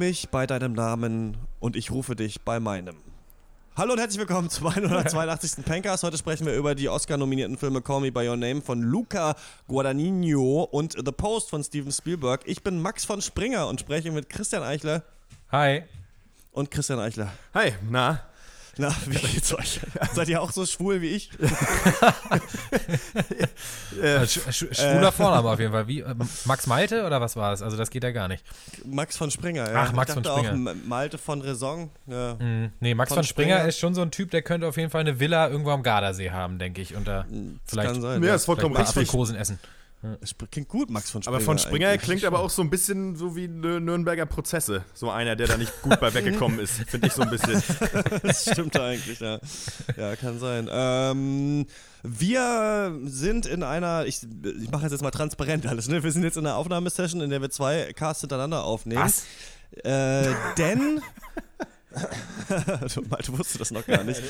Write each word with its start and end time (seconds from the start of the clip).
Mich 0.00 0.30
bei 0.30 0.46
deinem 0.46 0.72
Namen 0.72 1.36
und 1.58 1.76
ich 1.76 1.90
rufe 1.90 2.16
dich 2.16 2.40
bei 2.40 2.58
meinem. 2.58 2.96
Hallo 3.76 3.92
und 3.92 3.98
herzlich 3.98 4.18
willkommen 4.18 4.48
zum 4.48 4.68
182. 4.68 5.62
Pencast. 5.66 6.02
Heute 6.04 6.16
sprechen 6.16 6.46
wir 6.46 6.54
über 6.54 6.74
die 6.74 6.88
Oscar-nominierten 6.88 7.58
Filme 7.58 7.82
Call 7.82 8.00
Me 8.00 8.10
By 8.10 8.26
Your 8.26 8.38
Name 8.38 8.62
von 8.62 8.80
Luca 8.80 9.36
Guadagnino 9.68 10.62
und 10.62 10.94
The 10.96 11.12
Post 11.12 11.50
von 11.50 11.62
Steven 11.62 11.92
Spielberg. 11.92 12.40
Ich 12.46 12.62
bin 12.62 12.80
Max 12.80 13.04
von 13.04 13.20
Springer 13.20 13.68
und 13.68 13.80
spreche 13.80 14.10
mit 14.10 14.30
Christian 14.30 14.62
Eichler 14.62 15.02
Hi. 15.52 15.82
und 16.52 16.70
Christian 16.70 16.98
Eichler. 16.98 17.30
Hi, 17.52 17.74
na? 17.90 18.22
Na, 18.76 18.94
wie 19.06 19.18
geht's 19.18 19.52
euch? 19.54 19.80
Seid 20.14 20.28
ihr 20.28 20.40
auch 20.40 20.52
so 20.52 20.64
schwul 20.66 21.00
wie 21.00 21.08
ich? 21.08 21.30
Äh, 24.00 24.26
sch 24.26 24.40
sch 24.50 24.66
schwuler 24.72 25.12
Vorname 25.16 25.50
auf 25.50 25.58
jeden 25.58 25.72
Fall. 25.72 25.86
Wie, 25.88 26.00
äh, 26.00 26.14
Max 26.44 26.66
Malte 26.66 27.04
oder 27.04 27.20
was 27.20 27.36
war 27.36 27.52
es? 27.52 27.60
Also 27.60 27.76
das 27.76 27.90
geht 27.90 28.04
ja 28.04 28.12
gar 28.12 28.28
nicht. 28.28 28.44
Max 28.84 29.16
von 29.16 29.30
Springer, 29.30 29.70
ja. 29.70 29.82
Ach, 29.82 29.92
Max 29.92 30.10
ich 30.10 30.14
von 30.14 30.24
Springer. 30.24 30.70
Auch 30.70 30.74
Malte 30.86 31.18
von 31.18 31.42
Raison. 31.42 31.90
Ja. 32.06 32.36
Hm, 32.38 32.70
nee, 32.80 32.94
Max 32.94 33.10
Von 33.10 33.16
von, 33.16 33.24
Springer, 33.24 33.56
Springer. 33.56 33.68
ist 33.68 33.78
schon 33.78 33.94
so 33.94 34.02
ein 34.02 34.10
Typ, 34.10 34.30
der 34.30 34.42
könnte 34.42 34.66
auf 34.66 34.76
jeden 34.76 34.90
Fall 34.90 35.02
eine 35.02 35.20
Villa 35.20 35.48
irgendwo 35.48 35.70
am 35.70 35.82
Gardasee 35.82 36.30
haben, 36.30 36.58
denke 36.58 36.80
ich. 36.80 36.94
Und 36.94 37.08
da 37.08 37.26
vielleicht, 37.66 37.92
kann 37.92 38.00
sein. 38.00 38.22
Ja, 38.22 38.28
ja. 38.28 38.34
ist 38.36 38.44
vollkommen 38.44 38.76
richtig. 38.76 38.96
Aprikosen 38.96 39.36
essen. 39.36 39.58
Es 40.22 40.34
klingt 40.50 40.68
gut, 40.68 40.88
Max 40.88 41.10
von 41.10 41.22
Springer. 41.22 41.36
Aber 41.36 41.44
von 41.44 41.58
Springer 41.58 41.88
eigentlich. 41.88 42.02
klingt 42.02 42.24
aber 42.24 42.40
auch 42.40 42.48
so 42.48 42.62
ein 42.62 42.70
bisschen 42.70 43.16
so 43.16 43.36
wie 43.36 43.46
Nür- 43.48 43.80
Nürnberger 43.80 44.24
Prozesse. 44.24 44.82
So 44.94 45.10
einer, 45.10 45.36
der 45.36 45.46
da 45.46 45.56
nicht 45.58 45.82
gut 45.82 46.00
bei 46.00 46.14
weggekommen 46.14 46.58
ist, 46.58 46.72
finde 46.88 47.08
ich 47.08 47.12
so 47.12 47.22
ein 47.22 47.30
bisschen. 47.30 47.62
Das 48.22 48.50
stimmt 48.50 48.78
eigentlich, 48.80 49.20
ja. 49.20 49.38
Ja, 49.98 50.16
kann 50.16 50.38
sein. 50.38 50.68
Ähm, 50.70 51.66
wir 52.02 52.98
sind 53.04 53.44
in 53.44 53.62
einer, 53.62 54.06
ich, 54.06 54.22
ich 54.62 54.70
mache 54.70 54.84
jetzt, 54.84 54.92
jetzt 54.92 55.02
mal 55.02 55.10
transparent 55.10 55.66
alles, 55.66 55.88
ne? 55.88 56.02
Wir 56.02 56.12
sind 56.12 56.22
jetzt 56.22 56.38
in 56.38 56.46
einer 56.46 56.56
Aufnahmesession, 56.56 57.20
in 57.20 57.28
der 57.28 57.42
wir 57.42 57.50
zwei 57.50 57.92
Casts 57.92 58.22
hintereinander 58.22 58.64
aufnehmen. 58.64 59.02
Was? 59.02 59.24
Äh, 59.84 60.32
denn. 60.56 61.02
Malte 63.10 63.36
wusste 63.36 63.58
das 63.58 63.70
noch 63.70 63.84
gar 63.86 64.04
nicht. 64.04 64.20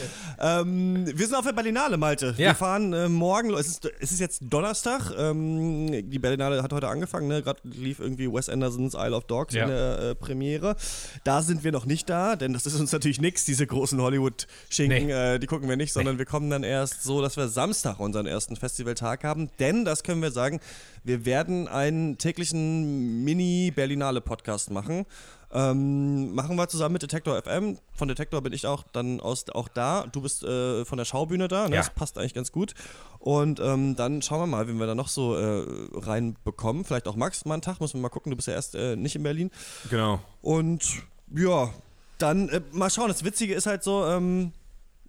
ähm, 0.40 1.06
wir 1.06 1.26
sind 1.26 1.34
auf 1.36 1.44
der 1.44 1.52
Berlinale, 1.52 1.96
Malte. 1.96 2.28
Ja. 2.38 2.48
Wir 2.48 2.54
fahren 2.54 2.92
äh, 2.92 3.08
morgen, 3.08 3.52
es 3.54 3.66
ist, 3.68 3.90
es 4.00 4.12
ist 4.12 4.20
jetzt 4.20 4.42
Donnerstag. 4.48 5.12
Ähm, 5.18 6.10
die 6.10 6.18
Berlinale 6.18 6.62
hat 6.62 6.72
heute 6.72 6.88
angefangen, 6.88 7.28
ne? 7.28 7.42
Gerade 7.42 7.60
lief 7.64 8.00
irgendwie 8.00 8.32
Wes 8.32 8.48
Andersons 8.48 8.94
Isle 8.94 9.14
of 9.14 9.24
Dogs 9.24 9.54
Ja. 9.54 9.64
in 9.64 9.68
der 9.70 9.98
äh, 9.98 10.14
Premiere. 10.14 10.76
Da 11.24 11.42
sind 11.42 11.62
wir 11.64 11.72
noch 11.72 11.86
nicht 11.86 12.08
da, 12.08 12.36
denn 12.36 12.52
das 12.52 12.66
ist 12.66 12.78
uns 12.80 12.92
natürlich 12.92 13.20
nichts, 13.20 13.44
diese 13.44 13.66
großen 13.66 14.00
Hollywood-Schinken, 14.00 15.06
Nee. 15.06 15.34
äh, 15.34 15.38
die 15.38 15.46
gucken 15.46 15.68
wir 15.68 15.76
nicht, 15.76 15.92
sondern 15.92 16.18
wir 16.18 16.26
kommen 16.26 16.50
dann 16.50 16.62
erst 16.62 17.02
so, 17.02 17.20
dass 17.22 17.36
wir 17.36 17.48
Samstag 17.48 18.00
unseren 18.00 18.26
ersten 18.26 18.56
Festivaltag 18.56 19.24
haben. 19.24 19.50
Denn, 19.58 19.84
das 19.84 20.02
können 20.02 20.22
wir 20.22 20.30
sagen, 20.30 20.60
wir 21.04 21.24
werden 21.24 21.68
einen 21.68 22.18
täglichen 22.18 23.24
Mini-Berlinale-Podcast 23.24 24.70
machen. 24.70 25.06
Ähm, 25.52 26.32
machen 26.34 26.56
wir 26.56 26.68
zusammen 26.68 26.92
mit 26.92 27.02
Detektor 27.02 27.40
FM. 27.42 27.78
Von 27.92 28.08
Detektor 28.08 28.40
bin 28.40 28.52
ich 28.52 28.66
auch 28.66 28.84
dann 28.92 29.20
aus, 29.20 29.46
auch 29.50 29.68
da. 29.68 30.06
Du 30.10 30.20
bist 30.20 30.44
äh, 30.44 30.84
von 30.84 30.96
der 30.96 31.04
Schaubühne 31.04 31.48
da. 31.48 31.68
Ne? 31.68 31.74
Ja. 31.74 31.80
Das 31.80 31.90
passt 31.90 32.18
eigentlich 32.18 32.34
ganz 32.34 32.52
gut. 32.52 32.74
Und 33.18 33.58
ähm, 33.60 33.96
dann 33.96 34.22
schauen 34.22 34.40
wir 34.40 34.46
mal, 34.46 34.68
wen 34.68 34.78
wir 34.78 34.86
da 34.86 34.94
noch 34.94 35.08
so 35.08 35.36
äh, 35.36 35.64
reinbekommen. 35.92 36.84
Vielleicht 36.84 37.08
auch 37.08 37.16
Max 37.16 37.44
mal 37.44 37.54
einen 37.54 37.62
Tag. 37.62 37.80
Müssen 37.80 37.94
wir 37.94 38.02
mal 38.02 38.08
gucken. 38.10 38.30
Du 38.30 38.36
bist 38.36 38.48
ja 38.48 38.54
erst 38.54 38.76
äh, 38.76 38.94
nicht 38.96 39.16
in 39.16 39.22
Berlin. 39.22 39.50
Genau. 39.90 40.20
Und 40.40 41.02
ja, 41.34 41.70
dann 42.18 42.48
äh, 42.48 42.60
mal 42.72 42.90
schauen. 42.90 43.08
Das 43.08 43.24
Witzige 43.24 43.54
ist 43.54 43.66
halt 43.66 43.82
so, 43.82 44.06
ähm, 44.06 44.52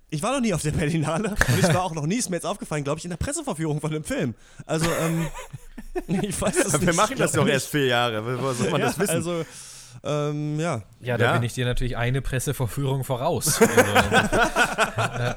ich 0.09 0.23
war 0.23 0.34
noch 0.34 0.42
nie 0.42 0.53
auf 0.53 0.62
der 0.62 0.72
Berlinale 0.72 1.30
und 1.30 1.59
ich 1.59 1.73
war 1.73 1.84
auch 1.84 1.94
noch 1.94 2.06
nie, 2.06 2.16
ist 2.16 2.30
mir 2.30 2.35
jetzt 2.35 2.46
aufgefallen, 2.46 2.84
glaube 2.84 3.00
ich, 3.00 3.06
in 3.06 3.12
der 3.12 3.18
Presseverführung 3.18 3.80
von 3.80 3.91
dem 3.91 4.03
Film. 4.03 4.35
Also, 4.66 4.88
ähm, 5.00 5.28
ich 6.22 6.40
weiß 6.40 6.66
es 6.66 6.74
Wir 6.74 6.88
nicht. 6.88 6.96
machen 6.96 7.18
das 7.18 7.31
doch 7.31 7.47
erst 7.47 7.68
vier 7.68 7.85
Jahre. 7.85 8.25
Woher 8.25 8.53
soll 8.53 8.72
man 8.72 8.81
ja, 8.81 8.88
das 8.88 9.00
wissen? 9.00 9.12
Also, 9.12 9.46
ähm, 10.03 10.59
ja. 10.59 10.81
Ja, 11.02 11.18
da 11.18 11.25
Ja. 11.25 11.34
bin 11.34 11.44
ich 11.44 11.53
dir 11.53 11.66
natürlich 11.66 11.97
eine 11.97 12.22
Pressevorführung 12.22 13.03
voraus. 13.03 13.59
Also, 15.02 15.24
äh, 15.24 15.34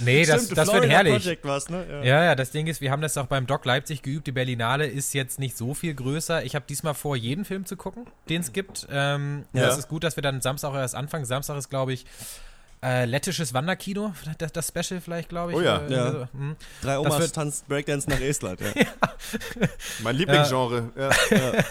nee, 0.00 0.24
das, 0.24 0.44
Stimmt, 0.44 0.58
das 0.58 0.66
wird 0.68 0.76
Florida 0.84 0.94
herrlich. 0.94 1.14
Project 1.22 1.44
war's, 1.44 1.68
ne? 1.68 1.84
Ja. 1.88 2.02
Ja, 2.04 2.24
ja, 2.24 2.34
das 2.34 2.50
Ding 2.50 2.66
ist, 2.66 2.80
wir 2.80 2.90
haben 2.90 3.02
das 3.02 3.16
auch 3.16 3.26
beim 3.26 3.46
Doc 3.46 3.64
Leipzig 3.64 4.02
geübt. 4.02 4.26
Die 4.26 4.32
Berlinale 4.32 4.86
ist 4.86 5.14
jetzt 5.14 5.38
nicht 5.38 5.56
so 5.56 5.74
viel 5.74 5.94
größer. 5.94 6.44
Ich 6.44 6.54
habe 6.54 6.64
diesmal 6.68 6.94
vor, 6.94 7.16
jeden 7.16 7.44
Film 7.44 7.64
zu 7.66 7.76
gucken, 7.76 8.06
den 8.28 8.40
es 8.40 8.52
gibt. 8.52 8.86
Ähm, 8.90 9.44
Ja. 9.52 9.66
Das 9.66 9.78
ist 9.78 9.88
gut, 9.88 10.04
dass 10.04 10.16
wir 10.16 10.22
dann 10.22 10.40
Samstag 10.40 10.74
erst 10.74 10.94
anfangen. 10.94 11.24
Samstag 11.24 11.56
ist, 11.56 11.68
glaube 11.70 11.92
ich, 11.92 12.06
äh, 12.82 13.04
lettisches 13.06 13.52
Wanderkino, 13.54 14.14
das, 14.38 14.52
das 14.52 14.68
Special 14.68 15.00
vielleicht, 15.00 15.28
glaube 15.28 15.52
ich. 15.52 15.58
Oh 15.58 15.60
ja. 15.60 15.78
Äh, 15.78 15.92
Ja. 15.92 16.12
so, 16.12 16.28
hm. 16.32 16.56
Drei 16.82 16.94
Das 16.94 16.98
Omas 17.00 17.18
wird- 17.18 17.34
tanzt 17.34 17.68
Breakdance 17.68 18.08
nach 18.08 18.20
Estland. 18.20 18.60
Ja. 18.74 18.84
mein 20.02 20.16
Lieblingsgenre. 20.16 20.90
Ja. 20.96 21.10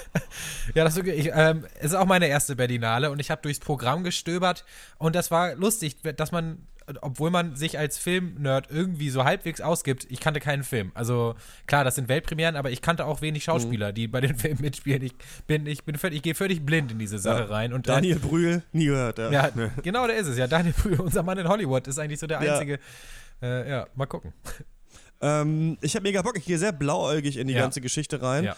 Ja, 0.75 0.83
das 0.83 0.95
ist, 0.97 1.05
wirklich- 1.05 1.25
ich, 1.27 1.31
ähm, 1.33 1.65
es 1.79 1.85
ist 1.87 1.93
auch 1.95 2.05
meine 2.05 2.27
erste 2.27 2.55
Berlinale 2.55 3.09
und 3.09 3.19
ich 3.19 3.31
habe 3.31 3.41
durchs 3.41 3.59
Programm 3.59 4.03
gestöbert 4.03 4.65
und 4.97 5.15
das 5.15 5.31
war 5.31 5.55
lustig, 5.55 5.95
dass 6.17 6.31
man, 6.31 6.67
obwohl 7.01 7.29
man 7.31 7.55
sich 7.55 7.77
als 7.77 7.97
Film-Nerd 7.97 8.67
irgendwie 8.71 9.09
so 9.09 9.25
halbwegs 9.25 9.59
ausgibt, 9.61 10.07
ich 10.09 10.19
kannte 10.21 10.39
keinen 10.39 10.63
Film. 10.63 10.91
Also 10.93 11.35
klar, 11.65 11.83
das 11.83 11.95
sind 11.95 12.07
Weltpremieren, 12.07 12.55
aber 12.55 12.71
ich 12.71 12.81
kannte 12.81 13.05
auch 13.05 13.21
wenig 13.21 13.43
Schauspieler, 13.43 13.91
die 13.91 14.07
bei 14.07 14.21
den 14.21 14.35
Filmen 14.37 14.61
mitspielen. 14.61 15.01
Ich 15.03 15.13
bin, 15.47 15.65
ich 15.65 15.83
bin 15.83 15.97
völlig, 15.97 16.17
ich 16.17 16.23
gehe 16.23 16.35
völlig 16.35 16.65
blind 16.65 16.91
in 16.93 16.99
diese 16.99 17.19
Sache 17.19 17.41
Ja. 17.41 17.45
rein. 17.47 17.73
Und 17.73 17.87
äh, 17.87 17.91
Daniel 17.91 18.19
Brühl, 18.19 18.63
nie 18.71 18.85
gehört. 18.85 19.17
Ja. 19.19 19.31
ja, 19.31 19.49
genau, 19.83 20.07
der 20.07 20.15
ist 20.17 20.27
es. 20.27 20.37
Ja, 20.37 20.47
Daniel 20.47 20.73
Brühl, 20.73 20.99
unser 21.01 21.23
Mann 21.23 21.37
in 21.37 21.47
Hollywood, 21.49 21.87
ist 21.87 21.99
eigentlich 21.99 22.19
so 22.19 22.27
der 22.27 22.41
Ja. 22.41 22.53
einzige. 22.53 22.79
Äh, 23.41 23.69
ja, 23.69 23.87
mal 23.95 24.05
gucken. 24.05 24.33
Ähm, 25.21 25.77
ich 25.81 25.95
habe 25.95 26.03
mega 26.03 26.21
Bock. 26.21 26.37
Ich 26.37 26.45
gehe 26.45 26.57
sehr 26.57 26.71
blauäugig 26.71 27.37
in 27.37 27.47
die 27.47 27.53
Ja. 27.53 27.61
ganze 27.61 27.81
Geschichte 27.81 28.21
rein. 28.21 28.45
Ja. 28.45 28.55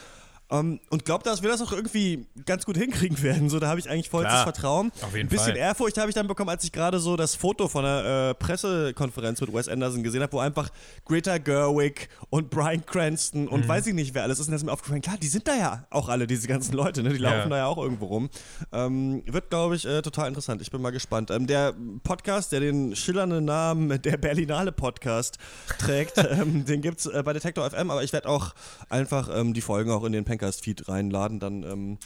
Ähm, 0.52 0.80
und 0.90 1.06
glaube, 1.06 1.24
dass 1.24 1.42
wir 1.44 1.50
das 1.50 1.62
auch 1.62 1.72
irgendwie 1.72 2.26
ganz 2.46 2.66
gut 2.66 2.76
hinkriegen 2.78 3.22
werden. 3.22 3.50
So, 3.50 3.60
da 3.60 3.68
habe 3.68 3.80
ich 3.80 3.90
eigentlich 3.90 4.10
vollstes 4.10 4.34
Klar. 4.34 4.44
Vertrauen. 4.46 4.92
Auf 5.04 5.16
jeden 5.16 5.28
Ein 5.28 5.30
bisschen 5.30 5.48
Fall. 5.54 5.58
Ehrfurcht 5.58 5.98
habe 5.98 6.10
ich 6.10 6.16
dann 6.16 6.28
bekommen, 6.28 6.50
als 6.50 6.64
ich 6.64 6.72
gerade 6.72 7.00
so 7.00 7.16
das 7.16 7.36
Foto 7.36 7.68
von 7.68 7.84
der 7.84 8.30
äh, 8.32 8.34
Pressekonferenz 8.36 9.42
mit 9.42 9.54
Wes 9.54 9.68
Anderson 9.68 10.04
gesehen 10.04 10.22
habe, 10.22 10.34
wo 10.34 10.40
einfach 10.40 10.70
Greta 11.06 11.38
Gerwig 11.38 12.10
und 12.30 12.50
Brian 12.50 12.86
Cranston 12.86 13.48
und 13.48 13.66
Mhm. 13.66 13.68
weiß 13.68 13.88
ich 13.88 13.94
nicht 13.94 14.14
wer 14.14 14.24
alles 14.24 14.40
ist. 14.40 14.48
Und 14.48 14.54
das 14.54 14.62
ist 14.62 14.66
mir 14.66 14.72
aufgefallen, 14.72 15.02
klar, 15.02 15.18
die 15.22 15.28
sind 15.28 15.48
da 15.48 15.56
ja 15.56 15.86
auch 15.92 16.10
alle, 16.10 16.26
diese 16.28 16.48
ganzen 16.48 16.74
Leute, 16.74 17.04
ne? 17.04 17.10
die 17.14 17.22
Ja. 17.22 17.30
laufen 17.36 17.50
da 17.52 17.58
ja 17.58 17.66
auch 17.68 17.78
irgendwo 17.78 18.08
rum. 18.08 18.30
Ähm, 18.72 19.24
wird, 19.28 19.50
glaube 19.50 19.76
ich, 19.76 19.86
äh, 19.86 20.02
total 20.02 20.28
interessant. 20.30 20.62
Ich 20.62 20.72
bin 20.72 20.82
mal 20.82 20.90
gespannt. 20.92 21.32
Ähm, 21.32 21.48
der 21.48 21.74
Podcast, 22.04 22.52
der 22.52 22.60
den 22.60 22.96
schillernden 22.96 23.46
Namen 23.46 24.02
der 24.02 24.18
Berlinale 24.18 24.72
Podcast 24.72 25.38
trägt, 25.78 26.18
ähm, 26.18 26.66
den 26.66 26.82
gibt 26.82 27.00
es 27.00 27.06
äh, 27.06 27.22
bei 27.24 27.34
Detektor 27.34 27.70
FM, 27.70 27.92
aber 27.92 28.04
ich 28.04 28.14
werde 28.14 28.28
auch 28.30 28.54
einfach 28.90 29.30
ähm, 29.34 29.54
die 29.54 29.62
Folgen 29.62 29.92
auch 29.92 30.04
in 30.04 30.12
den 30.12 30.26
Pencast-Feed 30.40 30.88
reinladen. 30.88 31.40
Dann 31.40 31.64
ähm, 31.64 31.98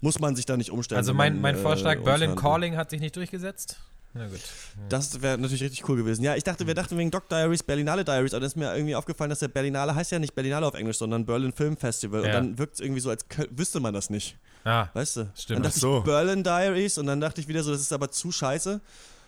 muss 0.00 0.18
man 0.18 0.36
sich 0.36 0.44
da 0.46 0.56
nicht 0.56 0.70
umstellen. 0.70 0.98
Also 0.98 1.10
wenn 1.12 1.16
mein, 1.16 1.32
man, 1.34 1.42
mein 1.42 1.54
äh, 1.56 1.58
Vorschlag, 1.58 1.96
uns 1.96 2.04
Berlin. 2.04 2.34
Calling 2.36 2.76
hat 2.76 2.90
sich 2.90 3.00
nicht 3.00 3.16
durchgesetzt. 3.16 3.78
Na 4.14 4.26
gut. 4.28 4.40
Das 4.88 5.20
wäre 5.20 5.36
natürlich 5.36 5.62
richtig 5.62 5.86
cool 5.90 5.96
gewesen. 5.98 6.22
Ja, 6.24 6.34
ich 6.36 6.42
dachte, 6.42 6.66
wir 6.66 6.74
dachten 6.74 6.96
wegen 6.96 7.10
Doc 7.10 7.28
Diaries, 7.28 7.62
Berlinale 7.62 8.02
Diaries, 8.02 8.32
aber 8.32 8.40
dann 8.40 8.46
ist 8.46 8.56
mir 8.56 8.74
irgendwie 8.74 8.94
aufgefallen, 8.94 9.28
dass 9.28 9.40
der 9.40 9.48
Berlinale 9.48 9.94
heißt 9.94 10.10
ja 10.10 10.18
nicht 10.18 10.34
Berlinale 10.34 10.66
auf 10.66 10.72
Englisch, 10.74 10.96
sondern 10.96 11.26
Berlin 11.26 11.52
Film 11.52 11.76
Festival. 11.76 12.20
Und 12.20 12.26
Ja. 12.26 12.32
dann 12.32 12.56
wirkt 12.58 12.74
es 12.74 12.80
irgendwie 12.80 13.00
so, 13.00 13.10
als 13.10 13.26
wüsste 13.50 13.78
man 13.78 13.92
das 13.92 14.08
nicht. 14.08 14.38
Ah, 14.64 14.88
Weißt 14.94 15.16
du? 15.18 15.30
Stimmt. 15.36 15.58
Dann 15.58 15.62
dachte 15.64 15.76
Ach 15.76 15.80
so. 15.80 15.98
ich 15.98 16.04
Berlin 16.04 16.42
Diaries 16.42 16.96
und 16.98 17.06
dann 17.06 17.20
dachte 17.20 17.40
ich 17.42 17.48
wieder 17.48 17.62
so, 17.62 17.72
das 17.72 17.80
ist 17.82 17.92
aber 17.92 18.10
zu 18.10 18.32
scheiße. 18.32 18.80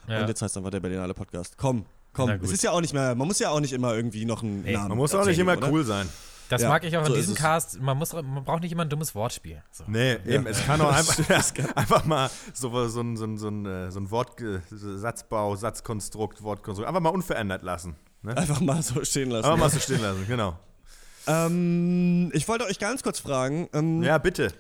ja. 0.09 0.21
Und 0.23 0.29
jetzt 0.29 0.41
heißt 0.41 0.57
einfach 0.57 0.71
der 0.71 0.81
Berlinale 0.81 1.13
Podcast. 1.13 1.55
Komm, 1.59 1.85
komm. 2.15 2.31
Es 2.43 2.51
ist 2.51 2.63
ja 2.63 2.71
auch 2.71 2.81
nicht 2.81 2.95
mehr, 2.95 3.15
man 3.15 3.29
muss 3.29 3.39
ja 3.41 3.51
auch 3.51 3.61
nicht 3.61 3.75
immer 3.75 3.95
irgendwie 3.95 4.25
noch 4.25 4.43
einen 4.43 4.63
Nee, 4.63 4.73
Namen 4.73 4.89
Man 4.89 4.99
muss 4.99 5.15
auch 5.15 5.27
nicht 5.27 5.39
immer 5.39 5.57
oder? 5.59 5.71
cool 5.71 5.85
sein. 5.85 6.09
Das 6.49 6.63
Ja, 6.63 6.69
mag 6.69 6.85
ich 6.85 6.97
auch 6.97 7.05
so 7.05 7.13
in 7.13 7.19
diesem 7.19 7.35
es. 7.35 7.41
Cast. 7.41 7.81
Man, 7.81 7.99
muss, 7.99 8.13
man 8.13 8.45
braucht 8.45 8.63
nicht 8.63 8.73
immer 8.73 8.85
ein 8.85 8.89
dummes 8.89 9.15
Wortspiel. 9.15 9.63
So. 9.71 9.85
Nee, 9.87 10.15
eben. 10.27 10.47
Es 10.47 10.65
kann 10.65 10.81
auch 10.81 10.93
einfach, 10.93 11.75
einfach 11.77 12.05
mal 12.05 12.31
so, 12.55 12.89
so, 12.89 13.01
ein, 13.01 13.17
so, 13.17 13.25
ein, 13.25 13.39
so, 13.39 13.49
ein, 13.49 13.67
äh, 13.67 13.91
so 13.91 14.01
ein 14.01 14.11
Wort, 14.11 14.43
Satzbau, 14.71 15.57
Satzkonstrukt, 15.57 16.43
Wortkonstrukt, 16.43 16.89
einfach 16.89 17.01
mal 17.01 17.11
unverändert 17.11 17.63
lassen. 17.63 17.97
Ne? 18.23 18.37
Einfach 18.37 18.61
mal 18.61 18.83
so 18.83 19.05
stehen 19.05 19.31
lassen. 19.31 19.45
Einfach 19.45 19.59
mal 19.59 19.71
so 19.71 19.79
stehen 19.79 20.01
lassen, 20.01 20.27
genau. 20.27 20.59
ähm, 21.27 22.31
ich 22.33 22.49
wollte 22.49 22.65
euch 22.65 22.79
ganz 22.79 23.03
kurz 23.03 23.19
fragen, 23.19 23.69
ähm, 23.73 24.03
Ja, 24.03 24.19
bitte. 24.19 24.53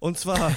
Und 0.00 0.18
zwar 0.18 0.52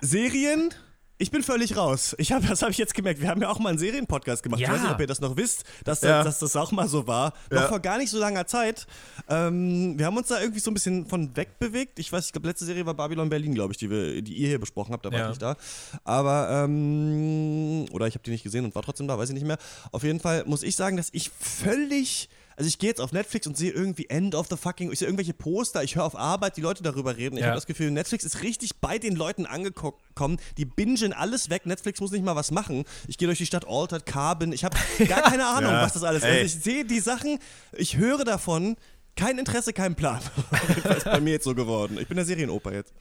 Serien. 0.00 0.70
Ich 1.16 1.30
bin 1.30 1.44
völlig 1.44 1.76
raus. 1.76 2.16
Ich 2.18 2.32
hab, 2.32 2.46
das 2.48 2.60
habe 2.62 2.72
ich 2.72 2.78
jetzt 2.78 2.92
gemerkt. 2.92 3.20
Wir 3.20 3.28
haben 3.28 3.40
ja 3.40 3.48
auch 3.48 3.60
mal 3.60 3.68
einen 3.68 3.78
Serienpodcast 3.78 4.42
gemacht. 4.42 4.60
Ja. 4.60 4.66
Ich 4.68 4.74
weiß 4.74 4.82
nicht, 4.82 4.90
ob 4.92 5.00
ihr 5.00 5.06
das 5.06 5.20
noch 5.20 5.36
wisst, 5.36 5.62
dass, 5.84 6.02
Ja. 6.02 6.24
dass 6.24 6.40
das 6.40 6.56
auch 6.56 6.72
mal 6.72 6.88
so 6.88 7.06
war. 7.06 7.32
Noch 7.52 7.60
Ja. 7.62 7.68
vor 7.68 7.78
gar 7.78 7.98
nicht 7.98 8.10
so 8.10 8.18
langer 8.18 8.46
Zeit. 8.48 8.86
Ähm, 9.28 9.96
wir 9.96 10.06
haben 10.06 10.16
uns 10.16 10.26
da 10.26 10.40
irgendwie 10.40 10.58
so 10.58 10.72
ein 10.72 10.74
bisschen 10.74 11.06
von 11.06 11.36
weg 11.36 11.60
bewegt. 11.60 12.00
Ich 12.00 12.12
weiß, 12.12 12.26
ich 12.26 12.32
glaube, 12.32 12.48
letzte 12.48 12.64
Serie 12.64 12.84
war 12.84 12.94
Babylon 12.94 13.28
Berlin, 13.28 13.54
glaube 13.54 13.72
ich, 13.72 13.78
die, 13.78 13.90
wir, 13.90 14.22
die 14.22 14.34
ihr 14.34 14.48
hier 14.48 14.58
besprochen 14.58 14.92
habt. 14.92 15.06
Da 15.06 15.12
war 15.12 15.20
ich 15.22 15.28
nicht 15.28 15.42
da. 15.42 15.56
Aber, 16.02 16.64
ähm, 16.64 17.86
oder 17.92 18.08
ich 18.08 18.14
habe 18.14 18.24
die 18.24 18.30
nicht 18.32 18.42
gesehen 18.42 18.64
und 18.64 18.74
war 18.74 18.82
trotzdem 18.82 19.06
da, 19.06 19.16
weiß 19.16 19.28
ich 19.28 19.34
nicht 19.34 19.46
mehr. 19.46 19.58
Auf 19.92 20.02
jeden 20.02 20.18
Fall 20.18 20.42
muss 20.46 20.64
ich 20.64 20.74
sagen, 20.74 20.96
dass 20.96 21.10
ich 21.12 21.30
völlig 21.30 22.28
Also 22.56 22.68
ich 22.68 22.78
gehe 22.78 22.88
jetzt 22.88 23.00
auf 23.00 23.12
Netflix 23.12 23.46
und 23.46 23.56
sehe 23.56 23.70
irgendwie 23.72 24.06
End 24.08 24.34
of 24.34 24.46
the 24.48 24.56
fucking, 24.56 24.92
ich 24.92 24.98
sehe 25.00 25.08
irgendwelche 25.08 25.34
Poster, 25.34 25.82
ich 25.82 25.96
höre 25.96 26.04
auf 26.04 26.16
Arbeit 26.16 26.56
die 26.56 26.60
Leute 26.60 26.82
darüber 26.82 27.16
reden. 27.16 27.36
Ich 27.36 27.40
Ja. 27.42 27.48
habe 27.48 27.56
das 27.56 27.66
Gefühl, 27.66 27.90
Netflix 27.90 28.24
ist 28.24 28.42
richtig 28.42 28.76
bei 28.80 28.98
den 28.98 29.16
Leuten 29.16 29.46
angekommen. 29.46 30.38
Die 30.56 30.64
bingen 30.64 31.12
alles 31.12 31.50
weg. 31.50 31.66
Netflix 31.66 32.00
muss 32.00 32.10
nicht 32.12 32.24
mal 32.24 32.36
was 32.36 32.50
machen. 32.50 32.84
Ich 33.08 33.18
gehe 33.18 33.26
durch 33.26 33.38
die 33.38 33.46
Stadt 33.46 33.66
Altered, 33.66 34.06
Carbon. 34.06 34.52
Ich 34.52 34.64
habe 34.64 34.76
gar 35.08 35.22
keine 35.22 35.46
Ahnung, 35.46 35.72
Ja. 35.72 35.82
was 35.82 35.94
das 35.94 36.02
alles 36.04 36.22
ist. 36.22 36.28
Ey. 36.28 36.42
Also 36.42 36.56
ich 36.58 36.62
sehe 36.64 36.84
die 36.84 37.00
Sachen, 37.00 37.38
ich 37.72 37.96
höre 37.96 38.24
davon. 38.24 38.76
Kein 39.16 39.38
Interesse, 39.38 39.72
kein 39.72 39.94
Plan. 39.94 40.20
das 40.82 40.98
ist 40.98 41.04
bei 41.04 41.20
mir 41.20 41.34
jetzt 41.34 41.44
so 41.44 41.54
geworden. 41.54 41.98
Ich 42.00 42.08
bin 42.08 42.16
der 42.16 42.24
Serienoper 42.26 42.72
jetzt. 42.72 42.92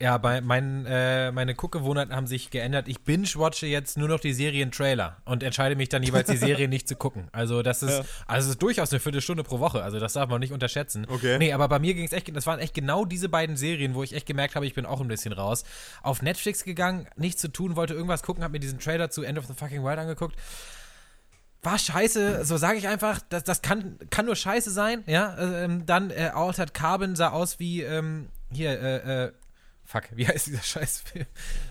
Ja, 0.00 0.16
bei 0.16 0.40
mein, 0.40 0.86
äh, 0.86 1.32
meine 1.32 1.56
Guckgewohnheiten 1.56 2.14
haben 2.14 2.28
sich 2.28 2.50
geändert. 2.50 2.86
Ich 2.86 3.00
binge-watche 3.00 3.66
jetzt 3.66 3.98
nur 3.98 4.06
noch 4.06 4.20
die 4.20 4.32
Serien-Trailer 4.32 5.16
und 5.24 5.42
entscheide 5.42 5.74
mich 5.74 5.88
dann 5.88 6.04
jeweils, 6.04 6.30
die 6.30 6.36
Serie 6.46 6.68
nicht 6.68 6.86
zu 6.86 6.94
gucken. 6.94 7.26
Also 7.32 7.62
das 7.62 7.82
ist, 7.82 7.98
ja. 7.98 8.04
also 8.28 8.46
es 8.46 8.52
ist 8.52 8.62
durchaus 8.62 8.92
eine 8.92 9.00
Viertelstunde 9.00 9.42
pro 9.42 9.58
Woche. 9.58 9.82
Also 9.82 9.98
das 9.98 10.12
darf 10.12 10.28
man 10.28 10.38
nicht 10.38 10.52
unterschätzen. 10.52 11.04
Okay. 11.08 11.36
Nee, 11.38 11.52
aber 11.52 11.66
bei 11.66 11.80
mir 11.80 11.94
ging 11.94 12.04
es 12.04 12.12
echt, 12.12 12.34
das 12.34 12.46
waren 12.46 12.60
echt 12.60 12.74
genau 12.74 13.04
diese 13.04 13.28
beiden 13.28 13.56
Serien, 13.56 13.94
wo 13.94 14.04
ich 14.04 14.14
echt 14.14 14.26
gemerkt 14.26 14.54
habe, 14.54 14.66
ich 14.66 14.74
bin 14.74 14.86
auch 14.86 15.00
ein 15.00 15.08
bisschen 15.08 15.32
raus. 15.32 15.64
Auf 16.02 16.22
Netflix 16.22 16.62
gegangen, 16.62 17.08
nichts 17.16 17.40
zu 17.40 17.48
tun, 17.48 17.74
wollte 17.74 17.94
irgendwas 17.94 18.22
gucken, 18.22 18.44
habe 18.44 18.52
mir 18.52 18.60
diesen 18.60 18.78
Trailer 18.78 19.10
zu 19.10 19.24
End 19.24 19.36
of 19.36 19.46
the 19.46 19.54
Fucking 19.54 19.82
World 19.82 19.98
angeguckt 19.98 20.36
war 21.60 21.76
scheiße, 21.76 22.44
so 22.44 22.56
sage 22.56 22.78
ich 22.78 22.86
einfach, 22.86 23.20
das, 23.30 23.42
das 23.42 23.62
kann, 23.62 23.98
kann 24.10 24.26
nur 24.26 24.36
scheiße 24.36 24.70
sein, 24.70 25.02
ja. 25.06 25.36
Ähm, 25.38 25.86
dann 25.86 26.10
äh, 26.10 26.30
Altered 26.32 26.72
Carbon 26.72 27.16
sah 27.16 27.30
aus 27.30 27.58
wie, 27.58 27.82
ähm, 27.82 28.28
hier, 28.52 28.80
äh, 28.80 29.24
äh, 29.24 29.32
Fuck, 29.88 30.04
wie 30.14 30.28
heißt 30.28 30.48
dieser 30.48 30.62
Scheißfilm? 30.62 31.24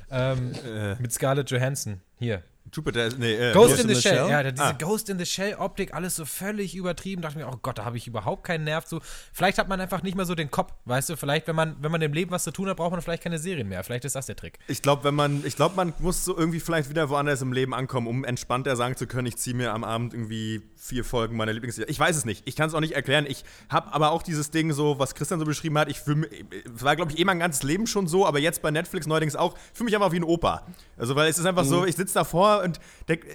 Ähm, 0.09 0.51
äh. 0.65 0.95
Mit 0.95 1.13
Scarlett 1.13 1.51
Johansson. 1.51 2.01
Hier. 2.17 2.41
Jupiter, 2.73 3.09
nee, 3.17 3.33
äh, 3.33 3.53
Ghost, 3.53 3.69
Ghost 3.69 3.83
in, 3.83 3.89
in 3.89 3.95
the, 3.95 4.01
Shell. 4.01 4.17
Shell. 4.17 4.29
Ja, 4.29 4.43
diese 4.43 4.63
ah. 4.63 4.71
Ghost 4.73 5.09
in 5.09 5.19
the 5.19 5.25
Shell 5.25 5.55
Optik, 5.55 5.93
alles 5.93 6.15
so 6.15 6.25
völlig 6.25 6.75
übertrieben. 6.75 7.21
Dachte 7.21 7.37
mir, 7.37 7.47
oh 7.47 7.57
Gott, 7.61 7.77
da 7.77 7.85
habe 7.85 7.95
ich 7.95 8.07
überhaupt 8.07 8.43
keinen 8.43 8.63
Nerv 8.63 8.85
zu. 8.85 8.99
Vielleicht 9.31 9.59
hat 9.59 9.69
man 9.69 9.79
einfach 9.79 10.01
nicht 10.01 10.17
mehr 10.17 10.25
so 10.25 10.33
den 10.33 10.49
Kopf, 10.49 10.73
weißt 10.85 11.09
du? 11.09 11.15
Vielleicht, 11.15 11.47
wenn 11.47 11.55
man, 11.55 11.77
wenn 11.79 11.91
man 11.91 12.01
im 12.01 12.11
Leben 12.11 12.31
was 12.31 12.43
zu 12.43 12.51
tun 12.51 12.67
hat, 12.67 12.77
braucht 12.77 12.91
man 12.91 13.01
vielleicht 13.01 13.21
keine 13.21 13.37
Serien 13.37 13.69
mehr. 13.69 13.83
Vielleicht 13.83 14.03
ist 14.03 14.15
das 14.15 14.25
der 14.25 14.35
Trick. 14.35 14.57
Ich 14.67 14.81
glaube, 14.81 15.03
wenn 15.03 15.15
man, 15.15 15.45
ich 15.45 15.55
glaube, 15.55 15.75
man 15.75 15.93
muss 15.99 16.25
so 16.25 16.35
irgendwie 16.35 16.59
vielleicht 16.59 16.89
wieder 16.89 17.09
woanders 17.09 17.41
im 17.43 17.53
Leben 17.53 17.73
ankommen, 17.75 18.07
um 18.07 18.25
entspannter 18.25 18.75
sagen 18.75 18.95
zu 18.95 19.05
können, 19.05 19.27
ich 19.27 19.37
ziehe 19.37 19.55
mir 19.55 19.73
am 19.73 19.83
Abend 19.83 20.13
irgendwie 20.13 20.63
vier 20.87 21.03
Folgen 21.03 21.35
meiner 21.35 21.53
Lieblingsserie. 21.53 21.89
Ich 21.89 21.99
weiß 21.99 22.15
es 22.15 22.25
nicht. 22.25 22.43
Ich 22.45 22.55
kann 22.55 22.69
es 22.69 22.73
auch 22.73 22.79
nicht 22.79 22.93
erklären. 22.93 23.25
Ich 23.27 23.43
habe 23.69 23.93
aber 23.93 24.11
auch 24.11 24.23
dieses 24.23 24.51
Ding 24.51 24.71
so, 24.71 24.97
was 24.99 25.15
Christian 25.15 25.39
so 25.39 25.45
beschrieben 25.45 25.77
hat. 25.77 25.89
Ich 25.89 25.99
fühle 25.99 26.29
es 26.75 26.83
war 26.83 26.95
glaube 26.95 27.11
ich 27.11 27.19
eh 27.19 27.25
mein 27.25 27.39
ganzes 27.39 27.63
Leben 27.63 27.87
schon 27.87 28.07
so, 28.07 28.25
aber 28.25 28.39
jetzt 28.39 28.61
bei 28.61 28.71
Netflix 28.71 29.05
neuerdings 29.05 29.35
auch. 29.35 29.57
Fühle 29.73 29.85
mich 29.85 29.95
einfach 29.95 30.11
wie 30.11 30.19
ein 30.19 30.23
Opa. 30.23 30.65
Also 30.97 31.15
weil 31.15 31.29
es 31.29 31.37
ist 31.37 31.45
einfach 31.45 31.65
mhm. 31.65 31.69
so, 31.69 31.85
ich 31.85 31.95
sitze 31.95 32.13
davor 32.13 32.63
und 32.63 32.79
denk, 33.07 33.25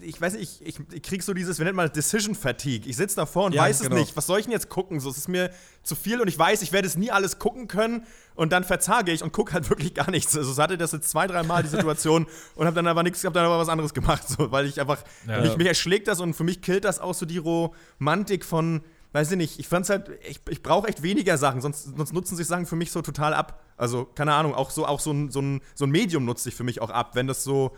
ich 0.00 0.20
weiß 0.20 0.34
nicht, 0.34 0.60
ich, 0.62 0.80
ich, 0.92 1.02
krieg 1.02 1.22
so 1.22 1.32
dieses, 1.32 1.58
wir 1.58 1.64
nennen 1.64 1.76
mal 1.76 1.88
Decision 1.88 2.34
Fatigue. 2.34 2.88
Ich 2.88 2.96
sitze 2.96 3.16
davor 3.16 3.46
und 3.46 3.54
ja, 3.54 3.62
weiß 3.62 3.80
genau. 3.80 3.94
es 3.94 4.00
nicht. 4.00 4.16
Was 4.16 4.26
soll 4.26 4.40
ich 4.40 4.46
denn 4.46 4.52
jetzt 4.52 4.68
gucken? 4.68 5.00
So, 5.00 5.10
es 5.10 5.16
ist 5.16 5.28
mir 5.28 5.50
zu 5.82 5.94
viel 5.94 6.20
und 6.20 6.28
ich 6.28 6.38
weiß, 6.38 6.62
ich 6.62 6.72
werde 6.72 6.88
es 6.88 6.96
nie 6.96 7.10
alles 7.10 7.38
gucken 7.38 7.68
können 7.68 8.04
und 8.36 8.52
dann 8.52 8.64
verzage 8.64 9.12
ich 9.12 9.22
und 9.22 9.32
gucke 9.32 9.52
halt 9.52 9.68
wirklich 9.70 9.94
gar 9.94 10.10
nichts. 10.10 10.36
Also, 10.36 10.52
ich 10.52 10.58
hatte 10.58 10.78
das 10.78 10.92
jetzt 10.92 11.10
zwei, 11.10 11.26
dreimal 11.26 11.62
die 11.62 11.68
Situation 11.68 12.26
und 12.54 12.66
habe 12.66 12.76
dann 12.76 12.86
aber 12.86 13.02
nichts, 13.02 13.24
habe 13.24 13.34
dann 13.34 13.46
aber 13.46 13.58
was 13.58 13.68
anderes 13.68 13.94
gemacht, 13.94 14.28
so, 14.28 14.52
weil 14.52 14.66
ich 14.66 14.80
einfach, 14.80 14.98
ja. 15.26 15.40
mich, 15.40 15.56
mich 15.56 15.66
erschlägt 15.66 16.08
das 16.08 16.20
und 16.20 16.34
für 16.34 16.44
mich 16.44 16.62
killt 16.62 16.84
das 16.84 17.00
auch 17.00 17.14
so 17.14 17.26
die 17.26 17.38
Romantik 17.38 18.44
von 18.44 18.82
weiß 19.12 19.30
ich 19.30 19.38
nicht, 19.38 19.58
ich 19.58 19.66
fand's 19.66 19.88
halt, 19.88 20.10
ich, 20.28 20.42
ich 20.50 20.62
brauche 20.62 20.88
echt 20.88 21.02
weniger 21.02 21.38
Sachen, 21.38 21.62
sonst, 21.62 21.96
sonst 21.96 22.12
nutzen 22.12 22.36
sich 22.36 22.46
Sachen 22.46 22.66
für 22.66 22.76
mich 22.76 22.90
so 22.92 23.00
total 23.00 23.32
ab. 23.32 23.62
Also, 23.78 24.04
keine 24.04 24.34
Ahnung, 24.34 24.54
auch 24.54 24.70
so, 24.70 24.84
auch 24.86 25.00
so 25.00 25.10
ein, 25.10 25.30
so 25.30 25.40
ein, 25.40 25.62
so 25.74 25.86
ein 25.86 25.90
Medium 25.90 26.26
nutzt 26.26 26.44
sich 26.44 26.54
für 26.54 26.64
mich 26.64 26.82
auch 26.82 26.90
ab, 26.90 27.12
wenn 27.14 27.26
das 27.26 27.42
so, 27.42 27.74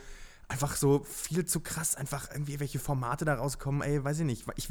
einfach 0.48 0.76
so 0.76 1.04
viel 1.04 1.44
zu 1.44 1.60
krass, 1.60 1.94
einfach 1.94 2.30
irgendwie 2.32 2.58
welche 2.58 2.78
Formate 2.78 3.24
da 3.24 3.34
rauskommen, 3.34 3.82
ey, 3.82 4.02
weiß 4.02 4.20
ich 4.20 4.24
nicht. 4.24 4.44
Ich, 4.56 4.68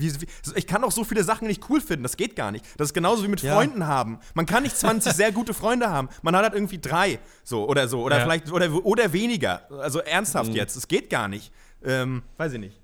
ich 0.56 0.68
kann 0.68 0.84
auch 0.84 0.92
so 0.92 1.04
viele 1.04 1.24
Sachen 1.24 1.48
nicht 1.48 1.70
cool 1.70 1.82
finden, 1.82 2.04
das 2.04 2.18
geht 2.18 2.36
gar 2.36 2.52
nicht. 2.52 2.66
Das 2.78 2.90
ist 2.90 2.94
genauso 2.94 3.24
wie 3.24 3.28
mit 3.28 3.42
ja. 3.42 3.54
Freunden 3.54 3.86
haben. 3.86 4.20
Man 4.34 4.46
kann 4.46 4.64
nicht 4.64 4.76
20 4.76 5.14
sehr 5.16 5.32
gute 5.32 5.54
Freunde 5.54 5.90
haben, 5.90 6.10
man 6.24 6.36
hat 6.36 6.44
halt 6.44 6.54
irgendwie 6.54 6.80
drei, 6.80 7.20
so, 7.44 7.70
oder 7.70 7.88
so, 7.88 8.02
oder 8.02 8.18
ja. 8.18 8.24
vielleicht, 8.24 8.52
oder, 8.52 8.74
oder 8.86 9.14
weniger. 9.14 9.70
Also 9.72 10.00
ernsthaft 10.00 10.50
mhm. 10.50 10.56
jetzt, 10.56 10.76
es 10.76 10.88
geht 10.88 11.10
gar 11.10 11.28
nicht. 11.28 11.52
Ähm, 11.84 12.24
weiß 12.38 12.54
ich 12.54 12.60
nicht. 12.60 12.80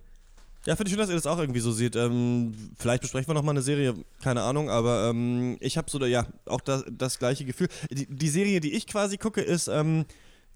Ja, 0.65 0.77
finde 0.77 0.87
ich 0.87 0.93
schön, 0.93 0.99
dass 0.99 1.09
ihr 1.09 1.15
das 1.15 1.27
auch 1.27 1.39
irgendwie 1.39 1.59
so 1.59 1.73
seht. 1.73 1.97
Ähm, 1.97 2.53
vielleicht 2.77 3.01
besprechen 3.01 3.27
wir 3.27 3.33
noch 3.33 3.43
mal 3.43 3.51
eine 3.51 3.61
Serie, 3.61 3.95
keine 4.21 4.43
Ahnung, 4.43 4.69
aber 4.69 5.09
ähm, 5.09 5.57
ich 5.59 5.77
habe 5.77 5.89
so, 5.89 6.03
ja, 6.05 6.25
auch 6.45 6.61
das, 6.61 6.85
das 6.89 7.19
gleiche 7.19 7.43
Gefühl. 7.43 7.67
Die, 7.89 8.05
die, 8.05 8.29
Serie, 8.29 8.61
die 8.61 8.73
ich 8.73 8.87
quasi 8.87 9.17
gucke, 9.17 9.41
ist 9.41 9.67
ähm, 9.67 10.05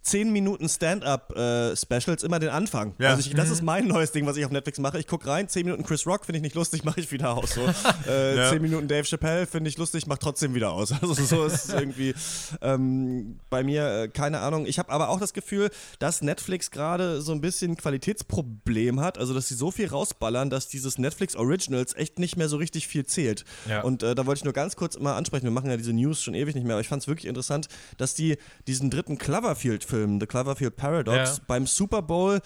10 0.04 0.32
Minuten 0.32 0.70
Stand-up-Specials 0.70 2.24
äh, 2.24 2.26
immer 2.26 2.40
den 2.40 2.50
Anfang. 2.50 2.94
Ja. 2.98 3.10
Also 3.10 3.30
ich, 3.30 3.36
das 3.36 3.50
ist 3.50 3.62
mhm. 3.62 3.66
mein 3.66 3.88
neues 3.88 4.12
Ding, 4.14 4.26
was 4.26 4.38
ich 4.38 4.46
auf 4.46 4.52
Netflix 4.52 4.80
mache. 4.80 5.00
Ich 5.00 5.08
gucke 5.08 5.28
rein, 5.28 5.50
10 5.50 5.66
Minuten 5.66 5.84
Chris 5.84 6.08
Rock 6.08 6.26
finde 6.26 6.38
ich 6.38 6.44
nicht 6.44 6.56
lustig, 6.56 6.84
mache 6.86 7.00
ich 7.00 7.12
wieder 7.12 7.36
aus. 7.36 7.52
So. 7.52 7.62
äh, 8.08 8.38
ja. 8.38 8.50
10 8.50 8.62
Minuten 8.62 8.88
Dave 8.88 9.04
Chappelle 9.04 9.46
finde 9.46 9.70
ich 9.70 9.78
lustig, 9.78 10.08
mache 10.08 10.20
trotzdem 10.20 10.54
wieder 10.56 10.72
aus. 10.72 10.94
Also 11.08 11.14
so 11.14 11.46
ist 11.46 11.66
es 11.66 11.74
irgendwie 11.74 12.16
ähm, 12.62 13.40
bei 13.50 13.64
mir, 13.64 14.04
äh, 14.04 14.08
keine 14.08 14.40
Ahnung. 14.40 14.66
Ich 14.66 14.80
habe 14.80 14.92
aber 14.92 15.10
auch 15.10 15.20
das 15.20 15.32
Gefühl, 15.32 15.70
dass 16.00 16.22
Netflix 16.22 16.72
gerade 16.72 17.22
so 17.22 17.32
ein 17.32 17.40
bisschen 17.40 17.78
Qualitätsproblem 17.78 19.00
hat. 19.00 19.18
Also 19.18 19.34
dass 19.34 19.48
sie 19.48 19.56
so 19.56 19.72
viel 19.72 19.88
rausballern, 19.88 20.50
dass 20.50 20.68
dieses 20.68 20.98
Netflix 20.98 21.36
Originals 21.36 21.96
echt 21.96 22.20
nicht 22.20 22.36
mehr 22.36 22.50
so 22.50 22.58
richtig 22.58 22.88
viel 22.88 23.06
zählt. 23.06 23.46
Ja. 23.70 23.82
Und 23.82 24.04
äh, 24.04 24.16
da 24.16 24.26
wollte 24.26 24.40
ich 24.40 24.44
nur 24.44 24.54
ganz 24.54 24.76
kurz 24.76 24.98
mal 25.00 25.16
ansprechen. 25.16 25.44
Wir 25.44 25.52
machen 25.52 25.70
ja 25.70 25.78
diese 25.78 25.94
News 25.94 26.22
schon 26.22 26.34
ewig 26.34 26.56
nicht 26.56 26.66
mehr, 26.66 26.76
aber 26.76 26.82
ich 26.82 26.90
fand 26.90 27.04
es 27.04 27.08
wirklich 27.08 27.28
interessant, 27.28 27.68
dass 27.98 28.16
die 28.16 28.38
diesen 28.68 28.90
dritten 28.90 29.18
Cloverfield-Film 29.18 29.97
Film, 29.98 30.20
The 30.20 30.28
Cloverfield 30.28 30.76
Paradox, 30.76 31.38
ja. 31.38 31.44
beim 31.48 31.66
Super 31.66 32.02
Bowl 32.02 32.40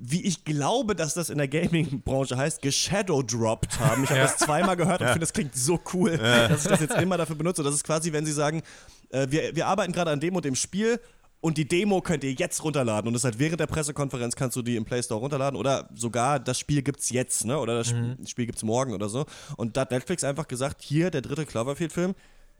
wie 0.00 0.24
ich 0.24 0.44
glaube, 0.44 0.94
dass 0.94 1.14
das 1.14 1.28
in 1.28 1.38
der 1.38 1.48
Gaming-Branche 1.48 2.36
heißt, 2.36 2.62
geshadowdropped 2.62 3.80
haben. 3.80 4.04
Ich 4.04 4.10
habe 4.10 4.20
ja. 4.20 4.26
das 4.26 4.36
zweimal 4.38 4.76
gehört 4.76 5.00
und 5.00 5.08
finde, 5.08 5.20
das 5.20 5.32
klingt 5.32 5.56
so 5.56 5.80
cool, 5.92 6.12
ja. 6.22 6.46
dass 6.46 6.62
ich 6.62 6.70
das 6.70 6.80
jetzt 6.80 6.96
immer 6.98 7.16
dafür 7.16 7.34
benutze. 7.34 7.64
Das 7.64 7.74
ist 7.74 7.82
quasi, 7.82 8.12
wenn 8.12 8.24
sie 8.24 8.32
sagen, 8.32 8.62
äh, 9.10 9.26
wir, 9.28 9.56
wir 9.56 9.66
arbeiten 9.66 9.92
gerade 9.92 10.12
an 10.12 10.20
dem 10.20 10.36
und 10.36 10.44
dem 10.44 10.54
Spiel 10.54 11.00
und 11.40 11.58
die 11.58 11.66
Demo 11.66 12.00
könnt 12.00 12.22
ihr 12.22 12.32
jetzt 12.32 12.62
runterladen. 12.62 13.08
Und 13.08 13.14
das 13.14 13.24
halt 13.24 13.40
während 13.40 13.58
der 13.58 13.66
Pressekonferenz 13.66 14.36
kannst 14.36 14.56
du 14.56 14.62
die 14.62 14.76
im 14.76 14.84
Play 14.84 15.02
Store 15.02 15.20
runterladen 15.20 15.58
oder 15.58 15.88
sogar 15.96 16.38
das 16.38 16.60
Spiel 16.60 16.82
gibt's 16.82 17.10
jetzt, 17.10 17.44
ne? 17.44 17.58
Oder 17.58 17.74
das 17.74 17.92
mhm. 17.92 18.24
Spiel 18.26 18.46
gibt's 18.46 18.62
morgen 18.62 18.92
oder 18.92 19.08
so. 19.08 19.26
Und 19.56 19.76
da 19.76 19.80
hat 19.80 19.90
Netflix 19.90 20.22
einfach 20.22 20.46
gesagt, 20.46 20.82
hier, 20.82 21.10
der 21.10 21.22
dritte 21.22 21.44
Cloverfield-Film, 21.44 22.14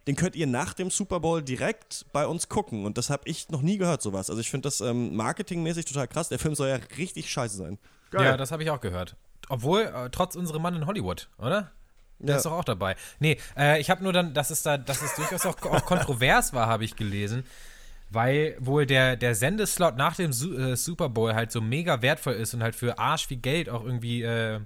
den 0.09 0.17
könnt 0.17 0.35
ihr 0.35 0.47
nach 0.47 0.73
dem 0.73 0.91
Super 0.91 1.21
Bowl 1.21 1.43
direkt 1.43 2.07
bei 2.15 2.27
uns 2.27 2.49
gucken. 2.49 2.87
Und 2.87 2.97
das 2.97 3.11
habe 3.11 3.25
ich 3.27 3.51
noch 3.51 3.61
nie 3.61 3.77
gehört, 3.77 4.01
sowas. 4.01 4.31
Also 4.31 4.41
ich 4.41 4.51
finde 4.51 4.67
das 4.67 4.81
ähm, 4.81 5.15
marketingmäßig 5.15 5.85
total 5.85 6.09
krass. 6.09 6.31
Der 6.31 6.39
Film 6.39 6.55
soll 6.55 6.71
ja 6.71 6.79
richtig 6.97 7.31
scheiße 7.31 7.59
sein. 7.59 7.79
Geil. 8.11 8.25
Ja, 8.25 8.37
das 8.39 8.51
habe 8.51 8.63
ich 8.63 8.71
auch 8.71 8.81
gehört. 8.81 9.17
Obwohl, 9.51 9.83
äh, 9.83 10.09
trotz 10.09 10.35
unserem 10.35 10.63
Mann 10.63 10.75
in 10.75 10.87
Hollywood, 10.87 11.29
oder? 11.37 11.73
Der 12.21 12.31
ja. 12.31 12.37
ist 12.39 12.47
doch 12.47 12.53
auch 12.53 12.65
dabei. 12.65 12.97
Nee, 13.19 13.39
äh, 13.55 13.79
ich 13.81 13.91
habe 13.91 14.03
nur 14.03 14.15
dann, 14.15 14.33
dass 14.33 14.49
es 14.49 14.63
da, 14.63 14.79
dass 14.79 15.03
es 15.03 15.15
durchaus 15.15 15.45
auch, 15.45 15.61
auch 15.67 15.85
kontrovers 15.85 16.55
war, 16.55 16.69
habe 16.69 16.87
ich 16.87 16.97
gelesen. 16.97 17.45
Weil 18.09 18.57
wohl 18.61 18.87
der, 18.87 19.15
der 19.17 19.35
Sendeslot 19.35 19.99
nach 19.99 20.17
dem 20.17 20.33
Su 20.33 20.55
äh, 20.57 20.75
Super 20.75 21.11
Bowl 21.11 21.35
halt 21.35 21.53
so 21.53 21.61
mega 21.61 22.00
wertvoll 22.00 22.33
ist 22.33 22.55
und 22.55 22.62
halt 22.62 22.75
für 22.75 22.99
Arsch 22.99 23.27
viel 23.27 23.37
Geld 23.37 23.69
auch 23.69 23.85
irgendwie 23.85 24.23
äh, 24.23 24.61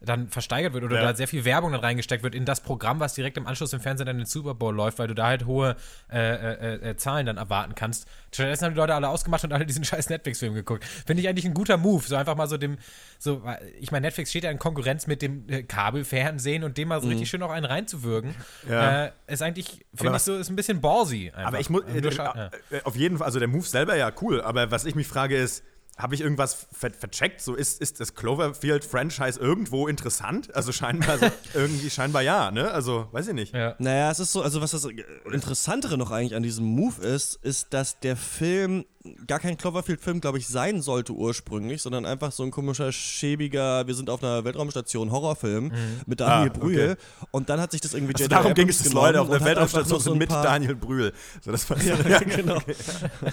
dann 0.00 0.28
versteigert 0.28 0.72
wird 0.72 0.84
oder 0.84 0.96
ja. 0.96 1.02
da 1.02 1.14
sehr 1.14 1.28
viel 1.28 1.44
Werbung 1.44 1.72
dann 1.72 1.80
reingesteckt 1.80 2.22
wird 2.22 2.34
in 2.34 2.44
das 2.44 2.60
Programm, 2.60 3.00
was 3.00 3.14
direkt 3.14 3.36
im 3.36 3.46
Anschluss 3.46 3.72
im 3.72 3.80
Fernsehen 3.80 4.06
dann 4.06 4.16
den 4.16 4.26
Super 4.26 4.54
Bowl 4.54 4.74
läuft, 4.74 4.98
weil 4.98 5.08
du 5.08 5.14
da 5.14 5.26
halt 5.26 5.44
hohe 5.44 5.76
äh, 6.10 6.18
äh, 6.18 6.90
äh, 6.90 6.96
Zahlen 6.96 7.26
dann 7.26 7.36
erwarten 7.36 7.74
kannst. 7.74 8.06
Stattdessen 8.32 8.64
haben 8.64 8.74
die 8.74 8.78
Leute 8.78 8.94
alle 8.94 9.08
ausgemacht 9.08 9.44
und 9.44 9.52
alle 9.52 9.66
diesen 9.66 9.84
scheiß 9.90 10.08
Netflix-Film 10.08 10.54
geguckt. 10.54 10.84
Finde 10.84 11.22
ich 11.22 11.28
eigentlich 11.28 11.44
ein 11.44 11.54
guter 11.54 11.76
Move. 11.76 12.02
So 12.06 12.16
einfach 12.16 12.36
mal 12.36 12.48
so 12.48 12.56
dem, 12.56 12.78
so, 13.18 13.42
ich 13.78 13.92
meine, 13.92 14.06
Netflix 14.06 14.30
steht 14.30 14.44
ja 14.44 14.50
in 14.50 14.58
Konkurrenz 14.58 15.06
mit 15.06 15.20
dem 15.20 15.48
äh, 15.48 15.62
Kabelfernsehen 15.62 16.64
und 16.64 16.78
dem 16.78 16.88
mal 16.88 17.00
so 17.00 17.06
mhm. 17.06 17.12
richtig 17.12 17.28
schön 17.28 17.40
noch 17.40 17.50
einen 17.50 17.66
reinzuwürgen. 17.66 18.34
Ja. 18.68 19.06
Äh, 19.06 19.12
ist 19.26 19.42
eigentlich, 19.42 19.84
finde 19.94 20.16
ich 20.16 20.22
so, 20.22 20.36
ist 20.36 20.48
ein 20.48 20.56
bisschen 20.56 20.80
ballsy. 20.80 21.30
Einfach. 21.34 21.48
Aber 21.48 21.60
ich 21.60 21.68
muss, 21.68 21.82
äh, 21.84 22.80
auf 22.84 22.96
jeden 22.96 23.18
Fall, 23.18 23.26
also 23.26 23.38
der 23.38 23.48
Move 23.48 23.66
selber 23.66 23.96
ja 23.96 24.10
cool, 24.22 24.40
aber 24.40 24.70
was 24.70 24.86
ich 24.86 24.94
mich 24.94 25.06
frage 25.06 25.36
ist, 25.36 25.62
habe 26.00 26.14
ich 26.14 26.20
irgendwas 26.20 26.66
ver 26.72 26.90
vercheckt? 26.90 27.40
So 27.40 27.54
ist, 27.54 27.80
ist 27.80 28.00
das 28.00 28.14
Cloverfield-Franchise 28.14 29.38
irgendwo 29.38 29.86
interessant? 29.86 30.54
Also 30.54 30.72
scheinbar, 30.72 31.10
also 31.10 31.26
irgendwie 31.54 31.90
scheinbar 31.90 32.22
ja, 32.22 32.50
ne? 32.50 32.70
Also 32.70 33.08
weiß 33.12 33.28
ich 33.28 33.34
nicht. 33.34 33.54
Ja. 33.54 33.74
Naja, 33.78 34.10
es 34.10 34.20
ist 34.20 34.32
so, 34.32 34.42
also 34.42 34.60
was 34.60 34.72
das 34.72 34.86
Interessantere 35.32 35.96
noch 35.98 36.10
eigentlich 36.10 36.34
an 36.34 36.42
diesem 36.42 36.64
Move 36.64 37.02
ist, 37.02 37.36
ist, 37.42 37.72
dass 37.72 38.00
der 38.00 38.16
Film 38.16 38.84
gar 39.26 39.38
kein 39.38 39.56
Cloverfield-Film, 39.56 40.20
glaube 40.20 40.38
ich, 40.38 40.46
sein 40.46 40.82
sollte 40.82 41.12
ursprünglich, 41.12 41.80
sondern 41.80 42.04
einfach 42.04 42.32
so 42.32 42.42
ein 42.42 42.50
komischer, 42.50 42.92
schäbiger, 42.92 43.86
wir 43.86 43.94
sind 43.94 44.10
auf 44.10 44.22
einer 44.22 44.44
Weltraumstation 44.44 45.10
Horrorfilm 45.10 45.64
mhm. 45.64 46.00
mit 46.04 46.20
Daniel 46.20 46.52
ah, 46.54 46.58
Brühl. 46.58 46.90
Okay. 46.92 47.26
Und 47.30 47.48
dann 47.48 47.60
hat 47.60 47.70
sich 47.70 47.80
das 47.80 47.94
irgendwie 47.94 48.14
also 48.14 48.28
Darum 48.28 48.52
ging 48.52 48.68
es, 48.68 48.92
Leute 48.92 49.22
auf 49.22 49.30
der 49.30 49.42
Weltraumstation 49.42 50.00
so 50.00 50.14
mit 50.14 50.30
Daniel 50.30 50.74
Brühl. 50.74 51.12
So, 51.42 51.50
das 51.50 51.68
war 51.70 51.82
ja, 51.82 51.96
ja, 52.06 52.18
genau. 52.18 52.58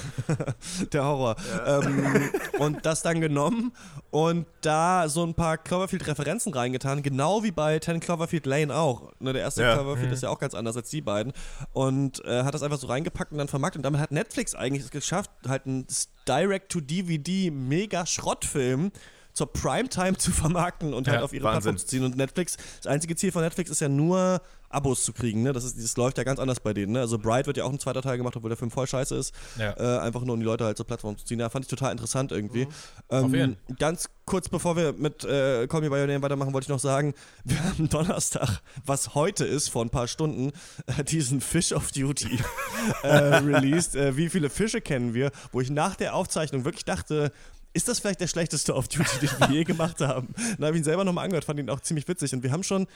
der 0.93 1.03
Horror. 1.03 1.35
Ja. 1.51 1.81
Ähm, 1.81 2.29
und 2.59 2.85
das 2.85 3.01
dann 3.01 3.21
genommen 3.21 3.73
und 4.11 4.45
da 4.61 5.09
so 5.09 5.23
ein 5.23 5.33
paar 5.33 5.57
Cloverfield-Referenzen 5.57 6.53
reingetan, 6.53 7.03
genau 7.03 7.43
wie 7.43 7.51
bei 7.51 7.79
Ten 7.79 7.99
Cloverfield 7.99 8.45
Lane 8.45 8.75
auch. 8.75 9.11
Ne, 9.19 9.33
der 9.33 9.41
erste 9.41 9.63
ja. 9.63 9.75
Cloverfield 9.75 10.07
mhm. 10.07 10.13
ist 10.13 10.23
ja 10.23 10.29
auch 10.29 10.39
ganz 10.39 10.53
anders 10.53 10.77
als 10.77 10.89
die 10.89 11.01
beiden. 11.01 11.33
Und 11.73 12.23
äh, 12.25 12.43
hat 12.43 12.53
das 12.53 12.63
einfach 12.63 12.77
so 12.77 12.87
reingepackt 12.87 13.31
und 13.31 13.37
dann 13.37 13.47
vermarktet. 13.47 13.79
Und 13.79 13.83
damit 13.83 13.99
hat 13.99 14.11
Netflix 14.11 14.55
eigentlich 14.55 14.83
es 14.83 14.91
geschafft, 14.91 15.31
halt 15.47 15.65
ein 15.65 15.85
Direct-to-DVD 16.27 17.51
mega 17.51 18.05
Schrottfilm 18.05 18.91
zur 19.37 19.53
Primetime 19.53 20.17
zu 20.17 20.31
vermarkten 20.31 20.95
und 20.95 21.07
halt 21.07 21.19
Ja, 21.19 21.23
auf 21.23 21.31
ihre 21.31 21.43
Wahnsinn. 21.43 21.73
Plattform 21.73 21.77
zu 21.77 21.85
ziehen. 21.85 22.03
Und 22.03 22.17
Netflix, 22.17 22.57
das 22.81 22.87
einzige 22.87 23.15
Ziel 23.15 23.31
von 23.31 23.43
Netflix 23.43 23.69
ist 23.69 23.81
ja 23.81 23.87
nur 23.87 24.41
Abos 24.69 25.05
zu 25.05 25.13
kriegen. 25.13 25.43
Ne? 25.43 25.53
Das, 25.53 25.63
ist, 25.63 25.77
das 25.81 25.95
läuft 25.95 26.17
ja 26.17 26.23
ganz 26.23 26.39
anders 26.39 26.59
bei 26.59 26.73
denen. 26.73 26.93
Ne? 26.93 26.99
Also 27.01 27.19
Bright 27.19 27.45
wird 27.45 27.55
ja 27.57 27.63
auch 27.63 27.71
ein 27.71 27.79
zweiter 27.79 28.01
Teil 28.01 28.17
gemacht, 28.17 28.35
obwohl 28.35 28.49
der 28.49 28.57
Film 28.57 28.71
voll 28.71 28.87
scheiße 28.87 29.15
ist. 29.15 29.33
Ja. 29.59 29.73
Äh, 29.77 29.99
einfach 29.99 30.21
nur 30.21 30.33
um 30.33 30.39
die 30.39 30.45
Leute 30.45 30.65
halt 30.65 30.75
zur 30.75 30.87
Plattform 30.87 31.17
zu 31.19 31.23
ziehen. 31.23 31.39
Ja, 31.39 31.49
fand 31.49 31.65
ich 31.65 31.69
total 31.69 31.91
interessant 31.91 32.31
irgendwie. 32.31 32.67
Ähm, 33.11 33.25
Auf 33.25 33.33
jeden. 33.33 33.57
Ganz 33.77 34.09
kurz 34.25 34.49
bevor 34.49 34.75
wir 34.75 34.93
mit 34.93 35.23
äh, 35.23 35.67
Call 35.67 35.81
Me 35.81 35.89
By 35.91 35.97
Your 35.97 36.07
Name 36.07 36.23
weitermachen, 36.23 36.51
wollte 36.51 36.65
ich 36.65 36.69
noch 36.69 36.79
sagen, 36.79 37.13
wir 37.45 37.63
haben 37.63 37.89
Donnerstag, 37.89 38.61
was 38.85 39.13
heute 39.13 39.45
ist, 39.45 39.69
vor 39.69 39.85
ein 39.85 39.91
paar 39.91 40.07
Stunden, 40.07 40.51
äh, 40.87 41.03
diesen 41.03 41.41
Fish 41.41 41.71
of 41.73 41.91
Duty 41.91 42.39
äh, 43.03 43.07
released. 43.35 43.95
Äh, 43.95 44.17
wie 44.17 44.29
viele 44.29 44.49
Fische 44.49 44.81
kennen 44.81 45.13
wir? 45.13 45.31
Wo 45.51 45.61
ich 45.61 45.69
nach 45.69 45.95
der 45.95 46.15
Aufzeichnung 46.15 46.65
wirklich 46.65 46.85
dachte, 46.85 47.31
ist 47.77 47.87
das 47.87 47.99
vielleicht 47.99 48.19
der 48.19 48.27
schlechteste 48.27 48.75
Off-Duty, 48.75 49.19
den 49.27 49.29
wir 49.39 49.49
je 49.51 49.63
gemacht 49.63 50.01
haben? 50.01 50.27
Dann 50.57 50.65
habe 50.67 50.71
ich 50.75 50.81
ihn 50.81 50.83
selber 50.83 51.03
nochmal 51.05 51.23
angehört, 51.25 51.45
fand 51.45 51.59
ihn 51.59 51.69
auch 51.69 51.79
ziemlich 51.79 52.07
witzig. 52.07 52.33
Und 52.33 52.43
wir 52.43 52.51
haben 52.51 52.63
schon 52.63 52.87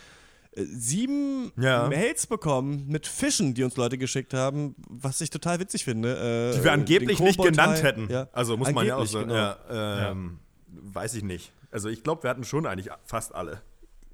äh, 0.53 0.63
sieben 0.65 1.51
Ja. 1.57 1.87
Mails 1.87 2.27
bekommen 2.27 2.85
mit 2.87 3.07
Fischen, 3.07 3.53
die 3.53 3.63
uns 3.63 3.77
Leute 3.77 3.97
geschickt 3.97 4.33
haben, 4.33 4.75
was 4.89 5.21
ich 5.21 5.29
total 5.29 5.59
witzig 5.59 5.85
finde. 5.85 6.51
Äh, 6.53 6.57
Die 6.57 6.63
wir 6.63 6.71
angeblich 6.73 7.19
nicht 7.19 7.41
genannt 7.41 7.81
hätten. 7.83 8.09
Ja. 8.09 8.27
Also 8.33 8.57
muss 8.57 8.71
man 8.71 8.85
ja 8.85 8.95
auch 8.95 8.99
Angeblich, 9.01 9.11
so. 9.11 9.19
genau. 9.21 9.35
Ja, 9.35 10.11
ähm, 10.11 10.39
Weiß 10.67 11.13
ich 11.15 11.23
nicht. 11.23 11.51
Also 11.71 11.87
ich 11.89 12.03
glaube, 12.03 12.23
wir 12.23 12.29
hatten 12.29 12.43
schon 12.43 12.65
eigentlich 12.65 12.89
fast 13.05 13.33
alle. 13.35 13.61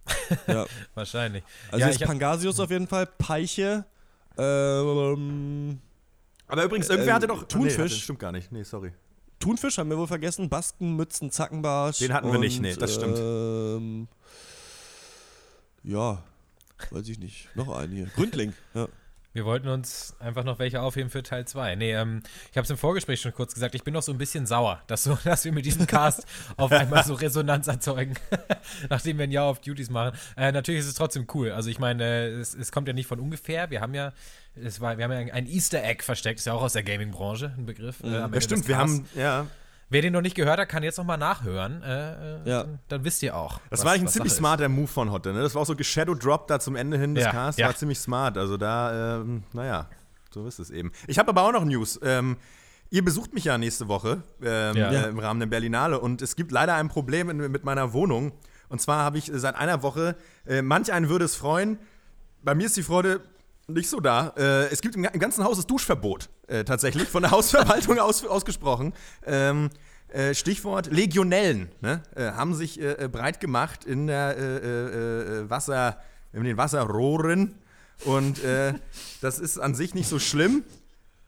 Ja. 0.47 0.65
Wahrscheinlich. 0.93 1.43
Also 1.71 1.85
ja, 1.85 1.91
ist 1.91 1.99
Pangasius 2.01 2.59
auf 2.59 2.69
jeden 2.71 2.87
Fall, 2.87 3.05
Peiche, 3.07 3.85
ähm, 4.37 5.79
Aber 6.47 6.63
übrigens, 6.63 6.89
irgendwer 6.89 7.11
Äh, 7.11 7.15
hatte 7.15 7.27
doch. 7.27 7.43
Thunfisch. 7.47 7.77
Nee, 7.77 7.83
hatte- 7.83 7.93
stimmt 7.95 8.19
gar 8.19 8.31
nicht. 8.31 8.51
Nee, 8.51 8.63
sorry. 8.63 8.91
Thunfisch 9.47 9.77
haben 9.77 9.89
wir 9.89 9.97
wohl 9.97 10.07
vergessen, 10.07 10.49
Basken, 10.49 10.97
Mützen, 10.97 11.31
Zackenbarsch. 11.31 11.99
Den 11.99 12.13
hatten 12.13 12.29
wir 12.33 12.37
nicht, 12.37 12.61
nee, 12.61 12.75
das 12.75 12.93
stimmt. 12.95 13.17
Ähm, 13.17 14.09
ja, 15.83 16.21
weiß 16.91 17.07
ich 17.07 17.17
nicht. 17.17 17.47
Noch 17.55 17.69
einen 17.69 17.93
hier. 17.93 18.07
Gründling. 18.07 18.51
Ja. 18.73 18.89
Wir 19.37 19.45
wollten 19.45 19.67
uns 19.67 20.15
einfach 20.19 20.43
noch 20.43 20.57
welche 20.57 20.81
aufheben 20.81 21.11
für 21.11 21.21
Teil 21.21 21.45
2. 21.45 21.75
Nee, 21.75 21.93
ähm, 21.93 22.23
ich 22.49 22.57
habe 22.57 22.63
es 22.63 22.71
im 22.71 22.77
Vorgespräch 22.77 23.21
schon 23.21 23.33
kurz 23.33 23.53
gesagt, 23.53 23.75
ich 23.75 23.83
bin 23.83 23.93
noch 23.93 24.01
so 24.01 24.11
ein 24.11 24.17
bisschen 24.17 24.47
sauer, 24.47 24.81
dass, 24.87 25.03
so, 25.03 25.15
dass 25.23 25.45
wir 25.45 25.51
mit 25.51 25.63
diesem 25.63 25.85
Cast 25.85 26.25
auf 26.57 26.71
einmal 26.71 27.03
so 27.03 27.13
Resonanz 27.13 27.67
erzeugen, 27.67 28.15
nachdem 28.89 29.19
wir 29.19 29.25
ein 29.25 29.31
Jahr 29.31 29.45
auf 29.45 29.61
Duties 29.61 29.91
machen. 29.91 30.17
Äh, 30.35 30.51
natürlich 30.51 30.79
ist 30.81 30.87
es 30.87 30.95
trotzdem 30.95 31.27
cool. 31.35 31.51
Also 31.51 31.69
ich 31.69 31.77
meine, 31.77 32.03
äh, 32.03 32.29
es, 32.31 32.55
es 32.55 32.71
kommt 32.71 32.87
ja 32.87 32.95
nicht 32.95 33.05
von 33.05 33.19
ungefähr. 33.19 33.69
Wir 33.69 33.79
haben 33.79 33.93
ja, 33.93 34.11
es 34.55 34.81
war, 34.81 34.97
wir 34.97 35.05
haben 35.05 35.11
ja 35.11 35.33
ein 35.35 35.45
Easter 35.45 35.83
Egg 35.83 36.03
versteckt, 36.03 36.39
ist 36.39 36.45
ja 36.45 36.53
auch 36.53 36.63
aus 36.63 36.73
der 36.73 36.81
Gaming-Branche 36.81 37.53
ein 37.55 37.67
Begriff. 37.67 38.01
äh, 38.03 38.09
Ja, 38.09 38.41
stimmt, 38.41 38.67
wir 38.67 38.77
haben. 38.79 39.07
Ja. 39.15 39.45
Wer 39.89 40.01
den 40.01 40.11
noch 40.13 40.21
nicht 40.21 40.35
gehört 40.35 40.59
hat, 40.59 40.67
kann 40.67 40.83
jetzt 40.83 40.97
noch 40.97 41.05
mal 41.05 41.15
nachhören. 41.17 41.81
Äh, 41.81 42.37
äh, 42.37 42.49
Ja. 42.49 42.63
dann, 42.63 42.79
dann 42.89 43.03
wisst 43.05 43.23
ihr 43.23 43.35
auch. 43.35 43.61
Das 43.69 43.79
was- 43.79 43.85
war 43.85 43.91
eigentlich 43.93 44.03
ein 44.03 44.07
ziemlich 44.09 44.31
Sache 44.33 44.35
ist. 44.35 44.39
smarter 44.39 44.69
Move 44.69 44.87
von 44.87 45.11
Hotte. 45.11 45.31
Ne? 45.33 45.41
Das 45.41 45.55
war 45.55 45.61
auch 45.61 45.65
so 45.65 45.75
geshadowdropped 45.75 46.49
da 46.49 46.59
zum 46.59 46.75
Ende 46.75 46.97
hin 46.97 47.15
des 47.15 47.23
Ja, 47.23 47.31
Casts. 47.31 47.59
ja. 47.59 47.67
War 47.67 47.75
ziemlich 47.75 47.99
smart. 47.99 48.37
Also 48.37 48.57
da, 48.57 49.19
ähm, 49.21 49.43
naja, 49.53 49.87
so 50.31 50.45
ist 50.45 50.59
es 50.59 50.69
eben. 50.71 50.91
Ich 51.07 51.17
habe 51.19 51.29
aber 51.29 51.43
auch 51.43 51.53
noch 51.53 51.63
News. 51.63 51.99
Ähm, 52.03 52.35
ihr 52.89 53.03
besucht 53.05 53.33
mich 53.33 53.45
ja 53.45 53.57
nächste 53.57 53.87
Woche 53.87 54.23
ähm, 54.41 54.75
Ja. 54.75 54.91
äh, 54.91 55.07
im 55.09 55.19
Rahmen 55.19 55.39
der 55.39 55.47
Berlinale 55.47 55.99
und 56.01 56.21
es 56.21 56.35
gibt 56.35 56.51
leider 56.51 56.75
ein 56.75 56.89
Problem 56.89 57.29
in, 57.29 57.37
mit 57.37 57.63
meiner 57.63 57.93
Wohnung. 57.93 58.33
Und 58.69 58.81
zwar 58.81 59.05
habe 59.05 59.17
ich 59.17 59.31
seit 59.33 59.55
einer 59.55 59.83
Woche, 59.83 60.15
äh, 60.45 60.61
manch 60.61 60.91
einen 60.91 61.07
würde 61.07 61.23
es 61.23 61.35
freuen, 61.37 61.79
bei 62.43 62.53
mir 62.55 62.65
ist 62.65 62.75
die 62.75 62.83
Freude 62.83 63.21
nicht 63.67 63.89
so 63.89 63.99
da. 63.99 64.33
Äh, 64.37 64.67
es 64.67 64.81
gibt 64.81 64.95
im, 64.95 65.03
im 65.03 65.19
ganzen 65.19 65.43
Haus 65.43 65.57
das 65.57 65.67
Duschverbot, 65.67 66.29
äh, 66.47 66.63
tatsächlich, 66.63 67.07
von 67.07 67.21
der 67.21 67.31
Hausverwaltung 67.37 67.99
aus, 67.99 68.25
ausgesprochen. 68.25 68.93
Ähm, 69.25 69.69
äh, 70.09 70.33
Stichwort 70.33 70.87
Legionellen 70.87 71.69
ne? 71.81 72.01
äh, 72.15 72.31
haben 72.31 72.55
sich 72.55 72.79
äh, 72.79 72.93
äh, 72.93 73.07
breit 73.09 73.41
gemacht 73.41 73.83
in 73.83 74.07
der 74.07 75.49
Wasser, 75.49 75.99
in 76.31 76.43
den 76.43 76.57
Wasserrohren. 76.57 77.55
Und 78.05 78.41
das 79.21 79.39
ist 79.39 79.57
an 79.57 79.73
sich 79.73 79.95
nicht 79.95 80.07
so 80.07 80.19
schlimm, 80.19 80.63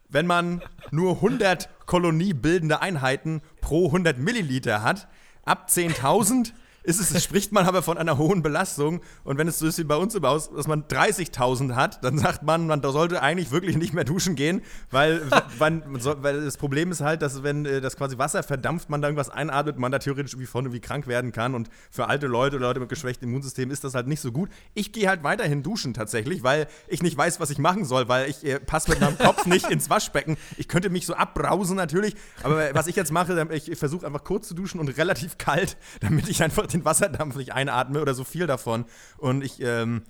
wenn 0.08 0.26
man 0.26 0.62
nur 0.92 1.16
100 1.16 1.68
koloniebildende 1.86 2.80
Einheiten 2.80 3.42
pro 3.60 3.86
100 3.86 4.18
Milliliter 4.18 4.82
hat. 4.82 5.08
Ab 5.44 5.68
10.000 5.68 6.52
ist 6.82 7.00
es, 7.00 7.22
spricht 7.22 7.52
man 7.52 7.66
aber 7.66 7.82
von 7.82 7.98
einer 7.98 8.16
hohen 8.16 8.42
Belastung. 8.42 9.00
Und 9.24 9.38
wenn 9.38 9.48
es 9.48 9.58
so 9.58 9.66
ist 9.66 9.78
wie 9.78 9.84
bei 9.84 9.96
uns 9.96 10.14
im 10.14 10.24
Haus, 10.24 10.50
dass 10.50 10.66
man 10.66 10.84
30.000 10.84 11.74
hat, 11.74 12.02
dann 12.02 12.18
sagt 12.18 12.42
man, 12.42 12.66
man 12.66 12.82
sollte 12.82 13.22
eigentlich 13.22 13.50
wirklich 13.50 13.76
nicht 13.76 13.92
mehr 13.92 14.04
duschen 14.04 14.34
gehen, 14.34 14.62
weil, 14.90 15.22
weil, 15.58 15.82
weil 16.22 16.44
das 16.44 16.56
Problem 16.56 16.90
ist 16.90 17.00
halt, 17.00 17.22
dass 17.22 17.42
wenn 17.42 17.66
äh, 17.66 17.80
das 17.80 17.96
quasi 17.96 18.16
Wasser 18.18 18.42
verdampft, 18.42 18.88
man 18.88 19.02
da 19.02 19.08
irgendwas 19.08 19.28
einatmet, 19.28 19.78
man 19.78 19.92
da 19.92 19.98
theoretisch 19.98 20.38
wie 20.38 20.46
vorne 20.46 20.72
wie 20.72 20.80
krank 20.80 21.06
werden 21.06 21.32
kann. 21.32 21.54
Und 21.54 21.68
für 21.90 22.08
alte 22.08 22.26
Leute, 22.26 22.56
Leute 22.56 22.80
mit 22.80 22.88
geschwächtem 22.88 23.28
Immunsystem 23.28 23.70
ist 23.70 23.84
das 23.84 23.94
halt 23.94 24.06
nicht 24.06 24.20
so 24.20 24.32
gut. 24.32 24.48
Ich 24.74 24.92
gehe 24.92 25.08
halt 25.08 25.22
weiterhin 25.22 25.62
duschen 25.62 25.92
tatsächlich, 25.92 26.42
weil 26.42 26.66
ich 26.88 27.02
nicht 27.02 27.16
weiß, 27.16 27.40
was 27.40 27.50
ich 27.50 27.58
machen 27.58 27.84
soll, 27.84 28.08
weil 28.08 28.30
ich 28.30 28.44
äh, 28.44 28.58
passe 28.58 28.90
mit 28.90 29.00
meinem 29.00 29.18
Kopf 29.18 29.44
nicht 29.46 29.70
ins 29.70 29.90
Waschbecken. 29.90 30.38
Ich 30.56 30.68
könnte 30.68 30.88
mich 30.88 31.04
so 31.04 31.14
abbrausen 31.14 31.76
natürlich, 31.76 32.14
aber 32.42 32.74
was 32.74 32.86
ich 32.86 32.96
jetzt 32.96 33.12
mache, 33.12 33.48
ich 33.52 33.78
versuche 33.78 34.06
einfach 34.06 34.24
kurz 34.24 34.48
zu 34.48 34.54
duschen 34.54 34.80
und 34.80 34.88
relativ 34.96 35.36
kalt, 35.36 35.76
damit 36.00 36.28
ich 36.28 36.42
einfach 36.42 36.69
den 36.74 36.84
Wasserdampf 36.84 37.36
nicht 37.36 37.52
einatme 37.52 38.00
oder 38.00 38.14
so 38.14 38.24
viel 38.24 38.46
davon. 38.46 38.84
Und 39.18 39.44
ich, 39.44 39.60
ähm, 39.60 40.02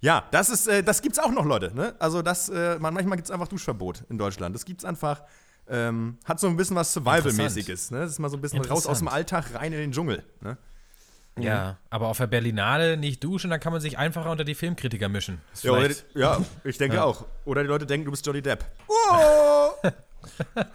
ja, 0.00 0.24
das 0.30 0.48
ist, 0.48 0.68
äh, 0.68 0.82
das 0.82 1.02
gibt's 1.02 1.18
auch 1.18 1.30
noch, 1.30 1.44
Leute. 1.44 1.74
Ne? 1.74 1.94
Also 1.98 2.22
das, 2.22 2.48
äh, 2.48 2.78
man, 2.78 2.94
manchmal 2.94 3.16
gibt's 3.16 3.30
einfach 3.30 3.48
Duschverbot 3.48 4.04
in 4.08 4.18
Deutschland. 4.18 4.54
Das 4.54 4.64
gibt's 4.64 4.84
einfach. 4.84 5.22
Ähm, 5.70 6.16
hat 6.24 6.40
so 6.40 6.46
ein 6.46 6.56
bisschen 6.56 6.76
was 6.76 6.94
Survival-mäßiges. 6.94 7.90
Ne? 7.90 8.00
Das 8.00 8.12
ist 8.12 8.18
mal 8.18 8.30
so 8.30 8.38
ein 8.38 8.40
bisschen 8.40 8.64
raus 8.64 8.86
aus 8.86 9.00
dem 9.00 9.08
Alltag, 9.08 9.52
rein 9.54 9.74
in 9.74 9.80
den 9.80 9.92
Dschungel. 9.92 10.24
Ne? 10.40 10.56
Ja, 11.38 11.78
aber 11.90 12.08
auf 12.08 12.18
der 12.18 12.26
Berlinale 12.26 12.96
nicht 12.96 13.22
duschen, 13.22 13.50
dann 13.50 13.60
kann 13.60 13.72
man 13.72 13.80
sich 13.80 13.98
einfacher 13.98 14.30
unter 14.30 14.44
die 14.44 14.54
Filmkritiker 14.54 15.08
mischen. 15.08 15.40
Ja, 15.62 15.72
oder, 15.72 15.90
ja, 16.14 16.40
ich 16.64 16.78
denke 16.78 17.02
auch. 17.02 17.26
Oder 17.44 17.62
die 17.62 17.68
Leute 17.68 17.86
denken, 17.86 18.06
du 18.06 18.10
bist 18.10 18.26
Johnny 18.26 18.42
Depp. 18.42 18.64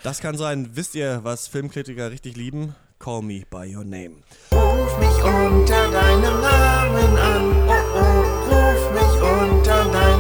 Das 0.02 0.20
kann 0.20 0.38
sein. 0.38 0.70
Wisst 0.74 0.96
ihr, 0.96 1.20
was 1.24 1.48
Filmkritiker 1.48 2.10
richtig 2.10 2.38
lieben? 2.38 2.76
Call 3.04 3.22
Me 3.22 3.44
By 3.50 3.66
Your 3.66 3.84
Name. 3.84 4.24
Ruf 4.54 4.98
mich 4.98 5.24
unter 5.26 5.92
deinem 5.92 6.40
Namen 6.40 7.18
an, 7.18 7.44
oh 7.68 7.74
oh, 8.00 8.24
ruf 8.48 8.92
mich 8.94 9.16
unter 9.22 9.84
deinem 9.92 10.13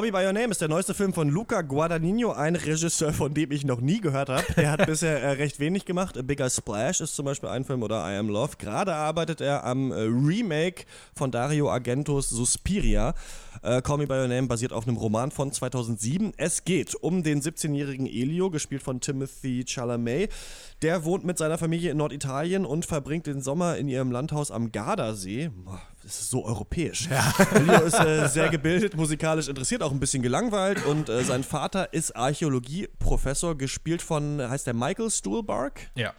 Call 0.00 0.10
Me 0.10 0.12
By 0.12 0.24
Your 0.24 0.32
Name 0.32 0.50
ist 0.50 0.62
der 0.62 0.68
neueste 0.68 0.94
Film 0.94 1.12
von 1.12 1.28
Luca 1.28 1.60
Guadagnino, 1.60 2.32
ein 2.32 2.56
Regisseur, 2.56 3.12
von 3.12 3.34
dem 3.34 3.50
ich 3.50 3.66
noch 3.66 3.82
nie 3.82 4.00
gehört 4.00 4.30
habe. 4.30 4.46
Der 4.56 4.70
hat 4.70 4.86
bisher 4.86 5.20
äh, 5.20 5.32
recht 5.32 5.60
wenig 5.60 5.84
gemacht. 5.84 6.16
A 6.16 6.22
Bigger 6.22 6.48
Splash 6.48 7.02
ist 7.02 7.14
zum 7.14 7.26
Beispiel 7.26 7.50
ein 7.50 7.66
Film 7.66 7.82
oder 7.82 8.10
I 8.10 8.16
Am 8.16 8.30
Love. 8.30 8.52
Gerade 8.56 8.94
arbeitet 8.94 9.42
er 9.42 9.62
am 9.62 9.92
äh, 9.92 9.96
Remake 9.96 10.86
von 11.14 11.30
Dario 11.30 11.70
Argentos 11.70 12.30
Suspiria. 12.30 13.12
Äh, 13.60 13.82
Call 13.82 13.98
Me 13.98 14.06
By 14.06 14.14
Your 14.14 14.28
Name 14.28 14.46
basiert 14.46 14.72
auf 14.72 14.88
einem 14.88 14.96
Roman 14.96 15.30
von 15.30 15.52
2007. 15.52 16.32
Es 16.38 16.64
geht 16.64 16.94
um 16.94 17.22
den 17.22 17.42
17-jährigen 17.42 18.06
Elio, 18.06 18.48
gespielt 18.48 18.82
von 18.82 19.02
Timothy 19.02 19.66
Chalamet. 19.66 20.32
Der 20.80 21.04
wohnt 21.04 21.26
mit 21.26 21.36
seiner 21.36 21.58
Familie 21.58 21.90
in 21.90 21.98
Norditalien 21.98 22.64
und 22.64 22.86
verbringt 22.86 23.26
den 23.26 23.42
Sommer 23.42 23.76
in 23.76 23.86
ihrem 23.86 24.10
Landhaus 24.10 24.50
am 24.50 24.72
Gardasee. 24.72 25.50
Boah, 25.54 25.82
Das 26.10 26.22
ist 26.22 26.30
so 26.30 26.44
europäisch. 26.44 27.08
Elio 27.54 27.82
ist 27.82 27.94
äh, 27.94 28.26
sehr 28.26 28.48
gebildet, 28.48 28.96
musikalisch 28.96 29.46
interessiert, 29.46 29.80
auch 29.80 29.92
ein 29.92 30.00
bisschen 30.00 30.24
gelangweilt 30.24 30.84
und 30.84 31.08
äh, 31.08 31.22
sein 31.22 31.44
Vater 31.44 31.94
ist 31.94 32.16
Archäologieprofessor, 32.16 33.56
gespielt 33.56 34.02
von, 34.02 34.42
heißt 34.42 34.66
der 34.66 34.74
Michael 34.74 35.08
Stuhlbarg? 35.08 35.88
Ja. 35.94 36.12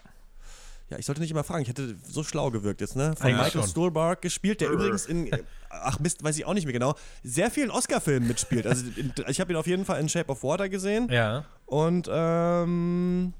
Ja, 0.89 0.97
ich 0.97 1.05
sollte 1.05 1.19
nicht 1.19 1.31
immer 1.31 1.43
fragen, 1.43 1.63
ich 1.63 1.67
hätte 1.67 1.97
so 2.09 2.23
schlau 2.23 2.51
gewirkt 2.51 2.79
jetzt, 2.79 2.95
ne? 2.95 3.15
Von 3.17 3.25
Eigentlich 3.27 3.37
Michael 3.47 3.61
schon. 3.63 3.69
Stuhlbarg 3.69 4.21
gespielt, 4.21 4.61
der 4.61 4.69
übrigens 4.69 5.07
in, 5.07 5.29
ach 5.69 5.99
Mist, 5.99 6.23
weiß 6.23 6.37
ich 6.37 6.45
auch 6.45 6.53
nicht 6.53 6.63
mehr 6.63 6.73
genau, 6.73 6.95
sehr 7.21 7.51
vielen 7.51 7.69
Oscar-Filmen 7.69 8.29
mitspielt. 8.29 8.65
Also 8.65 8.85
in, 8.95 9.11
ich 9.27 9.41
habe 9.41 9.51
ihn 9.51 9.57
auf 9.57 9.67
jeden 9.67 9.83
Fall 9.83 9.99
in 9.99 10.07
Shape 10.07 10.31
of 10.31 10.41
Water 10.41 10.69
gesehen 10.69 11.09
Ja. 11.11 11.43
und 11.65 12.09
ähm, 12.09 13.33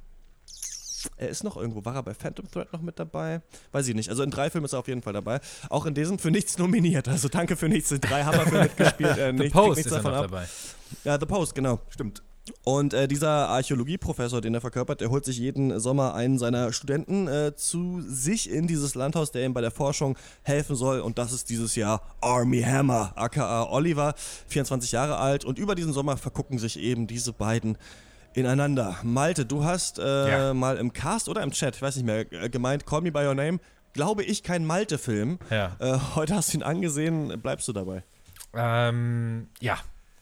er 1.17 1.29
ist 1.29 1.43
noch 1.43 1.58
irgendwo, 1.58 1.84
war 1.86 1.96
er 1.96 2.03
bei 2.03 2.13
Phantom 2.13 2.50
Thread 2.50 2.72
noch 2.74 2.81
mit 2.81 3.00
dabei? 3.00 3.41
Weiß 3.72 3.88
ich 3.88 3.96
nicht. 3.96 4.10
Also 4.10 4.24
in 4.24 4.31
drei 4.31 4.50
Filmen 4.50 4.65
ist 4.65 4.74
er 4.74 4.79
auf 4.79 4.88
jeden 4.88 5.01
Fall 5.01 5.13
dabei. 5.13 5.39
Auch 5.70 5.86
in 5.86 5.93
diesem 5.93 6.20
für 6.20 6.31
nichts 6.31 6.58
nominiert. 6.58 7.08
Also 7.08 7.27
danke 7.29 7.55
für 7.55 7.70
nichts. 7.70 7.91
In 7.91 8.01
drei 8.01 8.24
haben 8.24 8.38
wir 8.38 8.46
für 8.48 8.62
mitgespielt. 8.63 9.17
Äh, 9.17 9.31
The 9.31 9.43
nicht, 9.43 9.53
Post 9.53 9.77
nichts 9.77 9.91
ist 9.91 9.98
er 9.98 10.03
noch 10.03 10.12
davon 10.12 10.25
ab. 10.25 10.31
dabei. 10.31 10.46
Ja, 11.03 11.20
The 11.20 11.25
Post, 11.25 11.55
genau. 11.55 11.79
Stimmt. 11.89 12.24
Und 12.63 12.93
äh, 12.96 13.08
dieser 13.08 13.50
Archäologieprofessor, 13.50 14.41
den 14.41 14.55
er 14.55 14.62
verkörpert, 14.62 15.00
der 15.00 15.10
holt 15.12 15.25
sich 15.25 15.38
jeden 15.38 15.79
Sommer 15.79 16.15
einen 16.15 16.39
seiner 16.39 16.74
Studenten 16.74 17.27
äh, 17.27 17.55
zu 17.55 18.01
sich 18.01 18.50
in 18.50 18.65
dieses 18.67 18.96
Landhaus, 18.96 19.31
der 19.31 19.46
ihm 19.46 19.53
bei 19.53 19.62
der 19.62 19.70
Forschung 19.72 20.17
helfen 20.41 20.75
soll. 20.75 21.01
Und 21.01 21.17
das 21.20 21.34
ist 21.34 21.50
dieses 21.50 21.75
Jahr 21.75 22.01
Army 22.20 22.62
Hammer, 22.62 23.13
aka 23.15 23.70
Oliver, 23.70 24.15
24 24.48 24.91
Jahre 24.91 25.17
alt. 25.17 25.46
Und 25.46 25.60
über 25.60 25.75
diesen 25.75 25.93
Sommer 25.93 26.17
vergucken 26.17 26.58
sich 26.58 26.79
eben 26.79 27.05
diese 27.05 27.31
beiden 27.31 27.77
ineinander. 28.34 28.98
Malte, 29.04 29.46
du 29.46 29.64
hast 29.64 30.00
äh, 30.00 30.30
Ja. 30.30 30.54
mal 30.54 30.78
im 30.78 30.94
Cast 30.94 31.30
oder 31.30 31.42
im 31.44 31.52
Chat, 31.52 31.76
ich 31.76 31.82
weiß 31.82 31.96
nicht 31.96 32.06
mehr, 32.06 32.32
äh, 32.32 32.50
gemeint, 32.50 32.86
Call 32.86 33.02
Me 33.02 33.12
By 33.12 33.26
Your 33.26 33.36
Name. 33.36 33.60
Glaube 33.94 34.24
ich, 34.24 34.44
kein 34.44 34.66
Malte-Film. 34.66 35.40
Ja. 35.50 35.76
Äh, 35.80 35.98
heute 36.16 36.36
hast 36.36 36.54
du 36.54 36.58
ihn 36.58 36.64
angesehen, 36.64 37.42
bleibst 37.42 37.68
du 37.68 37.74
dabei? 37.74 38.04
Ähm, 38.54 39.48
ja, 39.60 39.78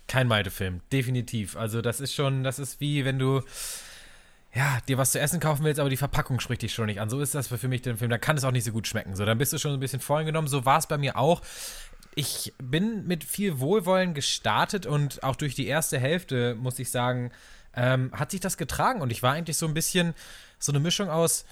kein 0.08 0.28
Meidefilm, 0.28 0.82
definitiv. 0.92 1.56
Also 1.56 1.82
das 1.82 2.00
ist 2.02 2.14
schon, 2.14 2.44
das 2.44 2.58
ist 2.60 2.80
wie 2.80 3.06
wenn 3.06 3.20
du 3.20 3.42
ja, 4.56 4.80
dir 4.88 4.98
was 4.98 5.12
zu 5.12 5.20
essen 5.20 5.40
kaufen 5.40 5.64
willst, 5.64 5.80
aber 5.80 5.92
die 5.92 5.98
Verpackung 5.98 6.40
spricht 6.40 6.64
dich 6.64 6.74
schon 6.74 6.88
nicht 6.88 7.00
an. 7.00 7.10
So 7.10 7.20
ist 7.22 7.36
das 7.36 7.48
für 7.50 7.68
mich 7.68 7.84
den 7.84 7.98
Film. 7.98 8.10
Da 8.10 8.18
kann 8.18 8.36
es 8.36 8.44
auch 8.44 8.52
nicht 8.52 8.64
so 8.64 8.72
gut 8.72 8.88
schmecken. 8.88 9.16
So, 9.16 9.24
dann 9.24 9.38
bist 9.38 9.54
du 9.54 9.60
schon 9.60 9.74
ein 9.74 9.80
bisschen 9.80 10.00
voreingenommen. 10.00 10.48
So 10.48 10.66
war 10.66 10.80
es 10.80 10.88
bei 10.88 10.98
mir 10.98 11.18
auch. 11.18 11.42
Ich 12.16 12.54
bin 12.58 13.06
mit 13.06 13.24
viel 13.24 13.60
Wohlwollen 13.60 14.16
gestartet 14.16 14.88
und 14.88 15.22
auch 15.24 15.36
durch 15.36 15.54
die 15.54 15.68
erste 15.68 16.00
Hälfte, 16.00 16.56
muss 16.56 16.80
ich 16.80 16.90
sagen, 16.90 17.32
ähm, 17.76 18.12
hat 18.14 18.32
sich 18.32 18.40
das 18.40 18.58
getragen. 18.58 19.02
Und 19.02 19.12
ich 19.12 19.24
war 19.24 19.34
eigentlich 19.34 19.58
so 19.58 19.68
ein 19.68 19.74
bisschen 19.74 20.14
so 20.58 20.72
eine 20.72 20.80
Mischung 20.80 21.10
aus 21.10 21.46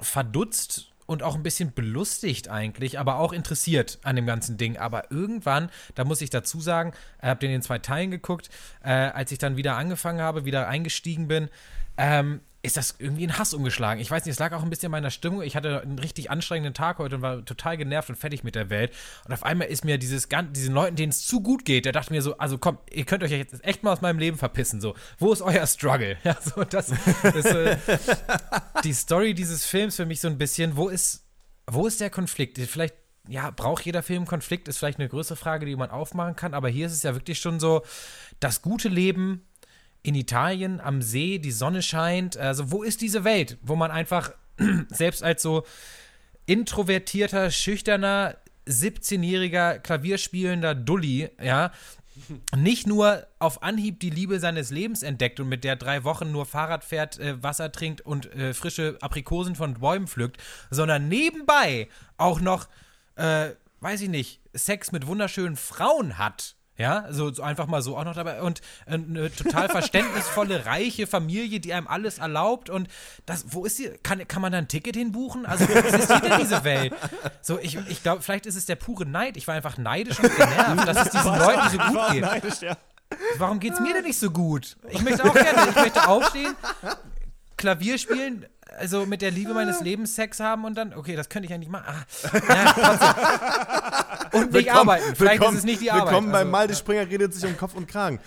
verdutzt 0.00 0.92
und 1.06 1.22
auch 1.22 1.34
ein 1.34 1.42
bisschen 1.42 1.72
belustigt 1.72 2.48
eigentlich, 2.48 2.98
aber 2.98 3.16
auch 3.16 3.32
interessiert 3.32 3.98
an 4.02 4.16
dem 4.16 4.26
ganzen 4.26 4.56
Ding. 4.56 4.78
Aber 4.78 5.10
irgendwann, 5.10 5.70
da 5.94 6.04
muss 6.04 6.20
ich 6.20 6.30
dazu 6.30 6.60
sagen, 6.60 6.92
habe 7.20 7.40
den 7.40 7.50
in 7.50 7.62
zwei 7.62 7.78
Teilen 7.78 8.10
geguckt, 8.10 8.50
äh, 8.82 8.90
als 8.90 9.32
ich 9.32 9.38
dann 9.38 9.56
wieder 9.56 9.76
angefangen 9.76 10.20
habe, 10.20 10.44
wieder 10.44 10.68
eingestiegen 10.68 11.28
bin, 11.28 11.48
ähm, 11.96 12.40
ist 12.64 12.76
das 12.76 12.94
irgendwie 12.98 13.24
in 13.24 13.38
Hass 13.38 13.54
umgeschlagen. 13.54 14.00
Ich 14.00 14.10
weiß 14.10 14.24
nicht, 14.24 14.34
es 14.34 14.38
lag 14.38 14.52
auch 14.52 14.62
ein 14.62 14.70
bisschen 14.70 14.86
in 14.86 14.92
meiner 14.92 15.10
Stimmung. 15.10 15.42
Ich 15.42 15.56
hatte 15.56 15.82
einen 15.82 15.98
richtig 15.98 16.30
anstrengenden 16.30 16.74
Tag 16.74 16.98
heute 16.98 17.16
und 17.16 17.22
war 17.22 17.44
total 17.44 17.76
genervt 17.76 18.08
und 18.08 18.16
fertig 18.16 18.44
mit 18.44 18.54
der 18.54 18.70
Welt. 18.70 18.92
Und 19.26 19.32
auf 19.32 19.42
einmal 19.42 19.66
ist 19.66 19.84
mir 19.84 19.98
dieses 19.98 20.28
diesen 20.52 20.72
Leuten, 20.72 20.94
denen 20.94 21.10
es 21.10 21.26
zu 21.26 21.40
gut 21.40 21.64
geht, 21.64 21.86
der 21.86 21.92
dachte 21.92 22.12
mir 22.12 22.22
so, 22.22 22.38
also 22.38 22.58
komm, 22.58 22.78
ihr 22.92 23.04
könnt 23.04 23.24
euch 23.24 23.32
jetzt 23.32 23.64
echt 23.64 23.82
mal 23.82 23.92
aus 23.92 24.00
meinem 24.00 24.20
Leben 24.20 24.38
verpissen. 24.38 24.80
So, 24.80 24.94
wo 25.18 25.32
ist 25.32 25.42
euer 25.42 25.66
Struggle? 25.66 26.16
Ja, 26.24 26.36
so 26.40 26.62
das 26.62 26.90
ist 26.90 27.46
äh, 27.46 27.76
die 28.84 28.92
Story 28.92 29.34
dieses 29.34 29.64
Films 29.64 29.96
für 29.96 30.06
mich 30.06 30.20
so 30.20 30.28
ein 30.28 30.38
bisschen. 30.38 30.76
Wo 30.76 30.88
ist, 30.88 31.24
wo 31.66 31.86
ist 31.86 32.00
der 32.00 32.10
Konflikt? 32.10 32.58
Vielleicht 32.58 32.94
ja, 33.28 33.50
braucht 33.50 33.84
jeder 33.84 34.02
Film 34.02 34.24
Konflikt? 34.24 34.68
Ist 34.68 34.78
vielleicht 34.78 34.98
eine 35.00 35.08
größere 35.08 35.36
Frage, 35.36 35.66
die 35.66 35.74
man 35.74 35.90
aufmachen 35.90 36.36
kann. 36.36 36.54
Aber 36.54 36.68
hier 36.68 36.86
ist 36.86 36.92
es 36.92 37.02
ja 37.02 37.14
wirklich 37.14 37.40
schon 37.40 37.58
so, 37.58 37.82
das 38.40 38.62
gute 38.62 38.88
Leben 38.88 39.42
in 40.02 40.14
Italien 40.14 40.80
am 40.80 41.02
See, 41.02 41.38
die 41.38 41.52
Sonne 41.52 41.82
scheint. 41.82 42.36
Also, 42.36 42.70
wo 42.70 42.82
ist 42.82 43.00
diese 43.00 43.24
Welt, 43.24 43.58
wo 43.62 43.76
man 43.76 43.90
einfach 43.90 44.32
selbst 44.88 45.22
als 45.22 45.42
so 45.42 45.64
introvertierter, 46.46 47.50
schüchterner, 47.50 48.36
17-jähriger 48.66 49.78
Klavierspielender 49.78 50.74
Dulli, 50.74 51.30
ja, 51.42 51.72
nicht 52.56 52.86
nur 52.86 53.26
auf 53.38 53.62
Anhieb 53.62 54.00
die 54.00 54.10
Liebe 54.10 54.38
seines 54.38 54.70
Lebens 54.70 55.02
entdeckt 55.02 55.40
und 55.40 55.48
mit 55.48 55.64
der 55.64 55.76
drei 55.76 56.04
Wochen 56.04 56.30
nur 56.30 56.46
Fahrrad 56.46 56.84
fährt, 56.84 57.18
äh, 57.18 57.42
Wasser 57.42 57.72
trinkt 57.72 58.02
und 58.02 58.32
äh, 58.34 58.54
frische 58.54 58.98
Aprikosen 59.00 59.56
von 59.56 59.74
Bäumen 59.74 60.06
pflückt, 60.06 60.36
sondern 60.70 61.08
nebenbei 61.08 61.88
auch 62.18 62.40
noch, 62.40 62.68
äh, 63.16 63.50
weiß 63.80 64.02
ich 64.02 64.08
nicht, 64.08 64.40
Sex 64.52 64.92
mit 64.92 65.06
wunderschönen 65.06 65.56
Frauen 65.56 66.18
hat. 66.18 66.56
Ja, 66.78 67.06
so, 67.10 67.30
so, 67.32 67.42
einfach 67.42 67.66
mal 67.66 67.82
so 67.82 67.98
auch 67.98 68.04
noch 68.04 68.14
dabei. 68.14 68.40
Und 68.40 68.60
äh, 68.86 68.94
eine 68.94 69.34
total 69.34 69.68
verständnisvolle, 69.68 70.64
reiche 70.66 71.06
Familie, 71.06 71.60
die 71.60 71.74
einem 71.74 71.86
alles 71.86 72.18
erlaubt. 72.18 72.70
Und 72.70 72.88
das, 73.26 73.44
wo 73.48 73.64
ist 73.64 73.78
die? 73.78 73.90
Kann, 74.02 74.26
kann 74.26 74.40
man 74.40 74.52
da 74.52 74.58
ein 74.58 74.68
Ticket 74.68 74.96
hinbuchen? 74.96 75.44
Also, 75.44 75.68
wo 75.68 75.72
existiert 75.72 76.24
denn 76.24 76.38
diese 76.40 76.64
Welt? 76.64 76.94
So, 77.42 77.58
ich, 77.58 77.76
ich 77.88 78.02
glaube, 78.02 78.22
vielleicht 78.22 78.46
ist 78.46 78.56
es 78.56 78.64
der 78.64 78.76
pure 78.76 79.04
Neid. 79.04 79.36
Ich 79.36 79.46
war 79.46 79.54
einfach 79.54 79.76
neidisch 79.76 80.18
und 80.18 80.34
genervt, 80.34 80.88
dass 80.88 81.06
es 81.06 81.12
diesen 81.12 81.38
Leuten 81.38 81.70
so 81.70 81.78
gut 81.78 82.10
geht. 82.12 82.22
Neidisch, 82.22 82.62
ja. 82.62 82.76
Warum 83.36 83.60
geht 83.60 83.74
es 83.74 83.80
mir 83.80 83.92
denn 83.92 84.04
nicht 84.04 84.18
so 84.18 84.30
gut? 84.30 84.76
Ich 84.88 85.02
möchte 85.02 85.24
auch 85.24 85.34
gerne, 85.34 85.68
ich 85.68 85.76
möchte 85.76 86.08
aufstehen, 86.08 86.54
Klavier 87.62 87.96
spielen, 87.96 88.44
also 88.76 89.06
mit 89.06 89.22
der 89.22 89.30
Liebe 89.30 89.54
meines 89.54 89.80
Lebens 89.82 90.16
Sex 90.16 90.40
haben 90.40 90.64
und 90.64 90.74
dann, 90.74 90.92
okay, 90.94 91.14
das 91.14 91.28
könnte 91.28 91.44
ich 91.44 91.52
ja 91.52 91.58
nicht 91.58 91.70
machen. 91.70 91.84
Ah, 91.86 92.04
ja, 92.48 94.30
und 94.32 94.46
nicht 94.46 94.52
willkommen, 94.52 94.78
arbeiten. 94.80 95.14
Vielleicht 95.14 95.34
willkommen, 95.34 95.56
ist 95.56 95.60
es 95.60 95.64
nicht 95.64 95.80
die 95.80 95.92
Arbeit. 95.92 96.06
Willkommen 96.06 96.34
also, 96.34 96.42
beim 96.44 96.50
Malte 96.50 96.74
Springer 96.74 97.08
redet 97.08 97.32
sich 97.32 97.48
um 97.48 97.56
Kopf 97.56 97.74
und 97.74 97.86
Kragen. 97.86 98.18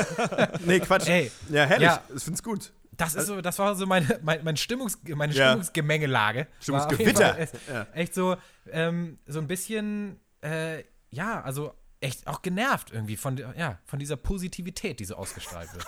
nee, 0.64 0.80
Quatsch. 0.80 1.08
Ey, 1.08 1.30
ja, 1.50 1.64
herrlich. 1.66 1.88
ja. 1.88 2.02
Ich 2.16 2.24
find's 2.24 2.42
gut. 2.42 2.72
Das, 2.96 3.14
ist 3.14 3.26
so, 3.26 3.42
das 3.42 3.58
war 3.58 3.74
so 3.74 3.84
meine, 3.84 4.18
mein, 4.22 4.42
mein 4.44 4.56
Stimmungs, 4.56 4.98
meine 5.14 5.34
Ja. 5.34 5.48
Stimmungsgemengelage. 5.50 6.46
Stimmungsgewitter. 6.60 7.38
Echt, 7.38 7.52
Ja. 7.70 7.86
echt 7.92 8.14
so, 8.14 8.38
ähm, 8.72 9.18
so 9.26 9.40
ein 9.40 9.46
bisschen, 9.46 10.18
äh, 10.42 10.84
ja, 11.10 11.42
also 11.42 11.74
echt 12.00 12.26
auch 12.26 12.40
genervt 12.40 12.92
irgendwie 12.92 13.18
von, 13.18 13.36
ja, 13.36 13.78
von 13.84 13.98
dieser 13.98 14.16
Positivität, 14.16 15.00
die 15.00 15.04
so 15.04 15.16
ausgestrahlt 15.16 15.70
wird. 15.74 15.86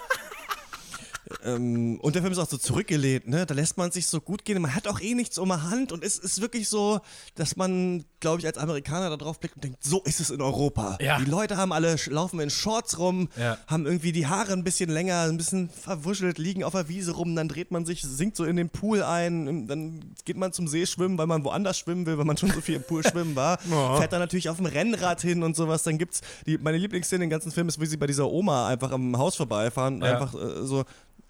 Ähm, 1.44 1.98
und 2.00 2.14
der 2.14 2.22
Film 2.22 2.32
ist 2.32 2.38
auch 2.38 2.48
so 2.48 2.56
zurückgelehnt, 2.58 3.28
ne? 3.28 3.46
Da 3.46 3.54
lässt 3.54 3.76
man 3.78 3.90
sich 3.90 4.06
so 4.06 4.20
gut 4.20 4.44
gehen. 4.44 4.60
Man 4.62 4.74
hat 4.74 4.86
auch 4.88 5.00
eh 5.00 5.14
nichts 5.14 5.38
um 5.38 5.48
die 5.48 5.54
Hand 5.54 5.92
und 5.92 6.04
es 6.04 6.18
ist 6.18 6.40
wirklich 6.40 6.68
so, 6.68 7.00
dass 7.34 7.56
man, 7.56 8.04
glaube 8.20 8.40
ich, 8.40 8.46
als 8.46 8.58
Amerikaner 8.58 9.10
da 9.10 9.16
drauf 9.16 9.38
blickt 9.40 9.56
und 9.56 9.64
denkt, 9.64 9.82
so 9.84 10.00
ist 10.02 10.20
es 10.20 10.30
in 10.30 10.40
Europa. 10.40 10.98
Ja. 11.00 11.18
Die 11.18 11.24
Leute 11.30 11.56
haben 11.56 11.72
alle, 11.72 11.96
laufen 12.08 12.40
in 12.40 12.50
Shorts 12.50 12.98
rum, 12.98 13.28
Ja. 13.38 13.58
haben 13.66 13.86
irgendwie 13.86 14.12
die 14.12 14.26
Haare 14.26 14.52
ein 14.52 14.64
bisschen 14.64 14.90
länger, 14.90 15.22
ein 15.22 15.36
bisschen 15.36 15.68
verwuschelt, 15.70 16.38
liegen 16.38 16.64
auf 16.64 16.72
der 16.72 16.88
Wiese 16.88 17.12
rum, 17.12 17.34
dann 17.36 17.48
dreht 17.48 17.70
man 17.70 17.84
sich, 17.86 18.02
sinkt 18.02 18.36
so 18.36 18.44
in 18.44 18.56
den 18.56 18.70
Pool 18.70 19.02
ein, 19.02 19.66
dann 19.66 20.14
geht 20.24 20.36
man 20.36 20.52
zum 20.52 20.68
See 20.68 20.86
schwimmen, 20.86 21.18
weil 21.18 21.26
man 21.26 21.44
woanders 21.44 21.78
schwimmen 21.78 22.06
will, 22.06 22.18
weil 22.18 22.24
man 22.24 22.36
schon 22.36 22.50
so 22.52 22.60
viel 22.60 22.76
im 22.76 22.82
Pool 22.82 23.06
schwimmen 23.06 23.36
war. 23.36 23.58
Fährt 23.98 24.12
dann 24.12 24.20
natürlich 24.20 24.48
auf 24.48 24.56
dem 24.56 24.66
Rennrad 24.66 25.20
hin 25.22 25.42
und 25.42 25.56
sowas. 25.56 25.82
Dann 25.82 25.98
gibt's, 25.98 26.20
die, 26.46 26.58
meine 26.58 26.78
Lieblingsszene 26.78 27.24
im 27.24 27.30
ganzen 27.30 27.52
Film 27.52 27.68
ist, 27.68 27.80
wie 27.80 27.86
sie 27.86 27.96
bei 27.96 28.06
dieser 28.06 28.28
Oma 28.30 28.68
einfach 28.68 28.90
am 28.92 29.16
Haus 29.18 29.36
vorbeifahren 29.36 29.96
und 29.96 30.02
Ja. 30.02 30.12
einfach 30.18 30.34
äh, 30.34 30.64
so 30.64 30.84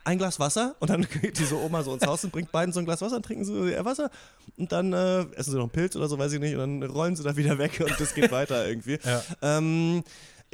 ein 0.04 0.18
Glas 0.18 0.40
Wasser 0.40 0.74
und 0.80 0.90
dann 0.90 1.06
geht 1.22 1.38
diese 1.38 1.56
Oma 1.56 1.82
so 1.82 1.94
ins 1.94 2.06
Haus 2.06 2.24
und 2.24 2.32
bringt 2.32 2.52
beiden 2.52 2.72
so 2.72 2.80
ein 2.80 2.84
Glas 2.84 3.00
Wasser 3.02 3.16
und 3.16 3.24
trinken 3.24 3.44
sie 3.44 3.72
ihr 3.72 3.84
Wasser 3.84 4.10
und 4.56 4.72
dann 4.72 4.92
äh, 4.92 5.20
essen 5.36 5.50
sie 5.52 5.56
noch 5.56 5.64
einen 5.64 5.70
Pilz 5.70 5.96
oder 5.96 6.08
so, 6.08 6.18
weiß 6.18 6.32
ich 6.32 6.40
nicht, 6.40 6.56
und 6.56 6.80
dann 6.80 6.90
rollen 6.90 7.16
sie 7.16 7.22
da 7.22 7.36
wieder 7.36 7.58
weg 7.58 7.80
und 7.80 7.98
das 7.98 8.14
geht 8.14 8.32
weiter 8.32 8.66
irgendwie. 8.66 8.98
Ja. 9.04 9.22
Ähm, 9.42 10.02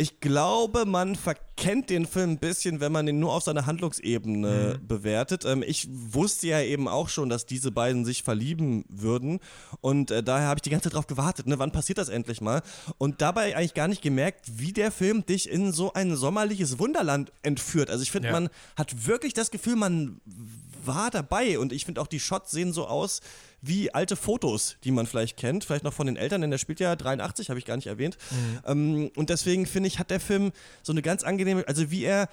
ich 0.00 0.20
glaube, 0.20 0.86
man 0.86 1.16
verkennt 1.16 1.90
den 1.90 2.06
Film 2.06 2.30
ein 2.30 2.38
bisschen, 2.38 2.78
wenn 2.80 2.92
man 2.92 3.04
den 3.04 3.18
nur 3.18 3.32
auf 3.34 3.42
seiner 3.42 3.66
Handlungsebene 3.66 4.80
bewertet. 4.86 5.44
Ähm, 5.44 5.64
ich 5.66 5.88
wusste 5.90 6.46
ja 6.46 6.60
eben 6.62 6.86
auch 6.88 7.08
schon, 7.08 7.28
dass 7.28 7.46
diese 7.46 7.72
beiden 7.72 8.04
sich 8.04 8.22
verlieben 8.22 8.84
würden. 8.88 9.40
Und 9.80 10.10
äh, 10.12 10.22
daher 10.22 10.46
habe 10.46 10.58
ich 10.58 10.62
die 10.62 10.70
ganze 10.70 10.84
Zeit 10.88 10.94
drauf 10.94 11.08
gewartet. 11.08 11.48
Ne? 11.48 11.58
Wann 11.58 11.72
passiert 11.72 11.98
das 11.98 12.08
endlich 12.08 12.40
mal? 12.40 12.62
Und 12.96 13.20
dabei 13.20 13.56
eigentlich 13.56 13.74
gar 13.74 13.88
nicht 13.88 14.00
gemerkt, 14.02 14.46
wie 14.58 14.72
der 14.72 14.92
Film 14.92 15.26
dich 15.26 15.50
in 15.50 15.72
so 15.72 15.92
ein 15.92 16.14
sommerliches 16.16 16.78
Wunderland 16.78 17.32
entführt. 17.42 17.90
Also 17.90 18.02
ich 18.02 18.10
finde, 18.12 18.28
Ja. 18.28 18.32
man 18.32 18.50
hat 18.76 19.06
wirklich 19.06 19.34
das 19.34 19.50
Gefühl, 19.50 19.74
man 19.76 20.20
war 20.84 21.10
dabei. 21.10 21.58
Und 21.58 21.72
ich 21.72 21.84
finde 21.84 22.00
auch, 22.00 22.06
die 22.06 22.20
Shots 22.20 22.50
sehen 22.50 22.72
so 22.72 22.86
aus 22.86 23.20
wie 23.60 23.92
alte 23.92 24.14
Fotos, 24.16 24.76
die 24.84 24.90
man 24.92 25.06
vielleicht 25.06 25.36
kennt, 25.36 25.64
vielleicht 25.64 25.84
noch 25.84 25.92
von 25.92 26.06
den 26.06 26.16
Eltern, 26.16 26.40
denn 26.42 26.50
der 26.50 26.58
spielt 26.58 26.78
ja 26.80 26.94
83, 26.94 27.48
habe 27.50 27.58
ich 27.58 27.64
gar 27.64 27.76
nicht 27.76 27.88
erwähnt. 27.88 28.16
Ähm, 28.66 29.10
und 29.16 29.30
deswegen 29.30 29.66
finde 29.66 29.88
ich, 29.88 29.98
hat 29.98 30.10
der 30.10 30.20
Film 30.20 30.52
so 30.82 30.92
eine 30.92 31.02
ganz 31.02 31.24
angenehme, 31.24 31.66
also 31.66 31.90
wie 31.90 32.04
er 32.04 32.28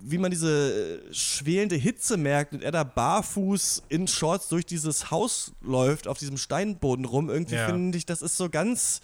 wie 0.00 0.16
man 0.16 0.30
diese 0.30 1.00
äh, 1.10 1.12
schwelende 1.14 1.76
Hitze 1.76 2.16
merkt 2.16 2.54
und 2.54 2.62
er 2.62 2.72
da 2.72 2.84
barfuß 2.84 3.82
in 3.90 4.06
Shorts 4.08 4.48
durch 4.48 4.64
dieses 4.64 5.10
Haus 5.10 5.52
läuft, 5.60 6.08
auf 6.08 6.16
diesem 6.18 6.38
Steinboden 6.38 7.04
rum, 7.04 7.28
irgendwie 7.28 7.56
Ja. 7.56 7.66
finde 7.66 7.98
ich, 7.98 8.06
das 8.06 8.22
ist 8.22 8.38
so 8.38 8.48
ganz, 8.48 9.02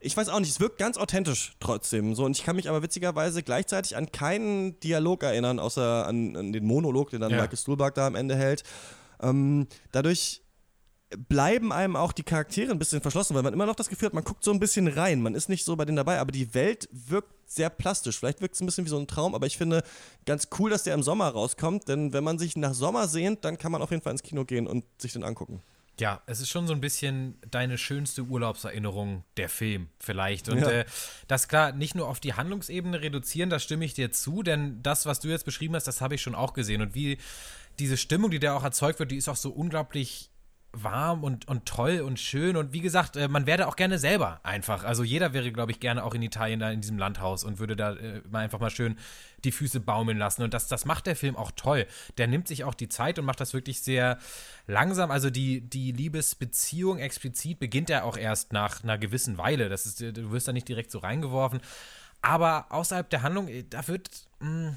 ich 0.00 0.16
weiß 0.16 0.28
auch 0.28 0.40
nicht, 0.40 0.50
es 0.50 0.60
wirkt 0.60 0.78
ganz 0.78 0.96
authentisch 0.96 1.54
trotzdem. 1.60 2.14
So, 2.14 2.24
und 2.24 2.36
ich 2.36 2.44
kann 2.44 2.56
mich 2.56 2.68
aber 2.68 2.82
witzigerweise 2.82 3.42
gleichzeitig 3.42 3.96
an 3.96 4.12
keinen 4.12 4.78
Dialog 4.80 5.22
erinnern, 5.22 5.58
außer 5.58 6.06
an, 6.06 6.36
an 6.36 6.52
den 6.52 6.64
Monolog, 6.64 7.10
den 7.10 7.20
dann 7.20 7.30
Ja. 7.30 7.38
Michael 7.38 7.58
Stuhlbarg 7.58 7.94
da 7.94 8.06
am 8.06 8.14
Ende 8.14 8.36
hält. 8.36 8.62
Ähm, 9.20 9.66
dadurch 9.90 10.42
bleiben 11.28 11.72
einem 11.72 11.96
auch 11.96 12.12
die 12.12 12.22
Charaktere 12.22 12.70
ein 12.70 12.78
bisschen 12.78 13.00
verschlossen, 13.00 13.34
weil 13.34 13.42
man 13.42 13.54
immer 13.54 13.66
noch 13.66 13.74
das 13.74 13.88
Gefühl 13.88 14.06
hat, 14.06 14.14
man 14.14 14.24
guckt 14.24 14.44
so 14.44 14.52
ein 14.52 14.60
bisschen 14.60 14.88
rein. 14.88 15.22
Man 15.22 15.34
ist 15.34 15.48
nicht 15.48 15.64
so 15.64 15.74
bei 15.74 15.84
denen 15.84 15.96
dabei, 15.96 16.18
aber 16.18 16.32
die 16.32 16.54
Welt 16.54 16.88
wirkt 16.92 17.32
sehr 17.50 17.70
plastisch. 17.70 18.18
Vielleicht 18.18 18.42
wirkt 18.42 18.54
es 18.54 18.60
ein 18.60 18.66
bisschen 18.66 18.84
wie 18.84 18.90
so 18.90 18.98
ein 18.98 19.06
Traum, 19.06 19.34
aber 19.34 19.46
ich 19.46 19.56
finde 19.56 19.82
ganz 20.26 20.48
cool, 20.58 20.68
dass 20.70 20.82
der 20.82 20.94
im 20.94 21.02
Sommer 21.02 21.28
rauskommt, 21.28 21.88
denn 21.88 22.12
wenn 22.12 22.24
man 22.24 22.38
sich 22.38 22.56
nach 22.56 22.74
Sommer 22.74 23.08
sehnt, 23.08 23.44
dann 23.44 23.56
kann 23.56 23.72
man 23.72 23.80
auf 23.80 23.90
jeden 23.90 24.02
Fall 24.02 24.12
ins 24.12 24.22
Kino 24.22 24.44
gehen 24.44 24.66
und 24.66 24.84
sich 24.98 25.14
den 25.14 25.24
angucken. 25.24 25.62
Ja, 26.00 26.22
es 26.26 26.40
ist 26.40 26.48
schon 26.48 26.66
so 26.66 26.72
ein 26.72 26.80
bisschen 26.80 27.38
deine 27.50 27.76
schönste 27.76 28.22
Urlaubserinnerung, 28.22 29.24
der 29.36 29.48
Film 29.48 29.88
vielleicht. 29.98 30.48
Und 30.48 30.58
Ja. 30.60 30.70
äh, 30.70 30.84
das 31.26 31.48
klar, 31.48 31.72
nicht 31.72 31.94
nur 31.94 32.08
auf 32.08 32.20
die 32.20 32.34
Handlungsebene 32.34 33.00
reduzieren, 33.00 33.50
da 33.50 33.58
stimme 33.58 33.84
ich 33.84 33.94
dir 33.94 34.12
zu, 34.12 34.42
denn 34.42 34.82
das, 34.82 35.06
was 35.06 35.20
du 35.20 35.28
jetzt 35.28 35.44
beschrieben 35.44 35.74
hast, 35.74 35.88
das 35.88 36.00
habe 36.00 36.14
ich 36.14 36.22
schon 36.22 36.34
auch 36.34 36.52
gesehen. 36.52 36.82
Und 36.82 36.94
wie 36.94 37.18
diese 37.78 37.96
Stimmung, 37.96 38.30
die 38.30 38.38
da 38.38 38.54
auch 38.56 38.64
erzeugt 38.64 38.98
wird, 38.98 39.10
die 39.10 39.16
ist 39.16 39.28
auch 39.28 39.36
so 39.36 39.50
unglaublich 39.50 40.30
warm 40.82 41.24
und, 41.24 41.48
und 41.48 41.66
toll 41.66 42.00
und 42.00 42.18
schön. 42.18 42.56
Und 42.56 42.72
wie 42.72 42.80
gesagt, 42.80 43.16
äh, 43.16 43.28
man 43.28 43.46
wäre 43.46 43.66
auch 43.66 43.76
gerne 43.76 43.98
selber 43.98 44.40
einfach. 44.42 44.84
Also 44.84 45.02
jeder 45.04 45.32
wäre, 45.32 45.50
glaube 45.52 45.72
ich, 45.72 45.80
gerne 45.80 46.04
auch 46.04 46.14
in 46.14 46.22
Italien 46.22 46.60
da 46.60 46.70
in 46.70 46.80
diesem 46.80 46.98
Landhaus 46.98 47.44
und 47.44 47.58
würde 47.58 47.76
da 47.76 47.94
äh, 47.94 48.22
mal 48.30 48.40
einfach 48.40 48.60
mal 48.60 48.70
schön 48.70 48.96
die 49.44 49.52
Füße 49.52 49.80
baumeln 49.80 50.18
lassen. 50.18 50.42
Und 50.42 50.54
das, 50.54 50.68
das 50.68 50.84
macht 50.84 51.06
der 51.06 51.16
Film 51.16 51.36
auch 51.36 51.50
toll. 51.54 51.86
Der 52.16 52.26
nimmt 52.26 52.48
sich 52.48 52.64
auch 52.64 52.74
die 52.74 52.88
Zeit 52.88 53.18
und 53.18 53.24
macht 53.24 53.40
das 53.40 53.54
wirklich 53.54 53.80
sehr 53.82 54.18
langsam. 54.66 55.10
Also 55.10 55.30
die, 55.30 55.60
die 55.60 55.92
Liebesbeziehung 55.92 56.98
explizit 56.98 57.58
beginnt 57.58 57.90
ja 57.90 58.02
auch 58.02 58.16
erst 58.16 58.52
nach 58.52 58.82
einer 58.82 58.98
gewissen 58.98 59.38
Weile. 59.38 59.68
Das 59.68 59.86
ist, 59.86 60.00
du 60.00 60.30
wirst 60.32 60.48
da 60.48 60.52
nicht 60.52 60.68
direkt 60.68 60.90
so 60.90 60.98
reingeworfen. 60.98 61.60
Aber 62.20 62.66
außerhalb 62.70 63.08
der 63.10 63.22
Handlung, 63.22 63.48
äh, 63.48 63.64
da 63.68 63.86
wird. 63.88 64.10
Mh, 64.40 64.70
ja, 64.70 64.74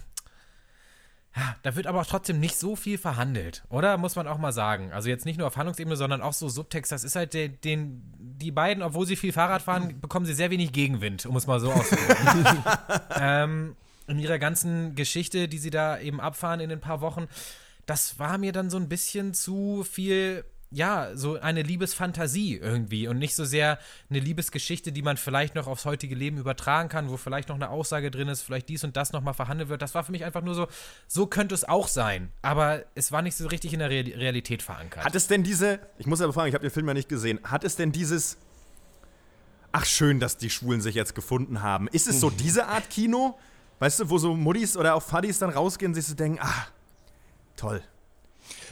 da 1.64 1.76
wird 1.76 1.88
aber 1.88 2.02
auch 2.02 2.06
trotzdem 2.06 2.40
nicht 2.40 2.58
so 2.58 2.76
viel 2.76 2.98
verhandelt, 2.98 3.64
oder? 3.70 3.98
Muss 3.98 4.16
man 4.16 4.28
auch 4.28 4.38
mal 4.38 4.52
sagen. 4.52 4.92
Also 4.92 5.10
jetzt 5.10 5.26
nicht 5.26 5.38
nur 5.38 5.48
auf 5.48 5.56
Handlungsebene, 5.56 5.96
sondern 5.96 6.22
auch 6.22 6.34
so 6.34 6.50
Subtext. 6.50 6.92
Das 6.92 7.04
ist 7.04 7.16
halt 7.16 7.34
der, 7.34 7.48
den, 7.48 8.04
die 8.18 8.52
beiden, 8.52 8.84
obwohl 8.84 9.06
sie 9.06 9.16
viel 9.16 9.32
Fahrrad 9.32 9.62
fahren, 9.62 10.00
bekommen 10.02 10.26
sie 10.26 10.34
sehr 10.34 10.52
wenig 10.52 10.74
Gegenwind, 10.74 11.26
um 11.26 11.36
es 11.38 11.48
mal 11.48 11.60
so 11.60 11.72
auszudrücken. 11.72 12.64
ähm, 13.20 13.76
in 14.08 14.20
ihrer 14.20 14.40
ganzen 14.40 14.96
Geschichte, 14.96 15.48
die 15.48 15.58
sie 15.58 15.70
da 15.70 16.00
eben 16.00 16.20
abfahren 16.20 16.60
in 16.60 16.72
ein 16.72 16.82
paar 16.82 17.00
Wochen, 17.02 17.28
das 17.86 18.20
war 18.20 18.38
mir 18.38 18.52
dann 18.52 18.70
so 18.70 18.78
ein 18.78 18.90
bisschen 18.90 19.34
zu 19.34 19.86
viel 19.90 20.44
ja, 20.72 21.10
so 21.16 21.40
eine 21.40 21.62
Liebesfantasie 21.62 22.56
irgendwie 22.56 23.08
und 23.08 23.20
nicht 23.20 23.36
so 23.36 23.44
sehr 23.44 23.78
eine 24.10 24.20
Liebesgeschichte, 24.20 24.94
die 24.94 25.02
man 25.02 25.18
vielleicht 25.18 25.54
noch 25.56 25.68
aufs 25.68 25.84
heutige 25.84 26.16
Leben 26.16 26.38
übertragen 26.38 26.88
kann, 26.88 27.10
wo 27.10 27.18
vielleicht 27.18 27.50
noch 27.50 27.56
eine 27.56 27.70
Aussage 27.70 28.10
drin 28.10 28.30
ist, 28.30 28.42
vielleicht 28.42 28.70
dies 28.70 28.84
und 28.86 28.96
das 28.96 29.12
nochmal 29.12 29.34
verhandelt 29.34 29.70
wird. 29.70 29.82
Das 29.82 29.94
war 29.96 30.04
für 30.04 30.14
mich 30.14 30.24
einfach 30.24 30.42
nur 30.42 30.56
so, 30.56 30.68
so 31.08 31.28
könnte 31.28 31.54
es 31.54 31.66
auch 31.66 31.90
sein. 31.90 32.32
Aber 32.42 32.84
es 32.96 33.12
war 33.12 33.22
nicht 33.22 33.36
so 33.36 33.48
richtig 33.48 33.74
in 33.74 33.80
der 33.80 33.90
Re 33.90 34.02
Realität 34.16 34.64
verankert. 34.64 35.04
Hat 35.04 35.14
es 35.14 35.28
denn 35.28 35.44
diese, 35.44 35.80
ich 35.98 36.06
muss 36.06 36.22
aber 36.22 36.32
fragen, 36.32 36.48
ich 36.48 36.56
habe 36.56 36.64
den 36.64 36.72
Film 36.72 36.88
ja 36.88 36.94
nicht 36.94 37.10
gesehen, 37.10 37.40
hat 37.44 37.66
es 37.66 37.76
denn 37.76 37.92
dieses, 37.92 38.38
ach 39.74 39.86
schön, 39.86 40.22
dass 40.22 40.38
die 40.38 40.50
Schwulen 40.50 40.80
sich 40.80 40.96
jetzt 40.96 41.16
gefunden 41.16 41.62
haben. 41.62 41.90
Ist 41.90 42.08
es 42.08 42.22
so 42.22 42.30
diese 42.30 42.68
Art 42.68 42.90
Kino, 42.90 43.38
weißt 43.80 44.00
du, 44.00 44.10
wo 44.10 44.18
so 44.18 44.36
Muddis 44.36 44.78
oder 44.78 44.96
auch 44.96 45.04
Fuddies 45.04 45.40
dann 45.40 45.50
rausgehen 45.50 45.92
und 45.92 45.96
sich 45.96 46.08
so 46.08 46.14
denken, 46.14 46.40
ah, 46.42 46.68
toll. 47.58 47.84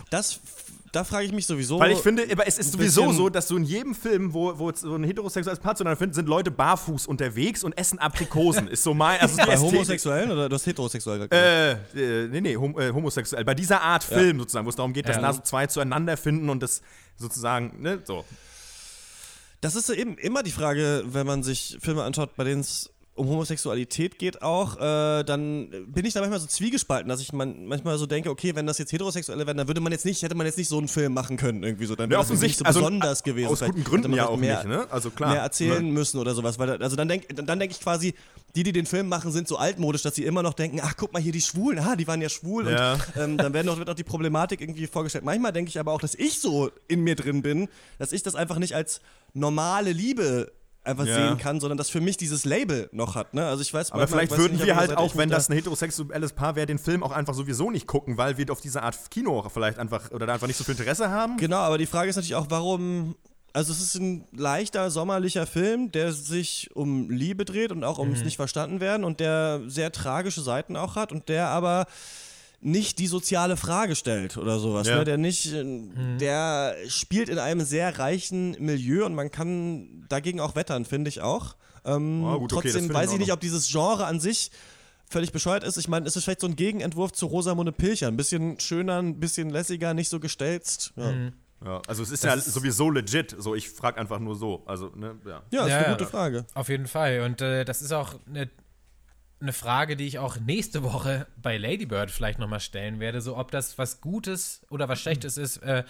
Das, 0.09 0.39
da 0.91 1.03
frage 1.03 1.25
ich 1.25 1.31
mich 1.31 1.45
sowieso. 1.45 1.79
Weil 1.79 1.91
ich 1.91 1.99
finde, 1.99 2.25
aber 2.31 2.47
es 2.47 2.57
ist 2.57 2.71
sowieso 2.71 3.11
so, 3.11 3.29
dass 3.29 3.47
du 3.47 3.57
in 3.57 3.63
jedem 3.63 3.93
Film, 3.93 4.33
wo, 4.33 4.57
wo 4.57 4.71
so 4.73 4.95
ein 4.95 5.03
heterosexuelles 5.03 5.59
Paar 5.59 5.75
zueinander 5.75 5.97
findet, 5.97 6.15
sind 6.15 6.27
Leute 6.27 6.51
barfuß 6.51 7.07
unterwegs 7.07 7.63
und 7.63 7.77
essen 7.77 7.99
Aprikosen. 7.99 8.67
ist 8.67 8.83
so 8.83 8.93
mein, 8.93 9.19
also 9.19 9.37
bei 9.45 9.57
Homosexuellen 9.57 10.31
oder 10.31 10.49
du 10.49 10.55
hast 10.55 10.65
heterosexuell 10.65 11.17
gesagt? 11.17 11.33
Äh, 11.33 11.71
äh, 11.73 12.27
nee, 12.29 12.41
nee, 12.41 12.55
hom 12.57 12.77
äh, 12.79 12.91
homosexuell. 12.91 13.45
Bei 13.45 13.53
dieser 13.55 13.81
Art 13.81 14.03
Film 14.03 14.39
sozusagen, 14.39 14.65
wo 14.65 14.69
es 14.69 14.75
darum 14.75 14.93
geht, 14.93 15.07
dass 15.07 15.17
Ja. 15.17 15.43
zwei 15.43 15.67
zueinander 15.67 16.17
finden 16.17 16.49
und 16.49 16.63
das 16.63 16.81
sozusagen, 17.17 17.81
ne, 17.81 18.01
so. 18.05 18.25
Das 19.61 19.75
ist 19.75 19.89
ja 19.89 19.95
eben 19.95 20.17
immer 20.17 20.41
die 20.41 20.51
Frage, 20.51 21.03
wenn 21.07 21.27
man 21.27 21.43
sich 21.43 21.77
Filme 21.81 22.03
anschaut, 22.03 22.35
bei 22.35 22.45
denen 22.45 22.61
es 22.61 22.89
um 23.19 23.27
Homosexualität 23.29 24.17
geht 24.17 24.41
auch, 24.41 24.77
äh, 24.77 25.23
dann 25.23 25.69
bin 25.87 26.05
ich 26.05 26.13
da 26.13 26.21
manchmal 26.21 26.39
so 26.39 26.47
zwiegespalten, 26.47 27.09
dass 27.09 27.21
ich 27.21 27.33
man, 27.33 27.65
manchmal 27.65 27.97
so 27.97 28.05
denke, 28.05 28.29
okay, 28.29 28.55
wenn 28.55 28.65
das 28.65 28.77
jetzt 28.77 28.91
Heterosexuelle 28.91 29.45
wären, 29.45 29.57
dann 29.57 29.67
würde 29.67 29.81
man 29.81 29.91
jetzt 29.91 30.05
nicht, 30.05 30.21
hätte 30.23 30.35
man 30.35 30.45
jetzt 30.45 30.57
nicht 30.57 30.69
so 30.69 30.77
einen 30.77 30.87
Film 30.87 31.13
machen 31.13 31.37
können 31.37 31.61
irgendwie 31.63 31.85
so, 31.85 31.95
dann 31.95 32.09
Ja, 32.09 32.11
wäre 32.11 32.21
das 32.21 32.29
irgendwie 32.29 32.47
nicht 32.47 32.57
so 32.57 32.63
besonders 32.63 33.23
gewesen. 33.23 33.49
Aus 33.49 33.59
guten 33.59 33.83
Gründen 33.83 34.13
ja 34.13 34.27
auch 34.27 34.37
mehr, 34.37 34.57
nicht, 34.63 34.67
ne? 34.69 34.87
Also 34.89 35.09
klar. 35.11 35.31
mehr 35.33 35.41
erzählen 35.41 35.85
Ne? 35.85 35.91
müssen 35.91 36.17
oder 36.19 36.33
sowas, 36.33 36.57
weil 36.59 36.81
also 36.81 36.95
dann 36.95 37.07
denke 37.07 37.33
dann 37.33 37.59
denk 37.59 37.71
ich 37.71 37.79
quasi, 37.81 38.13
die, 38.55 38.63
die 38.63 38.71
den 38.71 38.85
Film 38.85 39.07
machen, 39.09 39.31
sind 39.31 39.47
so 39.47 39.57
altmodisch, 39.57 40.01
dass 40.01 40.15
sie 40.15 40.23
immer 40.23 40.41
noch 40.41 40.53
denken, 40.53 40.79
ach 40.81 40.95
guck 40.97 41.13
mal 41.13 41.21
hier 41.21 41.31
die 41.33 41.41
Schwulen, 41.41 41.79
ah, 41.79 41.95
die 41.95 42.07
waren 42.07 42.21
ja 42.21 42.29
schwul 42.29 42.69
Ja. 42.71 42.93
und 42.93 43.01
ähm, 43.17 43.37
dann 43.37 43.53
werden 43.53 43.69
auch, 43.69 43.77
wird 43.77 43.89
auch 43.89 43.95
die 43.95 44.03
Problematik 44.03 44.61
irgendwie 44.61 44.87
vorgestellt. 44.87 45.23
Manchmal 45.25 45.51
denke 45.51 45.69
ich 45.69 45.79
aber 45.79 45.91
auch, 45.91 46.01
dass 46.01 46.15
ich 46.15 46.39
so 46.39 46.71
in 46.87 47.01
mir 47.03 47.15
drin 47.15 47.41
bin, 47.41 47.67
dass 47.97 48.11
ich 48.11 48.23
das 48.23 48.35
einfach 48.35 48.57
nicht 48.57 48.75
als 48.75 49.01
normale 49.33 49.91
Liebe 49.91 50.51
einfach 50.83 51.05
Ja. 51.05 51.15
sehen 51.29 51.37
kann, 51.37 51.59
sondern 51.59 51.77
dass 51.77 51.89
für 51.89 52.01
mich 52.01 52.17
dieses 52.17 52.45
Label 52.45 52.89
noch 52.91 53.15
hat. 53.15 53.33
Ne? 53.33 53.45
Also 53.45 53.61
ich 53.61 53.73
weiß, 53.73 53.91
Aber 53.91 54.07
vielleicht 54.07 54.31
weiß 54.31 54.37
würden 54.39 54.53
nicht, 54.57 54.65
wir 54.65 54.75
halt 54.75 54.95
auch, 54.97 55.15
wenn 55.17 55.29
das 55.29 55.49
ein 55.49 55.53
heterosexuelles 55.53 56.33
Paar 56.33 56.55
wäre, 56.55 56.65
den 56.65 56.79
Film 56.79 57.03
auch 57.03 57.11
einfach 57.11 57.33
sowieso 57.33 57.69
nicht 57.69 57.85
gucken, 57.87 58.17
weil 58.17 58.37
wir 58.37 58.49
auf 58.51 58.61
diese 58.61 58.81
Art 58.81 58.97
Kino 59.11 59.47
vielleicht 59.53 59.77
einfach 59.77 60.11
oder 60.11 60.25
da 60.25 60.33
einfach 60.33 60.47
nicht 60.47 60.57
so 60.57 60.63
viel 60.63 60.75
Interesse 60.75 61.09
haben. 61.09 61.37
Genau, 61.37 61.57
aber 61.57 61.77
die 61.77 61.85
Frage 61.85 62.09
ist 62.09 62.15
natürlich 62.15 62.35
auch, 62.35 62.47
warum. 62.49 63.15
Also, 63.51 63.73
es 63.73 63.81
ist 63.81 63.95
ein 63.95 64.27
leichter, 64.31 64.91
sommerlicher 64.91 65.47
Film, 65.47 65.91
der 65.91 66.13
sich 66.13 66.69
um 66.75 67.09
Liebe 67.09 67.45
dreht 67.45 67.71
und 67.71 67.83
auch 67.83 67.97
Mhm. 67.97 68.03
ums 68.11 68.23
nicht 68.23 68.35
verstanden 68.35 68.79
werden 68.79 69.03
und 69.03 69.19
der 69.19 69.61
sehr 69.65 69.91
tragische 69.91 70.41
Seiten 70.41 70.75
auch 70.75 70.95
hat 70.95 71.11
und 71.11 71.29
der 71.29 71.47
aber 71.47 71.87
nicht 72.61 72.99
die 72.99 73.07
soziale 73.07 73.55
Frage 73.57 73.95
stellt 73.95 74.37
oder 74.37 74.59
sowas. 74.59 74.87
Ja. 74.87 74.97
Ne? 74.99 75.03
Der 75.05 75.17
nicht, 75.17 75.53
äh, 75.53 75.65
der 76.19 76.75
spielt 76.87 77.29
in 77.29 77.39
einem 77.39 77.61
sehr 77.65 77.97
reichen 77.99 78.51
Milieu 78.59 79.05
und 79.05 79.15
man 79.15 79.31
kann 79.31 80.05
dagegen 80.09 80.39
auch 80.39 80.55
wettern, 80.55 80.85
finde 80.85 81.09
ich 81.09 81.21
auch. 81.21 81.55
Ähm, 81.85 82.23
Ah, 82.25 82.35
gut, 82.35 82.51
okay, 82.53 82.69
trotzdem 82.69 82.85
ich 82.89 82.93
weiß 82.93 83.13
ich 83.13 83.19
nicht, 83.19 83.31
ob 83.31 83.39
dieses 83.39 83.67
Genre 83.71 84.05
an 84.05 84.19
sich 84.19 84.51
völlig 85.09 85.31
bescheuert 85.31 85.63
ist. 85.63 85.77
Ich 85.77 85.87
meine, 85.87 86.05
es 86.05 86.15
ist 86.15 86.25
vielleicht 86.25 86.41
so 86.41 86.47
ein 86.47 86.55
Gegenentwurf 86.55 87.13
zu 87.13 87.25
Rosamunde 87.27 87.71
Pilcher. 87.71 88.07
Ein 88.09 88.17
bisschen 88.17 88.59
schöner, 88.59 89.01
ein 89.01 89.19
bisschen 89.19 89.49
lässiger, 89.49 89.93
nicht 89.93 90.09
so 90.09 90.19
gestelzt. 90.19 90.93
Ja, 90.97 91.11
Ja, 91.65 91.81
also 91.87 92.03
es 92.03 92.11
ist 92.11 92.23
Das 92.23 92.29
ja 92.29 92.35
ist- 92.35 92.53
sowieso 92.53 92.89
legit. 92.89 93.35
So, 93.39 93.55
ich 93.55 93.69
frage 93.69 93.97
einfach 93.99 94.19
nur 94.19 94.35
so. 94.35 94.63
Also, 94.65 94.91
ne, 94.95 95.17
ja. 95.25 95.41
ja 95.51 95.63
ist 95.63 95.69
Ja, 95.69 95.77
eine 95.77 95.85
ja. 95.87 95.91
gute 95.93 96.05
Frage. 96.05 96.45
Auf 96.53 96.69
jeden 96.69 96.87
Fall. 96.87 97.21
Und 97.21 97.41
äh, 97.41 97.65
das 97.65 97.81
ist 97.81 97.91
auch 97.91 98.13
eine, 98.27 98.49
eine 99.41 99.53
Frage, 99.53 99.95
die 99.95 100.05
ich 100.05 100.19
auch 100.19 100.37
nächste 100.39 100.83
Woche 100.83 101.27
bei 101.41 101.57
Ladybird 101.57 102.11
vielleicht 102.11 102.39
nochmal 102.39 102.59
stellen 102.59 102.99
werde. 102.99 103.21
So, 103.21 103.37
ob 103.37 103.51
das 103.51 103.77
was 103.77 104.01
Gutes 104.01 104.61
oder 104.69 104.89
was 104.89 104.99
Schlechtes 104.99 105.37
ist. 105.37 105.57
Äh, 105.57 105.83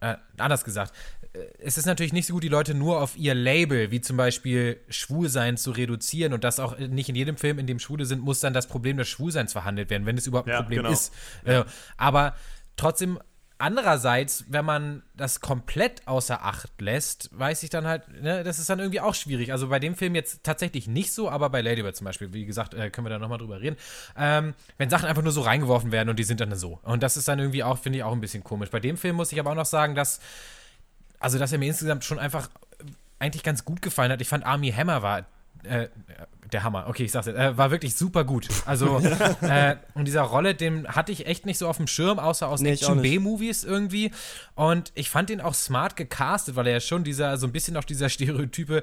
äh, 0.00 0.16
anders 0.36 0.62
gesagt, 0.64 0.92
äh, 1.32 1.38
es 1.58 1.78
ist 1.78 1.86
natürlich 1.86 2.12
nicht 2.12 2.26
so 2.26 2.34
gut, 2.34 2.42
die 2.44 2.48
Leute 2.48 2.74
nur 2.74 3.00
auf 3.00 3.16
ihr 3.16 3.34
Label, 3.34 3.90
wie 3.90 4.00
zum 4.00 4.16
Beispiel 4.16 4.78
Schwulsein, 4.88 5.56
zu 5.56 5.70
reduzieren 5.70 6.32
und 6.34 6.44
das 6.44 6.60
auch 6.60 6.78
nicht 6.78 7.08
in 7.08 7.14
jedem 7.14 7.36
Film, 7.36 7.58
in 7.58 7.66
dem 7.66 7.78
Schwule 7.78 8.04
sind, 8.04 8.22
muss 8.22 8.40
dann 8.40 8.52
das 8.52 8.66
Problem 8.66 8.98
des 8.98 9.08
Schwulseins 9.08 9.52
verhandelt 9.52 9.88
werden, 9.90 10.06
wenn 10.06 10.18
es 10.18 10.26
überhaupt 10.26 10.48
ein 10.48 10.52
Ja, 10.52 10.62
Problem 10.62 10.82
genau. 10.82 10.92
ist. 10.92 11.12
Äh, 11.44 11.64
aber 11.96 12.34
trotzdem, 12.76 13.18
andererseits, 13.58 14.44
wenn 14.48 14.64
man 14.64 15.02
das 15.14 15.40
komplett 15.40 16.06
außer 16.06 16.44
Acht 16.44 16.80
lässt, 16.80 17.30
weiß 17.38 17.62
ich 17.62 17.70
dann 17.70 17.86
halt, 17.86 18.08
ne, 18.22 18.44
das 18.44 18.58
ist 18.58 18.68
dann 18.68 18.78
irgendwie 18.78 19.00
auch 19.00 19.14
schwierig. 19.14 19.52
Also 19.52 19.68
bei 19.68 19.78
dem 19.78 19.94
Film 19.94 20.14
jetzt 20.14 20.44
tatsächlich 20.44 20.86
nicht 20.86 21.12
so, 21.12 21.30
aber 21.30 21.48
bei 21.50 21.62
Ladybird 21.62 21.96
zum 21.96 22.04
Beispiel, 22.04 22.32
wie 22.32 22.44
gesagt, 22.44 22.74
äh, 22.74 22.90
können 22.90 23.06
wir 23.06 23.10
da 23.10 23.18
nochmal 23.18 23.38
drüber 23.38 23.60
reden. 23.60 23.76
Ähm, 24.16 24.54
wenn 24.78 24.90
Sachen 24.90 25.08
einfach 25.08 25.22
nur 25.22 25.32
so 25.32 25.40
reingeworfen 25.40 25.92
werden 25.92 26.08
und 26.08 26.18
die 26.18 26.24
sind 26.24 26.40
dann 26.40 26.54
so. 26.54 26.80
Und 26.82 27.02
das 27.02 27.16
ist 27.16 27.28
dann 27.28 27.38
irgendwie 27.38 27.64
auch, 27.64 27.78
finde 27.78 27.98
ich, 27.98 28.04
auch 28.04 28.12
ein 28.12 28.20
bisschen 28.20 28.44
komisch. 28.44 28.70
Bei 28.70 28.80
dem 28.80 28.96
Film 28.96 29.16
muss 29.16 29.32
ich 29.32 29.40
aber 29.40 29.50
auch 29.50 29.56
noch 29.56 29.66
sagen, 29.66 29.94
dass, 29.94 30.20
also 31.18 31.38
dass 31.38 31.52
er 31.52 31.58
mir 31.58 31.66
insgesamt 31.66 32.04
schon 32.04 32.18
einfach 32.18 32.50
eigentlich 33.18 33.42
ganz 33.42 33.64
gut 33.64 33.80
gefallen 33.80 34.12
hat. 34.12 34.20
Ich 34.20 34.28
fand 34.28 34.44
Army 34.44 34.70
Hammer 34.70 35.02
war 35.02 35.24
äh, 35.66 35.88
der 36.52 36.62
Hammer. 36.62 36.86
Okay, 36.88 37.04
ich 37.04 37.12
sag's 37.12 37.26
jetzt. 37.26 37.36
Äh, 37.38 37.56
war 37.56 37.70
wirklich 37.70 37.94
super 37.96 38.24
gut. 38.24 38.48
Also 38.66 38.98
äh, 39.40 39.76
und 39.94 40.06
dieser 40.06 40.22
Rolle, 40.22 40.54
den 40.54 40.86
hatte 40.88 41.12
ich 41.12 41.26
echt 41.26 41.46
nicht 41.46 41.58
so 41.58 41.68
auf 41.68 41.76
dem 41.76 41.86
Schirm, 41.86 42.18
außer 42.18 42.48
aus 42.48 42.60
Nee, 42.60 42.72
ich 42.72 42.84
auch 42.84 42.90
Action 42.90 43.02
nicht. 43.02 43.10
B-Movies 43.10 43.64
irgendwie. 43.64 44.12
Und 44.54 44.92
ich 44.94 45.10
fand 45.10 45.30
ihn 45.30 45.40
auch 45.40 45.54
smart 45.54 45.96
gecastet, 45.96 46.56
weil 46.56 46.66
er 46.66 46.74
ja 46.74 46.80
schon 46.80 47.04
dieser 47.04 47.36
so 47.36 47.46
ein 47.46 47.52
bisschen 47.52 47.76
auch 47.76 47.84
dieser 47.84 48.08
Stereotype, 48.08 48.82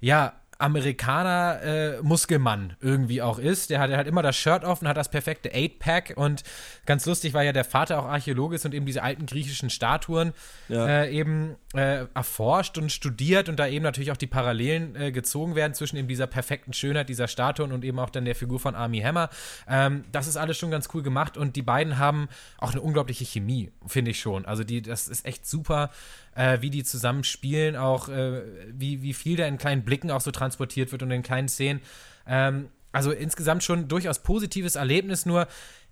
ja. 0.00 0.32
Amerikaner 0.58 1.62
äh, 1.62 2.02
Muskelmann 2.02 2.76
irgendwie 2.80 3.22
auch 3.22 3.38
ist. 3.38 3.70
Der 3.70 3.80
hat 3.80 3.90
halt 3.90 4.06
immer 4.06 4.22
das 4.22 4.36
Shirt 4.36 4.64
offen, 4.64 4.88
hat 4.88 4.96
das 4.96 5.10
perfekte 5.10 5.52
Eight-Pack 5.52 6.14
und 6.16 6.42
ganz 6.86 7.06
lustig, 7.06 7.34
weil 7.34 7.46
ja 7.46 7.52
der 7.52 7.64
Vater 7.64 7.98
auch 7.98 8.06
Archäologe 8.06 8.56
ist 8.56 8.64
und 8.64 8.74
eben 8.74 8.86
diese 8.86 9.02
alten 9.02 9.26
griechischen 9.26 9.70
Statuen 9.70 10.32
Ja. 10.68 10.86
äh, 10.86 11.10
eben 11.10 11.56
äh, 11.74 12.06
erforscht 12.14 12.78
und 12.78 12.92
studiert 12.92 13.48
und 13.48 13.56
da 13.58 13.66
eben 13.66 13.82
natürlich 13.82 14.12
auch 14.12 14.16
die 14.16 14.26
Parallelen 14.26 14.94
äh, 14.96 15.12
gezogen 15.12 15.54
werden 15.54 15.74
zwischen 15.74 15.96
eben 15.96 16.08
dieser 16.08 16.26
perfekten 16.26 16.72
Schönheit 16.72 17.08
dieser 17.08 17.28
Statuen 17.28 17.72
und 17.72 17.84
eben 17.84 17.98
auch 17.98 18.10
dann 18.10 18.24
der 18.24 18.34
Figur 18.34 18.60
von 18.60 18.74
Army 18.74 19.00
Hammer. 19.00 19.30
Ähm, 19.68 20.04
das 20.12 20.26
ist 20.26 20.36
alles 20.36 20.56
schon 20.56 20.70
ganz 20.70 20.88
cool 20.94 21.02
gemacht 21.02 21.36
und 21.36 21.56
die 21.56 21.62
beiden 21.62 21.98
haben 21.98 22.28
auch 22.58 22.72
eine 22.72 22.80
unglaubliche 22.80 23.24
Chemie, 23.24 23.72
finde 23.86 24.12
ich 24.12 24.20
schon. 24.20 24.44
Also 24.44 24.64
die, 24.64 24.82
das 24.82 25.08
ist 25.08 25.26
echt 25.26 25.46
super, 25.46 25.90
äh, 26.34 26.60
wie 26.60 26.70
die 26.70 26.84
zusammen 26.84 27.24
spielen, 27.24 27.76
auch 27.76 28.08
äh, 28.08 28.42
wie, 28.72 29.02
wie 29.02 29.14
viel 29.14 29.36
da 29.36 29.46
in 29.46 29.58
kleinen 29.58 29.84
Blicken 29.84 30.10
auch 30.10 30.20
so 30.20 30.30
transportiert 30.30 30.92
wird 30.92 31.02
und 31.02 31.10
in 31.10 31.22
kleinen 31.22 31.48
Szenen. 31.48 31.80
Ähm, 32.26 32.68
also 32.92 33.10
insgesamt 33.10 33.64
schon 33.64 33.88
durchaus 33.88 34.20
positives 34.20 34.76
Erlebnis, 34.76 35.26
nur 35.26 35.48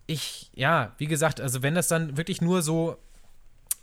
ich, 0.06 0.50
ja, 0.54 0.94
wie 0.98 1.06
gesagt, 1.06 1.40
also 1.40 1.62
wenn 1.62 1.74
das 1.74 1.88
dann 1.88 2.16
wirklich 2.16 2.40
nur 2.40 2.62
so 2.62 2.96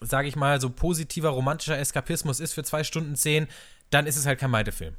sage 0.02 0.28
ich 0.28 0.36
mal, 0.36 0.62
so 0.62 0.70
positiver 0.70 1.30
romantischer 1.30 1.78
Eskapismus 1.78 2.40
ist 2.40 2.54
für 2.54 2.64
zwei 2.64 2.84
Stunden 2.84 3.16
zehn, 3.16 3.48
dann 3.90 4.08
ist 4.08 4.18
es 4.18 4.26
halt 4.26 4.40
kein 4.40 4.52
Meide-Film. 4.52 4.96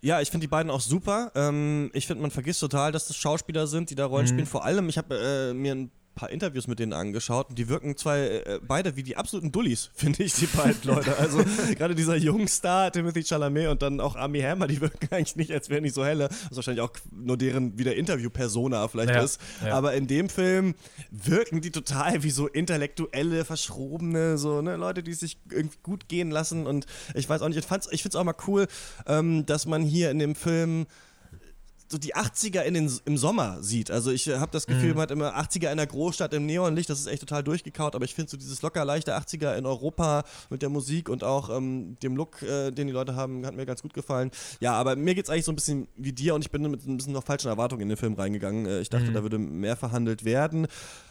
Ja, 0.00 0.20
ich 0.20 0.30
finde 0.30 0.44
die 0.44 0.50
beiden 0.50 0.70
auch 0.70 0.80
super. 0.80 1.32
Ähm, 1.34 1.90
ich 1.94 2.06
finde, 2.06 2.22
man 2.22 2.30
vergisst 2.30 2.60
total, 2.60 2.92
dass 2.92 3.06
das 3.06 3.16
Schauspieler 3.16 3.66
sind, 3.66 3.90
die 3.90 3.94
da 3.94 4.06
Rollen 4.06 4.26
spielen. 4.26 4.46
Vor 4.46 4.64
allem, 4.64 4.88
ich 4.88 4.98
habe 4.98 5.16
äh, 5.16 5.54
mir 5.54 5.74
ein 5.74 5.90
paar 6.14 6.30
Interviews 6.30 6.66
mit 6.68 6.78
denen 6.78 6.92
angeschaut 6.92 7.48
und 7.50 7.58
die 7.58 7.68
wirken 7.68 7.96
zwei 7.96 8.20
äh, 8.20 8.60
beide 8.66 8.96
wie 8.96 9.02
die 9.02 9.16
absoluten 9.16 9.50
Dullis, 9.52 9.90
finde 9.94 10.22
ich, 10.22 10.34
die 10.34 10.46
beiden 10.46 10.82
Leute. 10.84 11.16
Also 11.18 11.42
gerade 11.76 11.94
dieser 11.94 12.16
Jungstar, 12.16 12.92
Timothy 12.92 13.24
Chalamet 13.24 13.68
und 13.68 13.82
dann 13.82 14.00
auch 14.00 14.16
Army 14.16 14.40
Hammer, 14.40 14.66
die 14.66 14.80
wirken 14.80 15.08
eigentlich 15.12 15.36
nicht, 15.36 15.50
als 15.52 15.68
wären 15.70 15.84
die 15.84 15.90
so 15.90 16.04
helle. 16.04 16.28
Was 16.48 16.56
wahrscheinlich 16.56 16.82
auch 16.82 16.92
nur 17.12 17.36
deren 17.36 17.78
wieder 17.78 17.94
Interview-Persona 17.96 18.86
vielleicht 18.88 19.10
Ja, 19.10 19.22
ist. 19.22 19.40
ja. 19.64 19.74
Aber 19.74 19.94
in 19.94 20.06
dem 20.06 20.28
Film 20.28 20.74
wirken 21.10 21.60
die 21.60 21.70
total 21.70 22.22
wie 22.22 22.30
so 22.30 22.46
intellektuelle, 22.46 23.44
verschrobene, 23.44 24.38
so, 24.38 24.62
ne, 24.62 24.76
Leute, 24.76 25.02
die 25.02 25.14
sich 25.14 25.38
irgendwie 25.50 25.78
gut 25.82 26.08
gehen 26.08 26.30
lassen. 26.30 26.66
Und 26.66 26.86
ich 27.14 27.28
weiß 27.28 27.42
auch 27.42 27.48
nicht, 27.48 27.58
ich, 27.58 27.66
fand's- 27.66 27.88
ich 27.90 28.02
finde 28.02 28.16
es 28.16 28.20
auch 28.20 28.24
mal 28.24 28.34
cool, 28.46 28.66
ähm, 29.06 29.46
dass 29.46 29.66
man 29.66 29.82
hier 29.82 30.10
in 30.10 30.18
dem 30.18 30.34
Film 30.34 30.86
so 31.88 31.98
die 31.98 32.14
80er 32.14 32.62
in 32.62 32.74
den, 32.74 32.92
im 33.04 33.16
Sommer 33.16 33.62
sieht. 33.62 33.90
Also 33.90 34.10
ich 34.10 34.28
habe 34.28 34.50
das 34.50 34.66
Gefühl, 34.66 34.94
man 34.94 35.02
hat 35.02 35.10
immer 35.10 35.36
80er 35.36 35.70
in 35.70 35.76
der 35.76 35.86
Großstadt 35.86 36.32
im 36.32 36.46
Neonlicht, 36.46 36.88
das 36.88 37.00
ist 37.00 37.06
echt 37.06 37.20
total 37.20 37.42
durchgekaut, 37.42 37.94
aber 37.94 38.04
ich 38.04 38.14
finde 38.14 38.30
so 38.30 38.36
dieses 38.36 38.62
locker 38.62 38.84
leichte 38.84 39.16
80er 39.16 39.54
in 39.54 39.66
Europa 39.66 40.24
mit 40.50 40.62
der 40.62 40.70
Musik 40.70 41.08
und 41.08 41.22
auch 41.22 41.50
ähm, 41.54 41.96
dem 42.02 42.16
Look, 42.16 42.42
äh, 42.42 42.70
den 42.70 42.86
die 42.86 42.92
Leute 42.92 43.16
haben, 43.16 43.44
hat 43.46 43.54
mir 43.54 43.66
ganz 43.66 43.82
gut 43.82 43.94
gefallen. 43.94 44.30
Ja, 44.60 44.72
aber 44.72 44.96
mir 44.96 45.14
geht 45.14 45.24
es 45.24 45.30
eigentlich 45.30 45.44
so 45.44 45.52
ein 45.52 45.56
bisschen 45.56 45.88
wie 45.96 46.12
dir 46.12 46.34
und 46.34 46.44
ich 46.44 46.50
bin 46.50 46.62
mit 46.70 46.86
ein 46.86 46.96
bisschen 46.96 47.12
noch 47.12 47.24
falschen 47.24 47.48
Erwartungen 47.48 47.82
in 47.82 47.88
den 47.90 47.98
Film 47.98 48.14
reingegangen. 48.14 48.66
Äh, 48.66 48.80
ich 48.80 48.88
dachte, 48.88 49.12
da 49.12 49.22
würde 49.22 49.38
mehr 49.38 49.76
verhandelt 49.76 50.24
werden. 50.24 50.66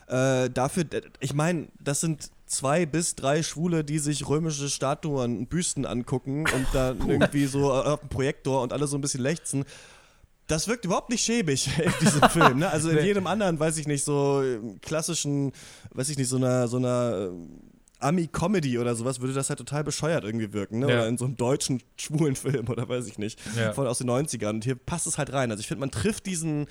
Äh, 0.08 0.50
dafür, 0.50 0.86
ich 1.20 1.34
meine, 1.34 1.68
das 1.80 2.02
sind 2.02 2.30
zwei 2.46 2.86
bis 2.86 3.16
drei 3.16 3.42
Schwule, 3.44 3.84
die 3.84 4.00
sich 4.00 4.28
römische 4.28 4.70
Statuen 4.70 5.38
und 5.38 5.50
Büsten 5.50 5.86
angucken 5.86 6.46
und 6.54 6.68
dann 6.74 6.98
irgendwie 7.10 7.46
so 7.46 7.72
auf 7.72 8.00
dem 8.00 8.10
Projektor 8.10 8.62
und 8.62 8.74
alle 8.74 8.88
so 8.88 8.98
ein 8.98 9.02
bisschen 9.02 9.22
lechzen. 9.22 9.66
Das 10.48 10.68
wirkt 10.68 10.84
überhaupt 10.86 11.10
nicht 11.10 11.24
schäbig 11.24 11.70
in 11.84 11.92
diesem 12.02 12.22
Film. 12.30 12.60
Ne? 12.60 12.70
Also 12.70 12.90
in 12.90 12.96
Nee. 12.98 13.06
jedem 13.06 13.28
anderen, 13.28 13.60
weiß 13.60 13.78
ich 13.78 13.88
nicht, 13.88 14.04
so 14.04 14.42
äh, 14.44 14.60
klassischen, 14.82 15.52
weiß 15.92 16.10
ich 16.10 16.18
nicht, 16.18 16.28
so 16.28 16.36
einer, 16.38 16.68
so 16.68 16.78
einer 16.78 17.30
äh, 17.32 17.48
Ami-Comedy 18.00 18.78
oder 18.80 18.96
sowas, 18.96 19.22
würde 19.22 19.34
das 19.34 19.48
halt 19.50 19.60
total 19.60 19.84
bescheuert 19.86 20.26
irgendwie 20.26 20.52
wirken. 20.52 20.80
Ne? 20.80 20.90
Ja. 20.90 20.96
Oder 20.96 21.08
in 21.08 21.18
so 21.18 21.24
einem 21.26 21.38
deutschen 21.38 21.82
schwulen 21.98 22.36
Film 22.36 22.68
oder 22.68 22.88
weiß 22.90 23.08
ich 23.08 23.18
nicht. 23.18 23.40
Ja. 23.58 23.72
Von 23.74 23.88
aus 23.88 24.00
den 24.00 24.10
90ern. 24.10 24.50
Und 24.50 24.64
hier 24.66 24.76
passt 24.76 25.08
es 25.08 25.18
halt 25.18 25.32
rein. 25.32 25.50
Also 25.52 25.62
ich 25.62 25.68
finde, 25.68 25.80
man 25.80 25.92
trifft 25.92 26.26
diesen, 26.26 26.68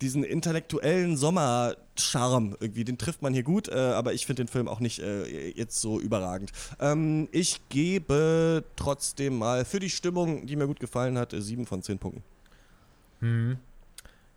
diesen 0.00 0.22
intellektuellen 0.22 1.16
Sommercharme 1.16 2.56
irgendwie, 2.60 2.84
den 2.84 2.98
trifft 2.98 3.20
man 3.22 3.34
hier 3.34 3.42
gut, 3.42 3.66
äh, 3.68 3.74
aber 3.74 4.12
ich 4.14 4.26
finde 4.26 4.44
den 4.44 4.48
Film 4.48 4.68
auch 4.68 4.78
nicht 4.78 5.00
äh, 5.00 5.48
jetzt 5.50 5.80
so 5.80 5.98
überragend. 5.98 6.52
Ähm, 6.78 7.28
ich 7.32 7.60
gebe 7.68 8.62
trotzdem 8.76 9.38
mal 9.38 9.64
für 9.64 9.80
die 9.80 9.90
Stimmung, 9.90 10.46
die 10.46 10.54
mir 10.54 10.68
gut 10.68 10.78
gefallen 10.78 11.18
hat, 11.18 11.34
sieben 11.36 11.66
von 11.66 11.82
zehn 11.82 11.98
Punkten. 11.98 12.22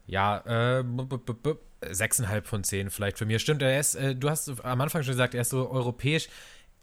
Ja, 0.08 0.80
äh, 0.80 0.84
sechseinhalb 1.90 2.48
von 2.48 2.64
zehn 2.64 2.90
vielleicht 2.90 3.18
für 3.18 3.26
mir. 3.26 3.40
Stimmt, 3.40 3.62
er 3.62 3.80
ist, 3.80 3.96
äh, 3.96 4.16
du 4.16 4.30
hast 4.30 4.50
am 4.64 4.82
Anfang 4.82 5.04
schon 5.04 5.14
gesagt, 5.14 5.34
er 5.34 5.42
ist 5.42 5.50
so 5.50 5.70
europäisch, 5.70 6.30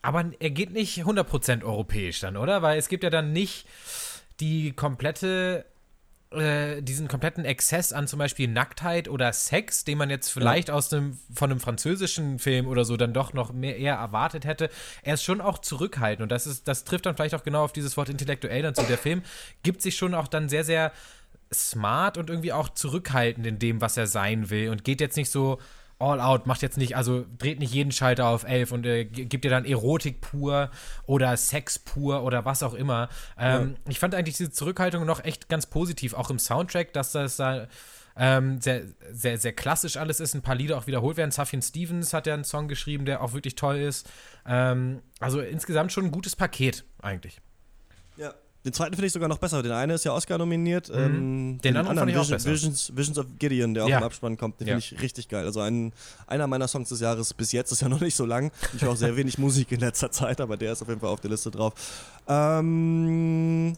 aber 0.02 0.30
er 0.38 0.50
geht 0.50 0.72
nicht 0.72 0.98
100% 1.04 1.64
europäisch 1.64 2.20
dann, 2.20 2.36
oder? 2.36 2.62
Weil 2.62 2.78
es 2.78 2.88
gibt 2.88 3.04
ja 3.04 3.10
dann 3.10 3.32
nicht 3.32 3.66
die 4.40 4.72
komplette, 4.72 5.64
äh, 6.30 6.82
diesen 6.82 7.08
kompletten 7.08 7.44
Exzess 7.44 7.92
an 7.92 8.06
zum 8.06 8.18
Beispiel 8.18 8.48
Nacktheit 8.48 9.08
oder 9.08 9.32
Sex, 9.32 9.84
den 9.84 9.98
man 9.98 10.10
jetzt 10.10 10.30
vielleicht 10.30 10.70
aus 10.70 10.92
einem, 10.92 11.18
von 11.32 11.50
einem 11.50 11.60
französischen 11.60 12.38
Film 12.38 12.66
oder 12.66 12.84
so 12.84 12.96
dann 12.96 13.12
doch 13.12 13.32
noch 13.32 13.52
mehr 13.52 13.76
eher 13.76 13.94
erwartet 13.94 14.44
hätte. 14.44 14.70
Er 15.02 15.14
ist 15.14 15.24
schon 15.24 15.40
auch 15.40 15.58
zurückhaltend 15.58 16.22
und 16.22 16.30
das 16.30 16.46
ist, 16.46 16.68
das 16.68 16.84
trifft 16.84 17.06
dann 17.06 17.16
vielleicht 17.16 17.34
auch 17.34 17.42
genau 17.42 17.64
auf 17.64 17.72
dieses 17.72 17.96
Wort 17.96 18.08
intellektuell 18.08 18.62
dann 18.62 18.74
zu. 18.74 18.82
Der 18.82 18.98
Film 18.98 19.22
gibt 19.62 19.82
sich 19.82 19.96
schon 19.96 20.14
auch 20.14 20.28
dann 20.28 20.48
sehr, 20.48 20.64
sehr 20.64 20.92
smart 21.52 22.18
und 22.18 22.30
irgendwie 22.30 22.52
auch 22.52 22.68
zurückhaltend 22.68 23.46
in 23.46 23.58
dem, 23.58 23.80
was 23.80 23.96
er 23.96 24.06
sein 24.06 24.50
will 24.50 24.70
und 24.70 24.84
geht 24.84 25.00
jetzt 25.00 25.16
nicht 25.16 25.30
so 25.30 25.58
all 25.98 26.20
out, 26.20 26.46
macht 26.46 26.62
jetzt 26.62 26.78
nicht, 26.78 26.96
also 26.96 27.24
dreht 27.38 27.58
nicht 27.58 27.74
jeden 27.74 27.90
Schalter 27.90 28.26
auf 28.26 28.44
elf 28.44 28.70
und 28.70 28.86
äh, 28.86 29.04
gibt 29.04 29.44
dir 29.44 29.50
dann 29.50 29.64
Erotik 29.64 30.20
pur 30.20 30.70
oder 31.06 31.36
Sex 31.36 31.78
pur 31.78 32.22
oder 32.22 32.44
was 32.44 32.62
auch 32.62 32.74
immer. 32.74 33.08
Ähm, 33.36 33.76
Ich 33.88 33.98
fand 33.98 34.14
eigentlich 34.14 34.36
diese 34.36 34.52
Zurückhaltung 34.52 35.04
noch 35.04 35.24
echt 35.24 35.48
ganz 35.48 35.66
positiv, 35.66 36.14
auch 36.14 36.30
im 36.30 36.38
Soundtrack, 36.38 36.92
dass 36.92 37.12
das 37.12 37.36
da 37.36 37.66
ähm, 38.16 38.60
sehr, 38.60 38.82
sehr, 39.12 39.38
sehr 39.38 39.52
klassisch 39.52 39.96
alles 39.96 40.20
ist, 40.20 40.34
ein 40.34 40.42
paar 40.42 40.54
Lieder 40.54 40.76
auch 40.76 40.86
wiederholt 40.86 41.16
werden. 41.16 41.30
Safin 41.30 41.62
Stevens 41.62 42.12
hat 42.12 42.26
ja 42.26 42.34
einen 42.34 42.44
Song 42.44 42.68
geschrieben, 42.68 43.04
der 43.04 43.22
auch 43.22 43.32
wirklich 43.32 43.54
toll 43.54 43.76
ist. 43.76 44.08
Ähm, 44.46 45.02
also 45.20 45.40
insgesamt 45.40 45.92
schon 45.92 46.06
ein 46.06 46.10
gutes 46.10 46.36
Paket 46.36 46.84
eigentlich. 47.00 47.40
Ja. 48.16 48.34
Den 48.68 48.74
zweiten 48.74 48.92
finde 48.94 49.06
ich 49.06 49.12
sogar 49.14 49.28
noch 49.30 49.38
besser. 49.38 49.62
Den 49.62 49.72
einen 49.72 49.92
ist 49.92 50.04
ja 50.04 50.12
Oscar 50.12 50.36
nominiert. 50.36 50.90
Ähm, 50.94 51.52
Mhm. 51.52 51.60
Den 51.62 51.76
anderen 51.78 51.96
fand 51.96 52.10
ich 52.10 52.16
auch 52.18 52.20
Vision, 52.22 52.36
besser. 52.36 52.50
Visions, 52.50 52.92
Visions 52.94 53.18
of 53.18 53.26
Gideon, 53.38 53.72
der 53.72 53.84
auch 53.84 53.88
Ja. 53.88 53.98
im 53.98 54.04
Abspann 54.04 54.36
kommt, 54.36 54.60
den 54.60 54.68
Ja. 54.68 54.78
finde 54.78 54.94
ich 54.96 55.02
richtig 55.02 55.28
geil. 55.28 55.46
Also 55.46 55.60
ein, 55.60 55.92
einer 56.26 56.46
meiner 56.46 56.68
Songs 56.68 56.90
des 56.90 57.00
Jahres 57.00 57.32
bis 57.32 57.52
jetzt 57.52 57.72
ist 57.72 57.80
ja 57.80 57.88
noch 57.88 58.00
nicht 58.00 58.14
so 58.14 58.26
lang. 58.26 58.52
Ich 58.76 58.82
höre 58.82 58.90
auch 58.90 58.96
sehr 58.96 59.16
wenig 59.16 59.38
Musik 59.38 59.72
in 59.72 59.80
letzter 59.80 60.10
Zeit, 60.10 60.40
aber 60.42 60.56
der 60.58 60.72
ist 60.72 60.82
auf 60.82 60.88
jeden 60.88 61.00
Fall 61.00 61.08
auf 61.08 61.20
der 61.20 61.30
Liste 61.30 61.50
drauf. 61.50 61.72
Ähm, 62.28 63.74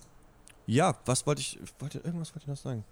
ja, 0.66 0.96
was 1.06 1.26
wollte 1.26 1.40
ich, 1.40 1.58
wollte, 1.78 1.98
irgendwas 1.98 2.30
wollte 2.34 2.40
ich 2.42 2.48
noch 2.48 2.56
sagen. 2.56 2.84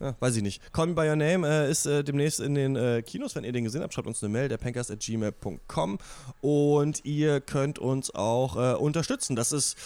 Ja, 0.00 0.16
weiß 0.18 0.34
ich 0.36 0.42
nicht. 0.42 0.72
Call 0.72 0.88
Me 0.88 0.94
By 0.94 1.02
Your 1.08 1.16
Name 1.16 1.46
äh, 1.46 1.70
ist 1.70 1.86
äh, 1.86 2.02
demnächst 2.02 2.40
in 2.40 2.54
den 2.54 2.74
äh, 2.74 3.02
Kinos, 3.02 3.36
wenn 3.36 3.44
ihr 3.44 3.52
den 3.52 3.64
gesehen 3.64 3.82
habt, 3.82 3.94
schreibt 3.94 4.08
uns 4.08 4.22
eine 4.22 4.32
Mail, 4.32 4.48
derpankers.gmail.com 4.48 5.98
und 6.40 7.04
ihr 7.04 7.40
könnt 7.40 7.78
uns 7.78 8.12
auch 8.12 8.56
äh, 8.56 8.74
unterstützen. 8.74 9.36
Das 9.36 9.52
ist 9.52 9.76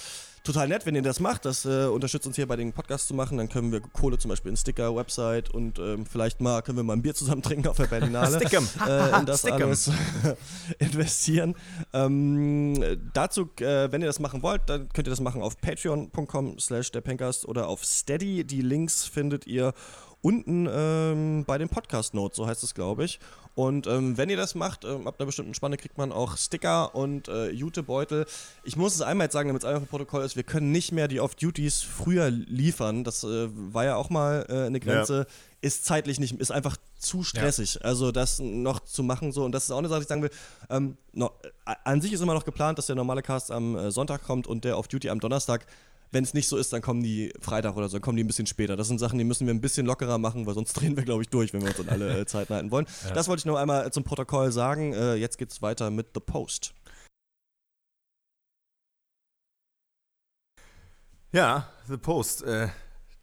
total 0.46 0.68
nett, 0.68 0.86
wenn 0.86 0.94
ihr 0.94 1.02
das 1.02 1.20
macht. 1.20 1.44
Das 1.44 1.64
äh, 1.64 1.86
unterstützt 1.86 2.26
uns 2.26 2.36
hier 2.36 2.46
bei 2.46 2.56
den 2.56 2.72
Podcasts 2.72 3.08
zu 3.08 3.14
machen. 3.14 3.36
Dann 3.38 3.48
können 3.48 3.72
wir 3.72 3.80
Kohle 3.80 4.16
zum 4.18 4.28
Beispiel 4.30 4.50
in 4.50 4.56
Sticker, 4.56 4.94
Website 4.96 5.50
und 5.50 5.78
ähm, 5.78 6.06
vielleicht 6.06 6.40
mal 6.40 6.62
können 6.62 6.78
wir 6.78 6.84
mal 6.84 6.94
ein 6.94 7.02
Bier 7.02 7.14
zusammen 7.14 7.42
trinken 7.42 7.68
auf 7.68 7.76
der 7.76 7.86
Berlinale. 7.86 8.36
Stickem. 8.40 8.66
äh, 8.86 9.18
in 9.18 9.26
das 9.26 9.40
Stickem. 9.40 9.62
alles 9.62 9.90
investieren. 10.78 11.54
Ähm, 11.92 12.82
dazu, 13.12 13.50
äh, 13.60 13.90
wenn 13.92 14.00
ihr 14.00 14.06
das 14.06 14.20
machen 14.20 14.42
wollt, 14.42 14.62
dann 14.66 14.88
könnt 14.92 15.06
ihr 15.08 15.10
das 15.10 15.20
machen 15.20 15.42
auf 15.42 15.60
patreon.com 15.60 16.58
slash 16.58 16.92
der 16.92 17.00
Pencast 17.00 17.46
oder 17.46 17.68
auf 17.68 17.84
Steady. 17.84 18.44
Die 18.44 18.62
Links 18.62 19.04
findet 19.04 19.46
ihr 19.46 19.74
unten 20.22 20.68
ähm, 20.70 21.44
bei 21.46 21.58
den 21.58 21.68
Podcast-Notes, 21.68 22.36
so 22.36 22.46
heißt 22.46 22.62
es, 22.62 22.74
glaube 22.74 23.04
ich. 23.04 23.20
Und 23.56 23.86
ähm, 23.86 24.18
wenn 24.18 24.28
ihr 24.28 24.36
das 24.36 24.54
macht, 24.54 24.84
ähm, 24.84 25.06
ab 25.06 25.14
einer 25.18 25.24
bestimmten 25.24 25.54
Spanne 25.54 25.78
kriegt 25.78 25.96
man 25.96 26.12
auch 26.12 26.36
Sticker 26.36 26.94
und 26.94 27.28
äh, 27.28 27.48
Jutebeutel. 27.48 28.26
Ich 28.64 28.76
muss 28.76 28.94
es 28.94 29.00
einmal 29.00 29.24
jetzt 29.24 29.32
sagen, 29.32 29.48
damit 29.48 29.62
es 29.62 29.66
einfach 29.66 29.80
im 29.80 29.88
Protokoll 29.88 30.22
ist, 30.22 30.36
wir 30.36 30.42
können 30.42 30.72
nicht 30.72 30.92
mehr 30.92 31.08
die 31.08 31.20
Off-Duties 31.20 31.80
früher 31.80 32.28
liefern. 32.28 33.02
Das 33.02 33.24
äh, 33.24 33.48
war 33.50 33.86
ja 33.86 33.96
auch 33.96 34.10
mal 34.10 34.44
äh, 34.50 34.66
eine 34.66 34.78
Grenze. 34.78 35.26
Ist 35.62 35.86
zeitlich 35.86 36.20
nicht, 36.20 36.38
ist 36.38 36.50
einfach 36.50 36.76
zu 36.98 37.22
stressig. 37.22 37.82
Also 37.82 38.12
das 38.12 38.40
noch 38.40 38.80
zu 38.80 39.02
machen 39.02 39.32
so. 39.32 39.46
Und 39.46 39.52
das 39.52 39.64
ist 39.64 39.70
auch 39.70 39.78
eine 39.78 39.88
Sache, 39.88 40.00
die 40.00 40.02
ich 40.02 40.08
sagen 40.08 40.22
will. 40.22 40.30
Ähm, 40.68 40.98
no, 41.14 41.30
an 41.64 42.02
sich 42.02 42.12
ist 42.12 42.20
immer 42.20 42.34
noch 42.34 42.44
geplant, 42.44 42.76
dass 42.76 42.86
der 42.86 42.96
normale 42.96 43.22
Cast 43.22 43.50
am 43.50 43.74
äh, 43.74 43.90
Sonntag 43.90 44.22
kommt 44.22 44.46
und 44.46 44.64
der 44.64 44.76
Off-Duty 44.76 45.08
am 45.08 45.18
Donnerstag. 45.18 45.66
Wenn 46.16 46.24
es 46.24 46.32
nicht 46.32 46.48
so 46.48 46.56
ist, 46.56 46.72
dann 46.72 46.80
kommen 46.80 47.02
die 47.02 47.30
Freitag 47.42 47.76
oder 47.76 47.90
so, 47.90 47.98
dann 47.98 48.00
kommen 48.00 48.16
die 48.16 48.24
ein 48.24 48.26
bisschen 48.26 48.46
später. 48.46 48.74
Das 48.74 48.88
sind 48.88 48.98
Sachen, 48.98 49.18
die 49.18 49.24
müssen 49.24 49.46
wir 49.46 49.52
ein 49.52 49.60
bisschen 49.60 49.84
lockerer 49.84 50.16
machen, 50.16 50.46
weil 50.46 50.54
sonst 50.54 50.72
drehen 50.80 50.96
wir, 50.96 51.04
glaube 51.04 51.22
ich, 51.22 51.28
durch, 51.28 51.52
wenn 51.52 51.60
wir 51.60 51.68
uns 51.68 51.78
an 51.78 51.90
alle 51.90 52.20
äh, 52.20 52.26
Zeiten 52.26 52.54
halten 52.54 52.70
wollen. 52.70 52.86
Das 53.12 53.28
wollte 53.28 53.40
ich 53.40 53.44
nur 53.44 53.60
einmal 53.60 53.92
zum 53.92 54.02
Protokoll 54.02 54.50
sagen. 54.50 54.94
Äh, 54.94 55.16
jetzt 55.16 55.36
geht's 55.36 55.60
weiter 55.60 55.90
mit 55.90 56.12
The 56.14 56.20
Post. 56.20 56.72
Ja, 61.32 61.68
The 61.86 61.98
Post, 61.98 62.44
äh, 62.44 62.68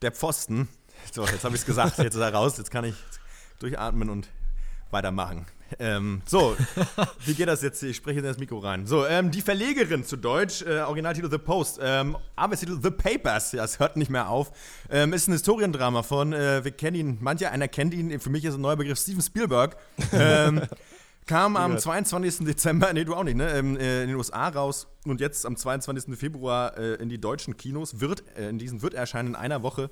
der 0.04 0.12
Pfosten. 0.12 0.70
So, 1.12 1.26
jetzt 1.26 1.44
habe 1.44 1.56
ich 1.56 1.62
es 1.62 1.66
gesagt, 1.66 1.98
jetzt 1.98 2.14
ist 2.14 2.22
er 2.22 2.32
raus, 2.32 2.60
jetzt 2.60 2.70
kann 2.70 2.86
ich 2.86 2.94
durchatmen 3.58 4.12
und 4.12 4.30
weitermachen. 4.92 5.48
Ähm, 5.80 6.22
so, 6.26 6.56
wie 7.26 7.34
geht 7.34 7.48
das 7.48 7.62
jetzt? 7.62 7.82
Ich 7.84 7.98
spreche 7.98 8.20
in 8.20 8.26
das 8.26 8.38
Mikro 8.38 8.60
rein. 8.60 8.86
So, 8.86 9.06
ähm, 9.06 9.32
die 9.32 9.42
Verlegerin 9.42 10.04
zu 10.06 10.18
Deutsch, 10.18 10.62
äh, 10.62 10.80
Originaltitel 10.82 11.30
The 11.30 11.38
Post, 11.38 11.80
ähm, 11.82 12.18
Arbeitstitel 12.36 12.80
The 12.82 12.92
Papers, 12.92 13.52
ja, 13.52 13.64
es 13.64 13.80
hört 13.80 13.98
nicht 13.98 14.10
mehr 14.10 14.30
auf, 14.30 14.52
ähm, 14.90 15.14
ist 15.14 15.28
ein 15.28 15.34
Historiendrama 15.34 16.04
von, 16.04 16.34
äh, 16.34 16.64
wir 16.64 16.72
kennen 16.72 16.96
ihn, 16.96 17.18
mancher 17.22 17.52
einer 17.52 17.68
kennt 17.68 17.94
ihn, 17.94 18.20
für 18.20 18.30
mich 18.30 18.46
ist 18.46 18.56
ein 18.56 18.62
neuer 18.62 18.76
Begriff 18.76 19.00
Steven 19.00 19.22
Spielberg. 19.22 19.78
Ähm, 20.12 20.62
Kam 21.26 21.56
am 21.56 21.78
22. 21.78 22.46
Dezember, 22.46 22.92
nee, 22.92 23.06
du 23.06 23.16
auch 23.16 23.24
nicht, 23.24 23.38
ne? 23.38 23.50
Ähm, 23.52 23.78
äh, 23.78 24.04
in 24.04 24.10
den 24.10 24.18
USA 24.18 24.50
raus 24.50 24.88
und 25.06 25.22
jetzt 25.22 25.46
am 25.46 25.56
22. 25.56 26.18
Februar 26.18 26.78
äh, 26.78 26.96
in 26.96 27.08
die 27.08 27.20
deutschen 27.20 27.56
Kinos. 27.56 28.02
Wird, 28.02 28.24
äh, 28.38 28.50
in 28.50 28.58
diesen 28.60 28.82
wird 28.82 28.94
erscheinen 28.94 29.30
in 29.30 29.36
einer 29.36 29.64
Woche. 29.64 29.90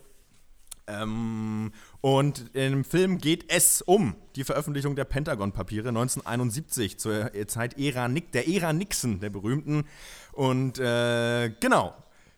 Ähm, 0.92 1.72
und 2.02 2.56
im 2.56 2.84
Film 2.84 3.18
geht 3.20 3.52
es 3.52 3.82
um 3.82 4.16
die 4.36 4.44
Veröffentlichung 4.44 4.96
der 4.96 5.06
Pentagon-Papiere 5.06 5.90
1971 5.90 7.00
zur 7.00 7.34
äh, 7.36 7.48
Zeit 7.48 7.80
Ära 7.80 8.08
Nick, 8.08 8.32
der 8.32 8.48
Ära 8.48 8.74
Nixon, 8.74 9.20
der 9.20 9.30
berühmten. 9.30 9.86
Und 10.34 10.80
äh, 10.80 11.50
genau, 11.60 11.94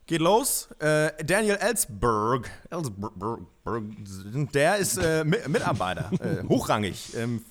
geht 0.06 0.22
los. 0.22 0.70
Äh, 0.80 1.12
Daniel 1.24 1.56
Ellsberg, 1.56 2.50
Ellsberg, 2.70 3.40
der 4.54 4.78
ist 4.78 4.98
äh, 4.98 5.24
Mi- 5.24 5.48
Mitarbeiter, 5.48 6.12
äh, 6.20 6.44
hochrangig, 6.48 7.14
im 7.16 7.44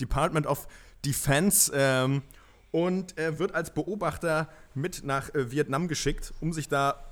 Department 0.00 0.46
of 0.46 0.68
Defense. 1.04 1.72
Ähm, 1.74 2.22
und 2.70 3.16
wird 3.16 3.54
als 3.54 3.72
Beobachter 3.72 4.46
mit 4.74 5.02
nach 5.02 5.34
äh, 5.34 5.50
Vietnam 5.50 5.88
geschickt, 5.88 6.34
um 6.40 6.52
sich 6.52 6.68
da 6.68 7.02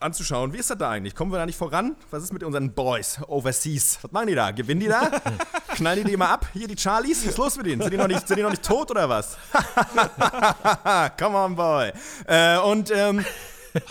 anzuschauen. 0.00 0.52
Wie 0.52 0.58
ist 0.58 0.70
das 0.70 0.78
da 0.78 0.90
eigentlich? 0.90 1.14
Kommen 1.14 1.32
wir 1.32 1.38
da 1.38 1.46
nicht 1.46 1.58
voran? 1.58 1.96
Was 2.10 2.22
ist 2.22 2.32
mit 2.32 2.42
unseren 2.42 2.72
Boys 2.72 3.18
overseas? 3.26 3.98
Was 4.02 4.12
machen 4.12 4.28
die 4.28 4.34
da? 4.34 4.50
Gewinnen 4.50 4.80
die 4.80 4.88
da? 4.88 5.10
Knallen 5.74 6.04
die 6.04 6.10
die 6.12 6.16
mal 6.16 6.32
ab? 6.32 6.46
Hier 6.52 6.68
die 6.68 6.76
Charlies? 6.76 7.22
Was 7.22 7.30
ist 7.30 7.38
los 7.38 7.56
mit 7.56 7.66
denen? 7.66 7.82
Sind 7.82 7.92
die 7.92 7.96
noch 7.96 8.08
nicht, 8.08 8.26
sind 8.26 8.36
die 8.36 8.42
noch 8.42 8.50
nicht 8.50 8.62
tot 8.62 8.90
oder 8.90 9.08
was? 9.08 9.36
Come 11.18 11.36
on, 11.36 11.56
boy. 11.56 11.92
Äh, 12.26 12.58
und 12.58 12.90
ähm, 12.94 13.24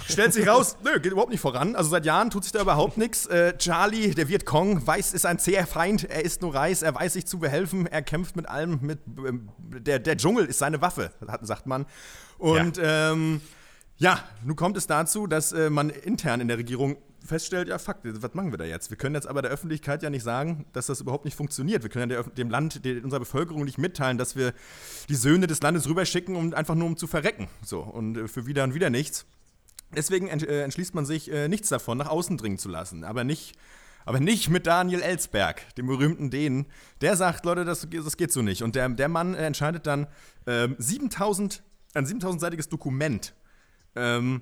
stellt 0.10 0.34
sich 0.34 0.48
raus, 0.48 0.78
nö, 0.84 1.00
geht 1.00 1.12
überhaupt 1.12 1.32
nicht 1.32 1.42
voran. 1.42 1.76
Also 1.76 1.90
seit 1.90 2.06
Jahren 2.06 2.30
tut 2.30 2.44
sich 2.44 2.54
da 2.54 2.62
überhaupt 2.62 2.98
nichts. 2.98 3.26
Äh, 3.28 3.58
Charlie, 3.58 4.14
der 4.14 4.28
Vietcong, 4.28 4.86
weiß, 4.86 5.14
ist 5.14 5.26
ein 5.26 5.40
zäher 5.40 5.68
Feind. 5.68 6.10
Er 6.10 6.24
ist 6.24 6.42
nur 6.42 6.54
Reis, 6.54 6.82
er 6.82 6.96
weiß 6.96 7.14
sich 7.14 7.26
zu 7.26 7.40
behelfen. 7.40 7.88
Er 7.88 8.02
kämpft 8.02 8.36
mit 8.36 8.48
allem. 8.48 8.80
Mit, 8.82 9.00
ähm, 9.08 9.50
der, 9.58 10.00
der 10.00 10.18
Dschungel 10.18 10.46
ist 10.46 10.60
seine 10.60 10.82
Waffe, 10.82 11.12
sagt 11.42 11.68
man. 11.68 11.86
Und 12.38 12.78
ja. 12.78 13.12
Ähm, 13.12 13.42
ja, 13.98 14.24
nun 14.44 14.56
kommt 14.56 14.78
es 14.78 14.88
dazu, 14.88 15.28
dass 15.28 15.52
äh, 15.52 15.70
man 15.70 15.90
intern 15.90 16.42
in 16.42 16.48
der 16.48 16.58
Regierung 16.58 16.98
feststellt, 17.26 17.68
ja, 17.68 17.78
fuck, 17.78 17.98
was 18.04 18.34
machen 18.34 18.52
wir 18.52 18.58
da 18.58 18.64
jetzt? 18.64 18.90
Wir 18.90 18.98
können 18.98 19.16
jetzt 19.16 19.28
aber 19.28 19.42
der 19.42 19.52
Öffentlichkeit 19.52 20.02
ja 20.02 20.10
nicht 20.10 20.24
sagen, 20.24 20.66
dass 20.72 20.86
das 20.86 21.02
überhaupt 21.02 21.26
nicht 21.26 21.36
funktioniert. 21.36 21.84
Wir 21.84 21.90
können 21.90 22.12
ja 22.12 22.24
dem 22.24 22.50
Land, 22.50 22.86
der, 22.86 23.04
unserer 23.04 23.20
Bevölkerung 23.20 23.66
nicht 23.66 23.78
mitteilen, 23.78 24.18
dass 24.18 24.36
wir 24.36 24.54
die 25.10 25.16
Söhne 25.16 25.48
des 25.48 25.62
Landes 25.62 25.90
rüberschicken, 25.90 26.36
um 26.36 26.54
einfach 26.54 26.76
nur 26.76 26.88
um 26.88 26.96
zu 26.96 27.08
verrecken. 27.08 27.48
So, 27.64 27.82
und 27.82 28.18
äh, 28.18 28.28
für 28.28 28.46
wieder 28.46 28.64
und 28.64 28.74
wieder 28.74 28.90
nichts. 28.90 29.26
Deswegen 29.96 30.28
ent, 30.28 30.48
äh, 30.48 30.64
entschließt 30.64 30.96
man 30.96 31.06
sich, 31.06 31.32
äh, 31.32 31.48
nichts 31.48 31.70
davon 31.70 31.98
nach 31.98 32.10
außen 32.10 32.38
dringen 32.38 32.58
zu 32.58 32.70
lassen. 32.70 33.04
Aber 33.04 33.24
nicht, 33.24 33.58
aber 34.06 34.20
nicht 34.20 34.50
mit 34.50 34.68
Daniel 34.68 35.02
Ellsberg, 35.02 35.76
dem 35.76 35.88
berühmten 35.88 36.30
Dänen. 36.30 36.68
Der 37.02 37.16
sagt, 37.18 37.46
Leute, 37.46 37.66
das, 37.66 37.88
das 37.90 38.18
geht 38.18 38.32
so 38.32 38.42
nicht. 38.42 38.64
Und 38.64 38.76
der, 38.76 38.88
der 38.90 39.10
Mann 39.10 39.34
äh, 39.34 39.46
entscheidet 39.46 39.88
dann, 39.88 40.08
ähm, 40.46 40.76
7000 40.78 41.64
ein 41.94 42.06
7000-seitiges 42.06 42.70
Dokument. 42.70 43.34
Ähm, 43.98 44.42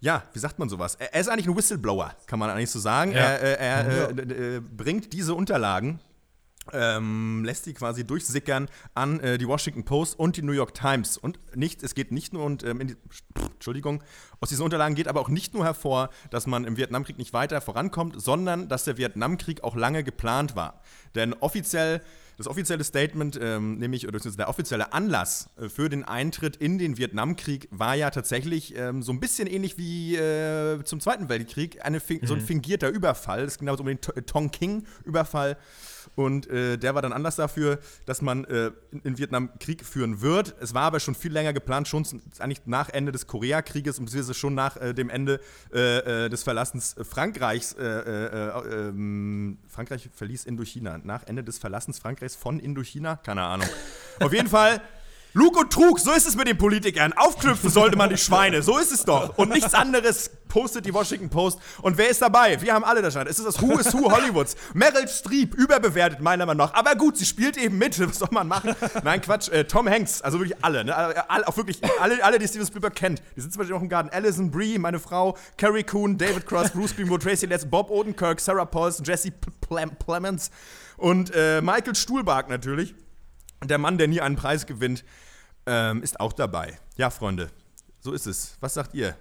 ja, 0.00 0.22
wie 0.32 0.38
sagt 0.38 0.58
man 0.58 0.68
sowas? 0.68 0.94
Er, 0.96 1.14
er 1.14 1.20
ist 1.20 1.28
eigentlich 1.28 1.48
ein 1.48 1.56
Whistleblower, 1.56 2.14
kann 2.26 2.38
man 2.38 2.50
eigentlich 2.50 2.70
so 2.70 2.78
sagen. 2.78 3.12
Ja. 3.12 3.18
Er, 3.18 3.58
er, 3.58 3.86
er 3.86 4.18
äh, 4.18 4.56
äh, 4.56 4.60
bringt 4.60 5.12
diese 5.12 5.34
Unterlagen, 5.34 6.00
ähm, 6.72 7.44
lässt 7.44 7.66
die 7.66 7.74
quasi 7.74 8.04
durchsickern 8.04 8.68
an 8.94 9.20
äh, 9.20 9.38
die 9.38 9.48
Washington 9.48 9.84
Post 9.84 10.18
und 10.18 10.36
die 10.36 10.42
New 10.42 10.52
York 10.52 10.74
Times. 10.74 11.16
Und 11.16 11.38
nicht, 11.56 11.82
es 11.82 11.94
geht 11.94 12.12
nicht 12.12 12.32
nur 12.32 12.44
und 12.44 12.64
ähm, 12.64 12.86
die, 12.86 12.94
pff, 12.94 13.22
Entschuldigung, 13.54 14.02
aus 14.40 14.48
diesen 14.48 14.64
Unterlagen 14.64 14.94
geht 14.94 15.08
aber 15.08 15.20
auch 15.20 15.28
nicht 15.28 15.54
nur 15.54 15.64
hervor, 15.64 16.10
dass 16.30 16.46
man 16.46 16.64
im 16.64 16.76
Vietnamkrieg 16.76 17.18
nicht 17.18 17.32
weiter 17.32 17.60
vorankommt, 17.60 18.20
sondern 18.20 18.68
dass 18.68 18.84
der 18.84 18.98
Vietnamkrieg 18.98 19.64
auch 19.64 19.76
lange 19.76 20.04
geplant 20.04 20.56
war. 20.56 20.82
Denn 21.14 21.32
offiziell 21.34 22.02
das 22.36 22.46
offizielle 22.48 22.84
Statement, 22.84 23.38
ähm, 23.40 23.78
nämlich, 23.78 24.06
oder 24.06 24.18
der 24.18 24.48
offizielle 24.48 24.92
Anlass 24.92 25.48
äh, 25.58 25.68
für 25.68 25.88
den 25.88 26.04
Eintritt 26.04 26.56
in 26.56 26.78
den 26.78 26.98
Vietnamkrieg 26.98 27.68
war 27.70 27.94
ja 27.94 28.10
tatsächlich 28.10 28.76
ähm, 28.76 29.02
so 29.02 29.12
ein 29.12 29.20
bisschen 29.20 29.46
ähnlich 29.48 29.78
wie 29.78 30.16
äh, 30.16 30.82
zum 30.84 31.00
Zweiten 31.00 31.28
Weltkrieg, 31.28 31.84
eine, 31.84 32.00
fin- 32.00 32.26
so 32.26 32.34
ein 32.34 32.40
fingierter 32.40 32.88
Überfall. 32.90 33.44
Es 33.44 33.58
ging 33.58 33.66
damals 33.66 33.80
um 33.80 33.86
den 33.86 34.00
To- 34.00 34.12
Tonking-Überfall. 34.20 35.56
Und 36.16 36.48
äh, 36.48 36.78
der 36.78 36.94
war 36.94 37.02
dann 37.02 37.12
Anlass 37.12 37.36
dafür, 37.36 37.78
dass 38.06 38.22
man 38.22 38.44
äh, 38.46 38.72
in, 39.04 39.18
Vietnam 39.18 39.50
Krieg 39.60 39.84
führen 39.84 40.22
wird. 40.22 40.56
Es 40.60 40.74
war 40.74 40.82
aber 40.82 40.98
schon 40.98 41.14
viel 41.14 41.30
länger 41.30 41.52
geplant, 41.52 41.88
schon 41.88 42.04
eigentlich 42.38 42.62
nach 42.64 42.88
Ende 42.88 43.12
des 43.12 43.26
Koreakrieges 43.26 43.98
und 43.98 44.06
beziehungsweise 44.06 44.34
schon 44.34 44.54
nach 44.54 44.78
äh, 44.78 44.94
dem 44.94 45.10
Ende 45.10 45.40
äh, 45.72 46.24
äh, 46.24 46.28
des 46.30 46.42
Verlassens 46.42 46.96
Frankreichs. 47.02 47.74
Äh, 47.74 47.84
ähm, 47.86 49.58
Frankreich 49.68 50.08
verließ 50.14 50.46
Indochina. 50.46 50.98
Nach 51.04 51.22
Ende 51.26 51.44
des 51.44 51.58
Verlassens 51.58 51.98
Frankreichs 51.98 52.34
von 52.34 52.58
Indochina? 52.60 53.16
Keine 53.16 53.42
Ahnung. 53.42 53.68
Auf 54.20 54.32
jeden 54.32 54.48
Fall. 54.48 54.80
Lug 55.36 55.54
und 55.58 55.70
Trug, 55.70 56.00
so 56.00 56.12
ist 56.12 56.26
es 56.26 56.34
mit 56.34 56.48
den 56.48 56.56
Politikern. 56.56 57.12
Aufknüpfen 57.12 57.68
sollte 57.68 57.94
man 57.98 58.08
die 58.08 58.16
Schweine, 58.16 58.62
so 58.62 58.78
ist 58.78 58.90
es 58.90 59.04
doch. 59.04 59.36
Und 59.36 59.50
nichts 59.50 59.74
anderes 59.74 60.30
postet 60.48 60.86
die 60.86 60.94
Washington 60.94 61.28
Post. 61.28 61.58
Und 61.82 61.98
wer 61.98 62.08
ist 62.08 62.22
dabei? 62.22 62.58
Wir 62.62 62.72
haben 62.72 62.84
alle 62.84 63.02
da 63.02 63.10
stand. 63.10 63.28
Es 63.28 63.38
ist 63.38 63.44
das 63.44 63.60
Who 63.60 63.78
is 63.78 63.92
Who 63.92 64.10
Hollywoods. 64.10 64.56
Meryl 64.72 65.06
Streep, 65.06 65.54
überbewertet 65.54 66.20
meiner 66.20 66.46
Meinung 66.46 66.66
nach. 66.66 66.72
Aber 66.72 66.94
gut, 66.94 67.18
sie 67.18 67.26
spielt 67.26 67.58
eben 67.58 67.76
mit. 67.76 68.00
Was 68.00 68.20
soll 68.20 68.30
man 68.30 68.48
machen? 68.48 68.74
Nein, 69.04 69.20
Quatsch. 69.20 69.50
Äh, 69.50 69.64
Tom 69.64 69.86
Hanks, 69.86 70.22
also 70.22 70.38
wirklich 70.38 70.56
alle. 70.64 70.86
Ne? 70.86 70.96
Alle, 70.96 71.46
auch 71.46 71.56
wirklich 71.58 71.82
alle, 72.00 72.24
alle, 72.24 72.38
die 72.38 72.48
Steven 72.48 72.66
Spielberg 72.66 72.94
kennt. 72.94 73.20
Die 73.36 73.42
sind 73.42 73.52
zum 73.52 73.60
Beispiel 73.60 73.76
auch 73.76 73.82
im 73.82 73.90
Garten. 73.90 74.08
Alison 74.08 74.50
Brie, 74.50 74.78
meine 74.78 74.98
Frau, 74.98 75.36
Carrie 75.58 75.84
Coon, 75.84 76.16
David 76.16 76.46
Cross, 76.46 76.70
Bruce 76.70 76.96
Greenwood, 76.96 77.22
Tracy 77.22 77.44
Letts, 77.44 77.66
Bob 77.66 77.90
Odenkirk, 77.90 78.40
Sarah 78.40 78.64
Paulson, 78.64 79.04
Jesse 79.04 79.32
Ple 79.32 79.86
Plemons 79.98 80.50
und 80.96 81.30
äh, 81.34 81.60
Michael 81.60 81.94
Stuhlbarg 81.94 82.48
natürlich. 82.48 82.94
Der 83.62 83.76
Mann, 83.76 83.98
der 83.98 84.08
nie 84.08 84.22
einen 84.22 84.36
Preis 84.36 84.66
gewinnt, 84.66 85.04
ähm, 85.66 86.02
ist 86.02 86.18
auch 86.20 86.32
dabei. 86.32 86.78
Ja, 86.96 87.10
Freunde, 87.10 87.50
so 88.00 88.12
ist 88.12 88.26
es. 88.26 88.56
Was 88.60 88.74
sagt 88.74 88.94
ihr? 88.94 89.16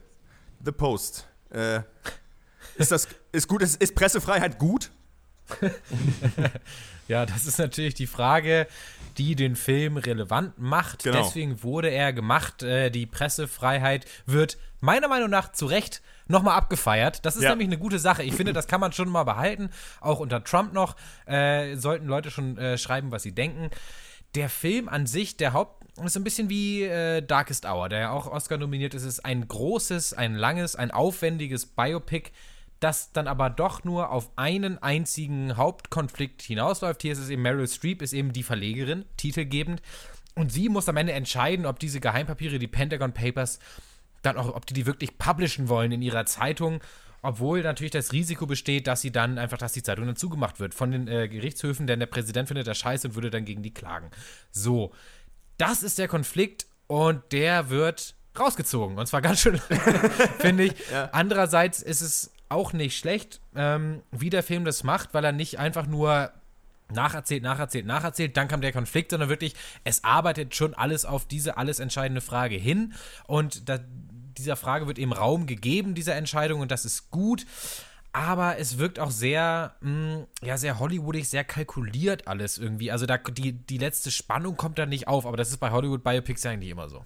The 0.63 0.71
Post. 0.71 1.27
Äh, 1.49 1.81
ist 2.77 2.91
das 2.91 3.07
ist 3.31 3.47
gut? 3.47 3.61
Ist, 3.61 3.81
ist 3.81 3.95
Pressefreiheit 3.95 4.57
gut? 4.57 4.91
Ja, 7.07 7.25
das 7.27 7.45
ist 7.45 7.59
natürlich 7.59 7.93
die 7.93 8.07
Frage, 8.07 8.65
die 9.19 9.35
den 9.35 9.55
Film 9.55 9.97
relevant 9.97 10.57
macht. 10.57 11.03
Genau. 11.03 11.21
Deswegen 11.23 11.61
wurde 11.61 11.89
er 11.89 12.13
gemacht. 12.13 12.63
Äh, 12.63 12.89
die 12.89 13.05
Pressefreiheit 13.05 14.05
wird 14.25 14.57
meiner 14.79 15.07
Meinung 15.07 15.29
nach 15.29 15.51
zu 15.51 15.67
Recht 15.67 16.01
nochmal 16.27 16.55
abgefeiert. 16.57 17.23
Das 17.23 17.35
ist 17.35 17.43
Ja. 17.43 17.51
nämlich 17.51 17.67
eine 17.67 17.77
gute 17.77 17.99
Sache. 17.99 18.23
Ich 18.23 18.33
finde, 18.33 18.53
das 18.53 18.65
kann 18.65 18.81
man 18.81 18.91
schon 18.91 19.07
mal 19.09 19.23
behalten. 19.23 19.69
Auch 20.01 20.19
unter 20.19 20.43
Trump 20.43 20.73
noch 20.73 20.95
äh, 21.27 21.75
sollten 21.75 22.07
Leute 22.07 22.31
schon 22.31 22.57
äh, 22.57 22.75
schreiben, 22.79 23.11
was 23.11 23.21
sie 23.21 23.33
denken. 23.33 23.69
Der 24.33 24.49
Film 24.49 24.89
an 24.89 25.05
sich, 25.05 25.37
der 25.37 25.53
Haupt 25.53 25.84
ist 26.03 26.17
ein 26.17 26.23
bisschen 26.23 26.49
wie 26.49 26.83
äh, 26.83 27.21
Darkest 27.21 27.65
Hour, 27.65 27.87
der 27.89 27.99
ja 27.99 28.11
auch 28.11 28.27
Oscar 28.27 28.57
nominiert 28.57 28.93
ist. 28.93 29.03
Es 29.03 29.15
ist 29.15 29.25
ein 29.25 29.47
großes, 29.47 30.13
ein 30.13 30.35
langes, 30.35 30.75
ein 30.75 30.91
aufwendiges 30.91 31.65
Biopic, 31.65 32.31
das 32.81 33.13
dann 33.13 33.27
aber 33.27 33.49
doch 33.49 33.83
nur 33.83 34.11
auf 34.11 34.29
einen 34.35 34.77
einzigen 34.77 35.55
Hauptkonflikt 35.55 36.41
hinausläuft. 36.41 37.01
Hier 37.01 37.13
ist 37.13 37.19
es 37.19 37.29
eben 37.29 37.41
Meryl 37.41 37.67
Streep, 37.67 38.01
ist 38.01 38.13
eben 38.13 38.33
die 38.33 38.43
Verlegerin, 38.43 39.05
titelgebend. 39.15 39.81
Und 40.35 40.51
sie 40.51 40.67
muss 40.67 40.89
am 40.89 40.97
Ende 40.97 41.13
entscheiden, 41.13 41.65
ob 41.65 41.79
diese 41.79 42.01
Geheimpapiere, 42.01 42.59
die 42.59 42.67
Pentagon 42.67 43.13
Papers, 43.13 43.59
dann 44.21 44.37
auch, 44.37 44.53
ob 44.53 44.65
die 44.65 44.73
die 44.73 44.85
wirklich 44.85 45.17
publishen 45.17 45.69
wollen 45.69 45.93
in 45.93 46.01
ihrer 46.01 46.25
Zeitung. 46.25 46.81
Obwohl 47.21 47.63
natürlich 47.63 47.91
das 47.91 48.11
Risiko 48.11 48.45
besteht, 48.45 48.85
dass 48.85 49.01
sie 49.01 49.11
dann 49.11 49.37
einfach, 49.39 49.57
dass 49.57 49.71
die 49.73 49.81
Zeitung 49.81 50.05
dann 50.05 50.15
zugemacht 50.15 50.59
wird 50.59 50.75
von 50.75 50.91
den 50.91 51.07
äh, 51.07 51.27
Gerichtshöfen, 51.27 51.87
denn 51.87 51.99
der 51.99 52.05
Präsident 52.05 52.49
findet 52.49 52.67
das 52.67 52.77
scheiße 52.77 53.07
und 53.07 53.15
würde 53.15 53.31
dann 53.31 53.45
gegen 53.45 53.63
die 53.63 53.73
klagen. 53.73 54.11
So, 54.51 54.91
das 55.57 55.83
ist 55.83 55.97
der 55.97 56.07
Konflikt 56.07 56.65
und 56.87 57.21
der 57.31 57.69
wird 57.69 58.15
rausgezogen. 58.37 58.97
Und 58.97 59.07
zwar 59.07 59.21
ganz 59.21 59.39
schön, 59.39 59.57
finde 60.39 60.65
ich. 60.65 60.73
Andererseits 61.11 61.81
ist 61.81 62.01
es 62.01 62.31
auch 62.49 62.73
nicht 62.73 62.97
schlecht, 62.97 63.41
ähm, 63.55 64.01
wie 64.11 64.29
der 64.29 64.43
Film 64.43 64.65
das 64.65 64.83
macht, 64.83 65.13
weil 65.13 65.23
er 65.23 65.31
nicht 65.31 65.59
einfach 65.59 65.87
nur 65.87 66.31
nacherzählt, 66.93 67.43
nacherzählt, 67.43 67.85
nacherzählt, 67.85 68.37
dann 68.37 68.47
kam 68.47 68.61
der 68.61 68.71
Konflikt, 68.71 69.11
sondern 69.11 69.29
wirklich, 69.29 69.55
es 69.83 70.03
arbeitet 70.03 70.55
schon 70.55 70.73
alles 70.75 71.05
auf 71.05 71.25
diese 71.25 71.57
alles 71.57 71.79
entscheidende 71.79 72.21
Frage 72.21 72.55
hin 72.55 72.93
und 73.25 73.67
da, 73.67 73.79
dieser 74.37 74.55
Frage 74.55 74.85
wird 74.85 74.99
eben 74.99 75.13
Raum 75.13 75.47
gegeben, 75.47 75.95
dieser 75.95 76.15
Entscheidung 76.15 76.61
und 76.61 76.71
das 76.71 76.85
ist 76.85 77.09
gut. 77.09 77.45
Aber 78.15 78.57
es 78.59 78.77
wirkt 78.77 78.97
auch 78.97 79.11
sehr, 79.11 79.75
mh, 79.81 80.25
ja, 80.41 80.57
sehr 80.57 80.79
Hollywoodig, 80.79 81.27
sehr 81.27 81.43
kalkuliert 81.43 82.29
alles 82.29 82.57
irgendwie. 82.57 82.89
Also 82.89 83.05
da, 83.05 83.17
die, 83.17 83.51
die 83.51 83.77
letzte 83.77 84.09
Spannung 84.09 84.55
kommt 84.55 84.79
da 84.79 84.85
nicht 84.85 85.09
auf, 85.09 85.25
aber 85.25 85.35
das 85.35 85.49
ist 85.49 85.57
bei 85.57 85.69
Hollywood-Biopics 85.69 86.43
ja 86.43 86.51
eigentlich 86.51 86.69
immer 86.69 86.87
so. 86.87 87.03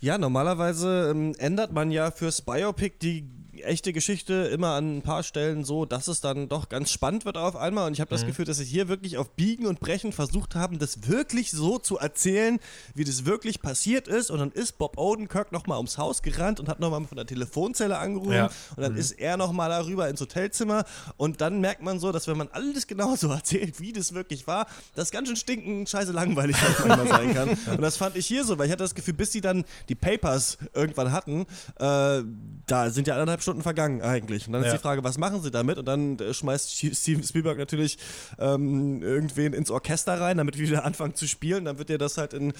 Ja, 0.00 0.18
normalerweise 0.18 1.10
ähm, 1.12 1.36
ändert 1.38 1.72
man 1.72 1.92
ja 1.92 2.10
fürs 2.10 2.42
Biopic 2.42 2.96
die 3.00 3.30
echte 3.60 3.92
Geschichte 3.92 4.32
immer 4.52 4.74
an 4.74 4.98
ein 4.98 5.02
paar 5.02 5.22
Stellen 5.22 5.64
so, 5.64 5.84
dass 5.84 6.08
es 6.08 6.20
dann 6.20 6.48
doch 6.48 6.68
ganz 6.68 6.90
spannend 6.90 7.24
wird 7.24 7.36
auf 7.36 7.56
einmal. 7.56 7.86
Und 7.86 7.92
ich 7.92 8.00
habe 8.00 8.10
das 8.10 8.24
Gefühl, 8.24 8.44
dass 8.46 8.56
sie 8.56 8.64
hier 8.64 8.88
wirklich 8.88 9.18
auf 9.18 9.30
Biegen 9.30 9.66
und 9.66 9.80
Brechen 9.80 10.12
versucht 10.12 10.54
haben, 10.54 10.78
das 10.78 11.08
wirklich 11.08 11.50
so 11.50 11.78
zu 11.78 11.98
erzählen, 11.98 12.58
wie 12.94 13.04
das 13.04 13.26
wirklich 13.26 13.60
passiert 13.60 14.08
ist. 14.08 14.30
Und 14.30 14.38
dann 14.38 14.52
ist 14.52 14.78
Bob 14.78 14.96
Odenkirk 14.96 15.52
nochmal 15.52 15.76
ums 15.76 15.98
Haus 15.98 16.22
gerannt 16.22 16.60
und 16.60 16.68
hat 16.68 16.80
nochmal 16.80 17.04
von 17.04 17.16
der 17.16 17.26
Telefonzelle 17.26 17.98
angerufen. 17.98 18.32
Ja. 18.32 18.50
Und 18.76 18.82
dann 18.82 18.96
ist 18.96 19.12
er 19.12 19.36
nochmal 19.36 19.68
darüber 19.68 20.08
ins 20.08 20.20
Hotelzimmer. 20.20 20.84
Und 21.16 21.40
dann 21.40 21.60
merkt 21.60 21.82
man 21.82 22.00
so, 22.00 22.10
dass 22.10 22.26
wenn 22.28 22.38
man 22.38 22.48
alles 22.52 22.86
genau 22.86 23.16
so 23.16 23.28
erzählt, 23.32 23.80
wie 23.80 23.92
das 23.92 24.14
wirklich 24.14 24.46
war, 24.46 24.66
das 24.94 25.10
ganz 25.10 25.28
schön 25.28 25.36
stinkend 25.36 25.88
scheiße 25.88 26.12
langweilig 26.12 26.56
manchmal 26.62 27.06
sein 27.06 27.34
kann. 27.34 27.48
Und 27.76 27.82
das 27.82 27.96
fand 27.96 28.16
ich 28.16 28.26
hier 28.26 28.44
so, 28.44 28.58
weil 28.58 28.66
ich 28.66 28.72
hatte 28.72 28.84
das 28.84 28.94
Gefühl, 28.94 29.14
bis 29.14 29.32
sie 29.32 29.40
dann 29.40 29.64
die 29.88 29.94
Papers 29.94 30.58
irgendwann 30.74 31.12
hatten, 31.12 31.46
äh, 31.78 32.22
da 32.66 32.90
sind 32.90 33.06
ja 33.06 33.14
anderthalb 33.14 33.42
Stunden 33.42 33.51
vergangen 33.60 34.00
eigentlich. 34.00 34.46
Und 34.46 34.54
dann 34.54 34.62
Ja. 34.62 34.68
ist 34.68 34.74
die 34.74 34.80
Frage, 34.82 35.04
was 35.04 35.18
machen 35.18 35.42
sie 35.42 35.50
damit? 35.50 35.76
Und 35.76 35.84
dann 35.86 36.18
äh, 36.18 36.32
schmeißt 36.32 36.70
Sch- 36.70 36.96
Steven 36.98 37.22
Spielberg 37.22 37.58
natürlich 37.58 37.98
ähm, 38.38 39.02
irgendwen 39.02 39.52
ins 39.52 39.70
Orchester 39.70 40.18
rein, 40.18 40.38
damit 40.38 40.56
wir 40.58 40.66
wieder 40.68 40.86
anfangen 40.86 41.14
zu 41.14 41.28
spielen. 41.28 41.66
Dann 41.66 41.76
wird 41.78 41.90
dir 41.90 41.98
das 41.98 42.16
halt 42.16 42.32
in 42.32 42.54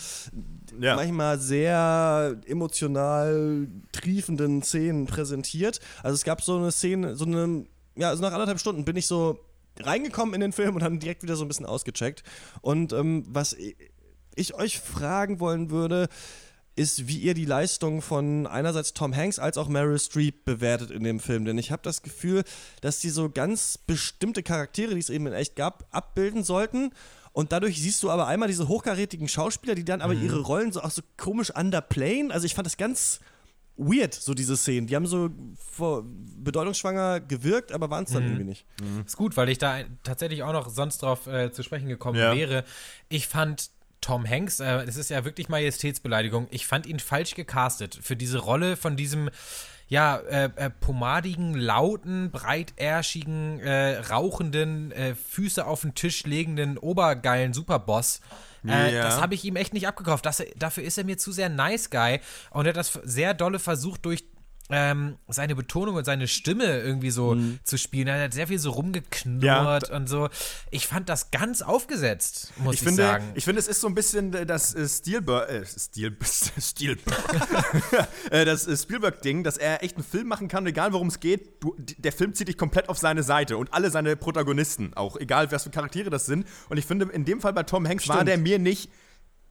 Ja. 0.79 0.97
manchmal 0.97 1.39
sehr 1.39 2.37
emotional 2.47 3.69
triefenden 3.93 4.63
Szenen 4.63 5.07
präsentiert. 5.07 5.81
Also 6.03 6.15
es 6.15 6.25
gab 6.25 6.43
so 6.43 6.57
eine 6.59 6.73
Szene, 6.73 7.17
so 7.17 7.25
eine, 7.25 7.65
ja, 7.97 8.09
also 8.11 8.23
nach 8.23 8.33
anderthalb 8.33 8.59
Stunden 8.61 8.85
bin 8.85 8.97
ich 8.97 9.07
so 9.07 9.39
reingekommen 9.81 10.35
in 10.35 10.41
den 10.43 10.53
Film 10.53 10.75
und 10.75 10.83
dann 10.83 10.99
direkt 10.99 11.23
wieder 11.23 11.37
so 11.37 11.45
ein 11.45 11.49
bisschen 11.49 11.67
ausgecheckt. 11.67 12.23
Und 12.61 12.93
ähm, 12.93 13.25
was 13.29 13.57
ich 14.35 14.55
euch 14.55 14.79
fragen 14.81 15.41
wollen 15.41 15.71
würde, 15.71 16.09
ist, 16.75 17.07
wie 17.09 17.19
ihr 17.19 17.35
die 17.35 17.45
Leistung 17.45 18.01
von 18.03 18.47
einerseits 18.47 18.95
Tom 18.95 19.15
Hanks 19.15 19.39
als 19.39 19.59
auch 19.59 19.69
Meryl 19.69 19.99
Streep 19.99 20.45
bewertet 20.45 20.91
in 20.91 21.05
dem 21.05 21.21
Film. 21.21 21.45
Denn 21.45 21.59
ich 21.59 21.71
habe 21.71 21.83
das 21.83 22.03
Gefühl, 22.03 22.45
dass 22.81 22.99
die 23.01 23.11
so 23.11 23.29
ganz 23.29 23.77
bestimmte 23.79 24.43
Charaktere, 24.43 24.95
die 24.95 25.01
es 25.01 25.11
eben 25.11 25.27
in 25.27 25.33
echt 25.35 25.57
gab, 25.57 25.87
abbilden 25.91 26.43
sollten. 26.45 26.91
Und 27.33 27.53
dadurch 27.53 27.81
siehst 27.81 28.03
du 28.03 28.11
aber 28.11 28.27
einmal 28.27 28.49
diese 28.49 28.69
hochkarätigen 28.69 29.29
Schauspieler, 29.29 29.75
die 29.75 29.85
dann 29.85 30.01
aber 30.03 30.13
ihre 30.15 30.41
Rollen 30.41 30.73
so 30.73 30.81
auch 30.83 30.91
so 30.91 31.03
komisch 31.17 31.51
underplayen. 31.55 32.31
Also 32.31 32.47
ich 32.47 32.55
fand 32.55 32.67
das 32.67 32.77
ganz 32.77 33.21
weird, 33.79 34.13
so 34.13 34.35
diese 34.35 34.55
Szenen. 34.57 34.87
Die 34.87 34.95
haben 34.97 35.07
so 35.07 35.31
vor- 35.57 36.05
bedeutungsschwanger 36.07 37.21
gewirkt, 37.21 37.73
aber 37.73 37.89
waren 37.91 38.05
es 38.05 38.13
dann 38.13 38.23
irgendwie 38.25 38.45
nicht. 38.45 38.67
Ist 39.07 39.17
gut, 39.17 39.37
weil 39.37 39.49
ich 39.49 39.59
da 39.59 39.81
tatsächlich 40.03 40.43
auch 40.43 40.53
noch 40.53 40.69
sonst 40.69 40.99
drauf 41.03 41.27
äh, 41.27 41.51
zu 41.53 41.63
sprechen 41.63 41.89
gekommen 41.89 42.19
Ja. 42.19 42.35
wäre. 42.35 42.65
Ich 43.09 43.29
fand 43.29 43.71
Tom 44.03 44.29
Hanks, 44.29 44.61
äh, 44.61 44.85
das 44.85 44.97
ist 44.97 45.09
ja 45.09 45.25
wirklich 45.25 45.49
Majestätsbeleidigung, 45.49 46.49
ich 46.51 46.67
fand 46.67 46.85
ihn 46.85 47.01
falsch 47.01 47.35
gecastet 47.35 47.99
für 48.03 48.17
diese 48.17 48.39
Rolle 48.39 48.77
von 48.77 48.97
diesem 48.97 49.31
ja, 49.89 50.17
äh, 50.17 50.49
äh, 50.57 50.71
pomadigen, 50.71 51.55
lauten, 51.55 52.31
breitärschigen, 52.31 53.61
äh, 53.61 53.99
rauchenden, 53.99 54.91
äh, 54.93 55.15
Füße 55.15 55.67
auf 55.67 55.83
den 55.83 55.95
Tisch 55.95 56.25
legenden, 56.25 56.79
obergeilen 56.79 57.53
Superboss. 57.53 58.21
Äh, 58.67 58.95
Ja. 58.95 59.03
Das 59.03 59.21
habe 59.21 59.35
ich 59.35 59.45
ihm 59.45 59.57
echt 59.57 59.75
nicht 59.75 59.87
abgekauft. 59.87 60.25
Das, 60.25 60.43
dafür 60.57 60.85
ist 60.85 60.97
er 60.97 61.05
mir 61.05 61.19
zu 61.19 61.31
sehr 61.33 61.49
nice 61.49 61.91
guy 61.91 62.21
und 62.51 62.65
er 62.65 62.71
hat 62.71 62.77
das 62.77 62.99
sehr 63.05 63.35
dolle 63.35 63.59
versucht 63.59 64.07
durch 64.07 64.25
ähm, 64.73 65.17
seine 65.29 65.55
Betonung 65.55 65.95
und 65.97 66.05
seine 66.05 66.27
Stimme 66.27 66.65
irgendwie 66.81 67.11
so 67.11 67.35
Mhm. 67.35 67.59
zu 67.63 67.77
spielen. 67.79 68.09
Er 68.09 68.25
hat 68.25 68.33
sehr 68.35 68.47
viel 68.47 68.59
so 68.59 68.71
rumgeknurrt 68.71 69.91
und 69.91 70.09
so. 70.09 70.29
Ich 70.71 70.87
fand 70.87 71.09
das 71.09 71.31
ganz 71.31 71.63
aufgesetzt, 71.63 72.53
muss 72.57 72.75
ich, 72.77 72.81
Ich 72.81 72.87
finde, 72.89 73.03
sagen. 73.03 73.25
ich 73.35 73.45
finde, 73.45 73.61
es 73.61 73.69
ist 73.69 73.81
so 73.81 73.87
ein 73.87 73.95
bisschen 73.95 74.33
äh, 74.35 74.47
das 74.47 74.75
äh, 74.75 74.89
Spielberg, 74.89 75.49
äh, 75.51 75.65
Stil, 75.67 76.17
Spielberg, 76.61 78.09
äh, 78.31 78.45
das 78.45 78.65
Spielberg-Ding, 78.83 79.45
dass 79.45 79.57
er 79.59 79.83
echt 79.83 79.97
einen 79.97 80.05
Film 80.05 80.27
machen 80.29 80.49
kann, 80.49 80.67
egal 80.67 80.93
worum 80.93 81.09
es 81.09 81.21
geht. 81.21 81.63
Du, 81.63 81.77
der 81.79 82.13
Film 82.13 82.35
zieht 82.35 82.49
dich 82.49 82.57
komplett 82.59 82.89
auf 82.89 82.99
seine 82.99 83.23
Seite 83.23 83.57
und 83.59 83.73
alle 83.75 83.91
seine 83.91 84.17
Protagonisten, 84.17 84.95
auch 84.95 85.17
egal 85.17 85.51
was 85.53 85.65
für 85.65 85.71
Charaktere 85.71 86.11
das 86.11 86.27
sind. 86.27 86.47
Und 86.69 86.79
ich 86.79 86.87
finde, 86.87 87.07
in 87.13 87.25
dem 87.25 87.41
Fall 87.41 87.53
bei 87.53 87.63
Tom 87.63 87.87
Hanks 87.87 88.09
war 88.09 88.17
Stimmt. 88.17 88.29
der 88.29 88.39
mir 88.39 88.59
nicht 88.59 88.91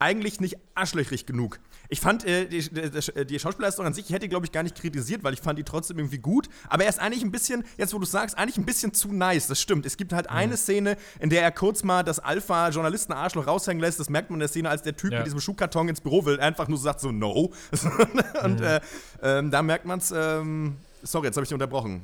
eigentlich 0.02 0.40
nicht 0.40 0.56
arschlöchrig 0.74 1.26
genug. 1.26 1.60
Ich 1.88 2.00
fand 2.00 2.24
äh, 2.26 2.46
die, 2.46 2.60
die, 2.68 3.26
die 3.26 3.38
Schauspielleistung 3.38 3.84
an 3.86 3.92
sich, 3.94 4.06
ich 4.06 4.12
hätte, 4.12 4.28
glaube 4.28 4.46
ich, 4.46 4.52
gar 4.52 4.62
nicht 4.62 4.74
kritisiert, 4.74 5.22
weil 5.24 5.34
ich 5.34 5.40
fand 5.40 5.58
die 5.58 5.62
trotzdem 5.64 5.98
irgendwie 5.98 6.18
gut. 6.18 6.48
Aber 6.68 6.82
er 6.84 6.88
ist 6.88 6.98
eigentlich 6.98 7.22
ein 7.22 7.30
bisschen, 7.30 7.64
jetzt 7.76 7.92
wo 7.94 7.98
du 7.98 8.06
sagst, 8.06 8.36
eigentlich 8.38 8.56
ein 8.56 8.64
bisschen 8.64 8.92
zu 8.94 9.12
nice. 9.12 9.46
Das 9.46 9.60
stimmt. 9.60 9.84
Es 9.86 9.96
gibt 9.96 10.12
halt 10.12 10.28
eine 10.30 10.56
Szene, 10.56 10.96
in 11.20 11.28
der 11.30 11.42
er 11.42 11.52
kurz 11.52 11.82
mal 11.84 12.02
das 12.02 12.18
Alpha-Journalisten-Arschloch 12.18 13.46
raushängen 13.46 13.80
lässt. 13.80 14.00
Das 14.00 14.08
merkt 14.08 14.30
man 14.30 14.36
in 14.36 14.40
der 14.40 14.48
Szene, 14.48 14.70
als 14.70 14.82
der 14.82 14.96
Typ 14.96 15.12
Ja. 15.12 15.18
mit 15.18 15.26
diesem 15.26 15.40
Schuhkarton 15.40 15.88
ins 15.88 16.00
Büro 16.00 16.24
will, 16.24 16.40
einfach 16.40 16.66
nur 16.66 16.78
so 16.78 16.84
sagt 16.84 17.00
so, 17.00 17.12
no. 17.12 17.52
Und 18.42 18.60
äh, 18.60 18.80
ähm, 19.22 19.50
da 19.50 19.62
merkt 19.62 19.84
man 19.84 19.98
es, 19.98 20.10
ähm, 20.16 20.76
sorry, 21.02 21.26
jetzt 21.26 21.36
habe 21.36 21.44
ich 21.44 21.48
dich 21.48 21.54
unterbrochen. 21.54 22.02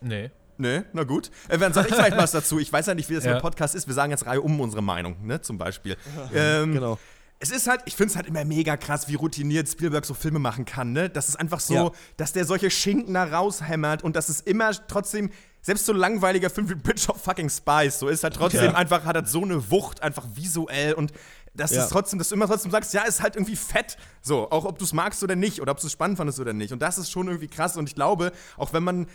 nee. 0.00 0.30
Nee, 0.58 0.82
na 0.92 1.04
gut. 1.04 1.30
Äh, 1.48 1.56
dann 1.58 1.72
sag 1.72 1.88
ich 1.88 1.94
vielleicht 1.94 2.16
was 2.16 2.32
dazu. 2.32 2.58
Ich 2.58 2.72
weiß 2.72 2.86
ja 2.86 2.94
nicht, 2.94 3.08
wie 3.08 3.14
das 3.14 3.24
Ja. 3.24 3.34
mit 3.34 3.42
Podcast 3.42 3.74
ist. 3.74 3.86
Wir 3.86 3.94
sagen 3.94 4.10
jetzt 4.10 4.26
Reihe 4.26 4.40
um 4.42 4.60
unsere 4.60 4.82
Meinung, 4.82 5.24
ne, 5.26 5.40
zum 5.40 5.56
Beispiel. 5.56 5.96
Ähm, 6.34 6.74
Genau. 6.74 6.98
es 7.38 7.50
ist 7.52 7.68
halt, 7.68 7.82
ich 7.86 7.94
finde 7.94 8.10
es 8.10 8.16
halt 8.16 8.26
immer 8.26 8.44
mega 8.44 8.76
krass, 8.76 9.08
wie 9.08 9.14
routiniert 9.14 9.68
Spielberg 9.68 10.04
so 10.04 10.14
Filme 10.14 10.40
machen 10.40 10.64
kann, 10.64 10.92
ne? 10.92 11.08
Das 11.08 11.28
ist 11.28 11.36
einfach 11.36 11.60
so, 11.60 11.74
Ja. 11.74 11.90
dass 12.16 12.32
der 12.32 12.44
solche 12.44 12.70
Schinken 12.70 13.14
da 13.14 13.24
raushämmert 13.24 14.02
und 14.02 14.16
dass 14.16 14.28
es 14.28 14.40
immer 14.40 14.72
trotzdem, 14.88 15.30
selbst 15.62 15.86
so 15.86 15.92
langweiliger 15.92 16.50
Film 16.50 16.68
wie 16.70 16.74
Bridge 16.74 17.06
of 17.08 17.22
fucking 17.22 17.50
Spice, 17.50 17.98
so 18.00 18.08
ist 18.08 18.24
er 18.24 18.30
trotzdem 18.30 18.64
Ja. 18.64 18.74
einfach, 18.74 19.04
hat 19.04 19.14
er 19.16 19.26
so 19.26 19.42
eine 19.42 19.70
Wucht, 19.70 20.02
einfach 20.02 20.24
visuell 20.34 20.94
und 20.94 21.12
das 21.54 21.70
Ja. 21.72 21.82
ist 21.84 21.90
trotzdem, 21.90 22.18
dass 22.18 22.28
du 22.30 22.34
immer 22.36 22.46
trotzdem 22.48 22.70
sagst, 22.72 22.92
ja, 22.94 23.02
ist 23.02 23.22
halt 23.22 23.34
irgendwie 23.36 23.56
fett. 23.56 23.96
So, 24.22 24.50
auch 24.50 24.64
ob 24.64 24.78
du 24.78 24.84
es 24.84 24.92
magst 24.92 25.22
oder 25.22 25.34
nicht 25.36 25.60
oder 25.60 25.72
ob 25.72 25.80
du 25.80 25.86
es 25.86 25.92
spannend 25.92 26.16
fandest 26.16 26.38
oder 26.40 26.52
nicht. 26.52 26.72
Und 26.72 26.80
das 26.80 26.98
ist 26.98 27.10
schon 27.10 27.26
irgendwie 27.28 27.48
krass 27.48 27.76
und 27.76 27.88
ich 27.88 27.94
glaube, 27.94 28.32
auch 28.56 28.72
wenn 28.72 28.82
man, 28.84 29.06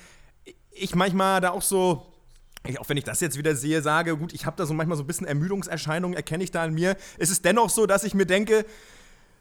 ich 0.75 0.95
manchmal 0.95 1.41
da 1.41 1.51
auch 1.51 1.61
so, 1.61 2.05
ich, 2.65 2.79
auch 2.79 2.89
wenn 2.89 2.97
ich 2.97 3.03
das 3.03 3.19
jetzt 3.19 3.37
wieder 3.37 3.55
sehe, 3.55 3.81
sage, 3.81 4.17
gut, 4.17 4.33
ich 4.33 4.45
habe 4.45 4.55
da 4.57 4.65
so 4.65 4.73
manchmal 4.73 4.97
so 4.97 5.03
ein 5.03 5.07
bisschen 5.07 5.27
Ermüdungserscheinungen, 5.27 6.15
erkenne 6.15 6.43
ich 6.43 6.51
da 6.51 6.63
an 6.63 6.73
mir. 6.73 6.95
Es 7.17 7.29
ist 7.29 7.45
dennoch 7.45 7.69
so, 7.69 7.85
dass 7.85 8.03
ich 8.03 8.13
mir 8.13 8.25
denke, 8.25 8.65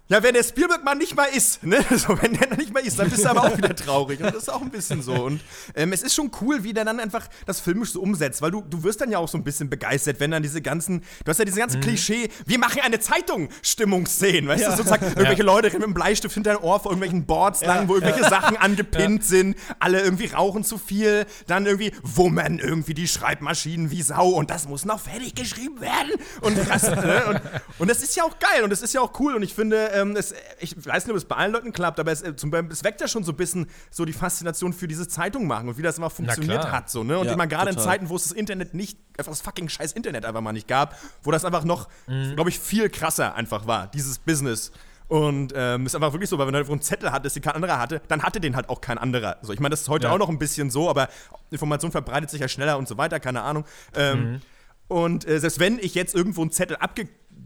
ja, 0.08 0.22
wenn 0.22 0.34
der 0.34 0.42
Spielberg 0.42 0.84
mal 0.84 0.94
nicht 0.94 1.16
mal 1.16 1.24
ist, 1.24 1.62
ne? 1.62 1.82
So, 1.96 2.20
wenn 2.20 2.34
der 2.34 2.54
nicht 2.56 2.72
mal 2.72 2.80
ist, 2.80 2.98
dann 2.98 3.08
bist 3.08 3.24
du 3.24 3.30
aber 3.30 3.44
auch 3.44 3.56
wieder 3.56 3.74
traurig. 3.74 4.20
Und 4.20 4.26
das 4.26 4.42
ist 4.42 4.48
auch 4.50 4.60
ein 4.60 4.70
bisschen 4.70 5.00
so. 5.00 5.14
Und 5.14 5.40
ähm, 5.74 5.92
es 5.92 6.02
ist 6.02 6.14
schon 6.14 6.30
cool, 6.40 6.64
wie 6.64 6.72
der 6.72 6.84
dann 6.84 7.00
einfach 7.00 7.28
das 7.46 7.60
filmisch 7.60 7.92
so 7.92 8.02
umsetzt, 8.02 8.42
weil 8.42 8.50
du, 8.50 8.62
du 8.62 8.82
wirst 8.82 9.00
dann 9.00 9.10
ja 9.10 9.18
auch 9.18 9.28
so 9.28 9.38
ein 9.38 9.44
bisschen 9.44 9.70
begeistert, 9.70 10.20
wenn 10.20 10.30
dann 10.30 10.42
diese 10.42 10.60
ganzen, 10.60 11.02
du 11.24 11.30
hast 11.30 11.38
ja 11.38 11.44
diese 11.44 11.60
ganzen 11.60 11.80
Klischee, 11.80 12.28
wir 12.44 12.58
machen 12.58 12.80
eine 12.82 13.00
Zeitung 13.00 13.48
Stimmungsszenen, 13.62 14.48
weißt 14.48 14.66
du, 14.66 14.70
sozusagen, 14.72 15.06
irgendwelche 15.06 15.44
Leute 15.44 15.68
rennen 15.68 15.80
mit 15.80 15.86
dem 15.88 15.94
Bleistift 15.94 16.34
hinter 16.34 16.50
ein 16.52 16.56
Ohr 16.58 16.80
vor 16.80 16.92
irgendwelchen 16.92 17.24
Boards 17.24 17.64
lang, 17.64 17.88
wo 17.88 17.94
irgendwelche 17.94 18.28
Sachen 18.28 18.56
angepinnt 18.56 19.24
sind, 19.24 19.56
alle 19.78 20.02
irgendwie 20.02 20.26
rauchen 20.26 20.64
zu 20.64 20.78
viel, 20.78 21.26
dann 21.46 21.64
irgendwie 21.64 21.92
wummern 22.02 22.58
irgendwie 22.58 22.94
die 22.94 23.08
Schreibmaschinen 23.08 23.90
wie 23.90 24.02
Sau 24.02 24.30
und 24.30 24.50
das 24.50 24.68
muss 24.68 24.84
noch 24.84 25.00
fertig 25.00 25.34
geschrieben 25.34 25.80
werden. 25.80 26.12
Und 26.40 26.58
das, 26.68 26.82
ne? 26.82 27.22
und, 27.28 27.40
und 27.78 27.90
das 27.90 28.02
ist 28.02 28.16
ja 28.16 28.24
auch 28.24 28.38
geil 28.38 28.64
und 28.64 28.70
das 28.70 28.82
ist 28.82 28.92
ja 28.92 29.00
auch 29.00 29.18
cool 29.20 29.34
und 29.34 29.42
ich 29.42 29.54
finde, 29.54 30.01
ähm, 30.02 30.16
es, 30.16 30.34
ich 30.60 30.76
weiß 30.84 31.06
nicht, 31.06 31.12
ob 31.12 31.16
es 31.16 31.24
bei 31.24 31.36
allen 31.36 31.52
Leuten 31.52 31.72
klappt, 31.72 31.98
aber 32.00 32.12
es, 32.12 32.22
äh, 32.22 32.36
zum 32.36 32.52
es 32.70 32.84
weckt 32.84 33.00
ja 33.00 33.08
schon 33.08 33.24
so 33.24 33.32
ein 33.32 33.36
bisschen 33.36 33.68
so 33.90 34.04
die 34.04 34.12
Faszination 34.12 34.72
für 34.72 34.88
dieses 34.88 35.08
Zeitung 35.08 35.46
machen 35.46 35.68
und 35.68 35.78
wie 35.78 35.82
das 35.82 35.98
immer 35.98 36.10
funktioniert 36.10 36.70
hat. 36.70 36.90
So, 36.90 37.04
ne? 37.04 37.18
Und 37.18 37.26
Ja, 37.26 37.36
meine, 37.36 37.48
gerade 37.48 37.70
in. 37.70 37.78
Zeiten, 37.78 38.08
wo 38.08 38.16
es 38.16 38.24
das 38.24 38.32
Internet 38.32 38.74
nicht, 38.74 38.98
einfach 39.18 39.32
das 39.32 39.40
fucking 39.40 39.68
scheiß 39.68 39.92
Internet 39.92 40.24
einfach 40.24 40.40
mal 40.40 40.52
nicht 40.52 40.68
gab, 40.68 40.96
wo 41.22 41.30
das 41.30 41.44
einfach 41.44 41.64
noch, 41.64 41.88
Mhm. 42.06 42.34
glaube 42.34 42.50
ich, 42.50 42.58
viel 42.60 42.90
krasser 42.90 43.34
einfach 43.34 43.66
war, 43.66 43.86
dieses 43.86 44.18
Business. 44.18 44.72
Und 45.08 45.52
ähm, 45.54 45.84
ist 45.84 45.94
einfach 45.94 46.12
wirklich 46.14 46.30
so, 46.30 46.38
weil 46.38 46.46
wenn 46.46 46.54
du 46.54 46.58
irgendwo 46.60 46.72
einen 46.72 46.80
Zettel 46.82 47.12
hattest, 47.12 47.36
den 47.36 47.42
kein 47.42 47.54
anderer 47.54 47.78
hatte, 47.78 48.00
dann 48.08 48.22
hatte 48.22 48.40
den 48.40 48.56
halt 48.56 48.68
auch 48.70 48.80
kein 48.80 48.96
anderer. 48.96 49.36
So, 49.42 49.52
ich 49.52 49.60
meine, 49.60 49.70
das 49.72 49.82
ist 49.82 49.88
heute 49.90 50.06
Ja. 50.06 50.12
auch 50.14 50.18
noch 50.18 50.30
ein 50.30 50.38
bisschen 50.38 50.70
so, 50.70 50.88
aber 50.88 51.08
Information 51.50 51.90
verbreitet 51.92 52.30
sich 52.30 52.40
ja 52.40 52.48
schneller 52.48 52.78
und 52.78 52.88
so 52.88 52.96
weiter, 52.96 53.20
keine 53.20 53.42
Ahnung. 53.42 53.64
Ähm, 53.94 54.40
Und 54.88 55.26
äh, 55.26 55.38
selbst 55.40 55.58
wenn 55.58 55.78
ich 55.78 55.94
jetzt 55.94 56.14
irgendwo 56.14 56.42
einen 56.42 56.50
Zettel 56.50 56.76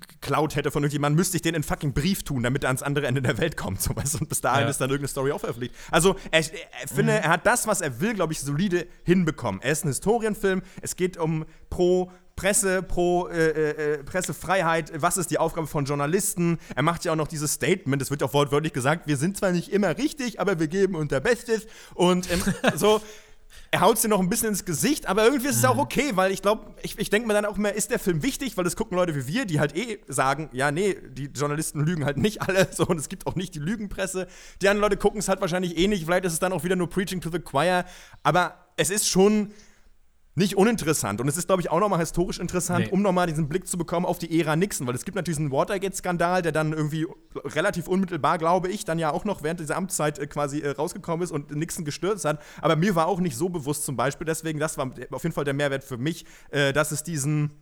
abgeklaut 0.06 0.56
hätte 0.56 0.70
von 0.70 0.82
irgendjemandem, 0.82 1.16
müsste 1.16 1.36
ich 1.36 1.42
den 1.42 1.54
in 1.54 1.62
fucking 1.62 1.92
Brief 1.92 2.22
tun, 2.22 2.42
damit 2.42 2.64
er 2.64 2.68
ans 2.68 2.82
andere 2.82 3.06
Ende 3.06 3.22
der 3.22 3.38
Welt 3.38 3.56
kommt. 3.56 3.80
So, 3.86 3.94
weißt? 3.94 4.20
Und 4.20 4.28
bis 4.28 4.40
dahin 4.40 4.64
Ja. 4.64 4.70
ist 4.70 4.80
dann 4.80 4.90
irgendeine 4.90 5.08
Story 5.08 5.32
auch 5.32 5.38
veröffentlicht. 5.38 5.74
Also, 5.90 6.16
ich 6.32 6.50
finde, 6.92 7.12
er 7.12 7.28
hat 7.28 7.46
das, 7.46 7.66
was 7.66 7.80
er 7.80 8.00
will, 8.00 8.14
glaube 8.14 8.32
ich, 8.32 8.40
solide 8.40 8.86
hinbekommen. 9.04 9.60
Er 9.62 9.72
ist 9.72 9.84
ein 9.84 9.88
Historienfilm. 9.88 10.62
Es 10.82 10.96
geht 10.96 11.16
um 11.16 11.44
pro 11.70 12.10
Presse, 12.36 12.82
pro 12.82 13.28
äh, 13.28 13.50
äh, 13.50 14.04
Pressefreiheit, 14.04 14.92
was 15.00 15.16
ist 15.16 15.30
die 15.30 15.38
Aufgabe 15.38 15.66
von 15.66 15.84
Journalisten? 15.86 16.58
Er 16.74 16.82
macht 16.82 17.04
ja 17.04 17.12
auch 17.12 17.16
noch 17.16 17.28
dieses 17.28 17.52
Statement, 17.52 18.02
es 18.02 18.10
wird 18.10 18.22
auch 18.22 18.34
wortwörtlich 18.34 18.74
gesagt, 18.74 19.06
wir 19.06 19.16
sind 19.16 19.38
zwar 19.38 19.52
nicht 19.52 19.72
immer 19.72 19.96
richtig, 19.96 20.38
aber 20.38 20.58
wir 20.58 20.68
geben 20.68 20.96
unser 20.96 21.20
Bestes. 21.20 21.66
Und 21.94 22.30
ähm, 22.30 22.42
so, 22.76 23.00
er 23.70 23.80
haut 23.80 24.02
dir 24.02 24.08
noch 24.08 24.20
ein 24.20 24.28
bisschen 24.28 24.48
ins 24.48 24.64
Gesicht, 24.64 25.06
aber 25.06 25.24
irgendwie 25.24 25.48
ist 25.48 25.56
es 25.56 25.64
auch 25.64 25.78
okay, 25.78 26.12
weil 26.14 26.32
ich 26.32 26.42
glaube, 26.42 26.74
ich, 26.82 26.98
ich 26.98 27.10
denke 27.10 27.26
mir 27.26 27.34
dann 27.34 27.44
auch 27.44 27.56
immer, 27.56 27.72
ist 27.72 27.90
der 27.90 27.98
Film 27.98 28.22
wichtig, 28.22 28.56
weil 28.56 28.64
das 28.64 28.76
gucken 28.76 28.96
Leute 28.96 29.14
wie 29.14 29.26
wir, 29.26 29.44
die 29.44 29.60
halt 29.60 29.76
eh 29.76 29.98
sagen, 30.08 30.48
ja, 30.52 30.70
nee, 30.70 30.96
die 31.08 31.26
Journalisten 31.26 31.80
lügen 31.80 32.04
halt 32.04 32.16
nicht 32.16 32.42
alle, 32.42 32.68
so, 32.72 32.86
und 32.86 32.98
es 32.98 33.08
gibt 33.08 33.26
auch 33.26 33.34
nicht 33.34 33.54
die 33.54 33.58
Lügenpresse. 33.58 34.26
Die 34.62 34.68
anderen 34.68 34.82
Leute 34.82 34.96
gucken 34.96 35.18
es 35.18 35.28
halt 35.28 35.40
wahrscheinlich 35.40 35.76
eh 35.76 35.88
nicht, 35.88 36.04
vielleicht 36.04 36.24
ist 36.24 36.32
es 36.32 36.38
dann 36.38 36.52
auch 36.52 36.64
wieder 36.64 36.76
nur 36.76 36.88
Preaching 36.88 37.20
to 37.20 37.30
the 37.30 37.38
Choir, 37.38 37.84
aber 38.22 38.54
es 38.76 38.90
ist 38.90 39.08
schon 39.08 39.52
nicht 40.36 40.56
uninteressant. 40.56 41.20
Und 41.20 41.28
es 41.28 41.36
ist, 41.36 41.46
glaube 41.48 41.62
ich, 41.62 41.70
auch 41.70 41.80
nochmal 41.80 41.98
historisch 41.98 42.38
interessant, 42.38 42.86
Nee. 42.86 42.90
um 42.92 43.02
nochmal 43.02 43.26
diesen 43.26 43.48
Blick 43.48 43.66
zu 43.66 43.78
bekommen 43.78 44.06
auf 44.06 44.18
die 44.18 44.38
Ära 44.38 44.54
Nixon. 44.54 44.86
Weil 44.86 44.94
es 44.94 45.04
gibt 45.04 45.16
natürlich 45.16 45.38
diesen 45.38 45.50
Watergate-Skandal, 45.50 46.42
der 46.42 46.52
dann 46.52 46.72
irgendwie 46.72 47.06
relativ 47.44 47.88
unmittelbar, 47.88 48.36
glaube 48.38 48.68
ich, 48.68 48.84
dann 48.84 48.98
ja 48.98 49.10
auch 49.10 49.24
noch 49.24 49.42
während 49.42 49.60
dieser 49.60 49.76
Amtszeit 49.76 50.18
äh, 50.18 50.26
quasi 50.26 50.60
äh, 50.60 50.70
rausgekommen 50.70 51.24
ist 51.24 51.30
und 51.32 51.50
Nixon 51.56 51.84
gestürzt 51.84 52.24
hat. 52.26 52.40
Aber 52.60 52.76
mir 52.76 52.94
war 52.94 53.06
auch 53.08 53.18
nicht 53.18 53.36
so 53.36 53.48
bewusst 53.48 53.84
zum 53.84 53.96
Beispiel, 53.96 54.26
deswegen, 54.26 54.60
das 54.60 54.76
war 54.78 54.90
auf 55.10 55.22
jeden 55.22 55.34
Fall 55.34 55.44
der 55.44 55.54
Mehrwert 55.54 55.82
für 55.84 55.96
mich, 55.96 56.26
äh, 56.50 56.72
dass 56.72 56.92
es 56.92 57.02
diesen 57.02 57.52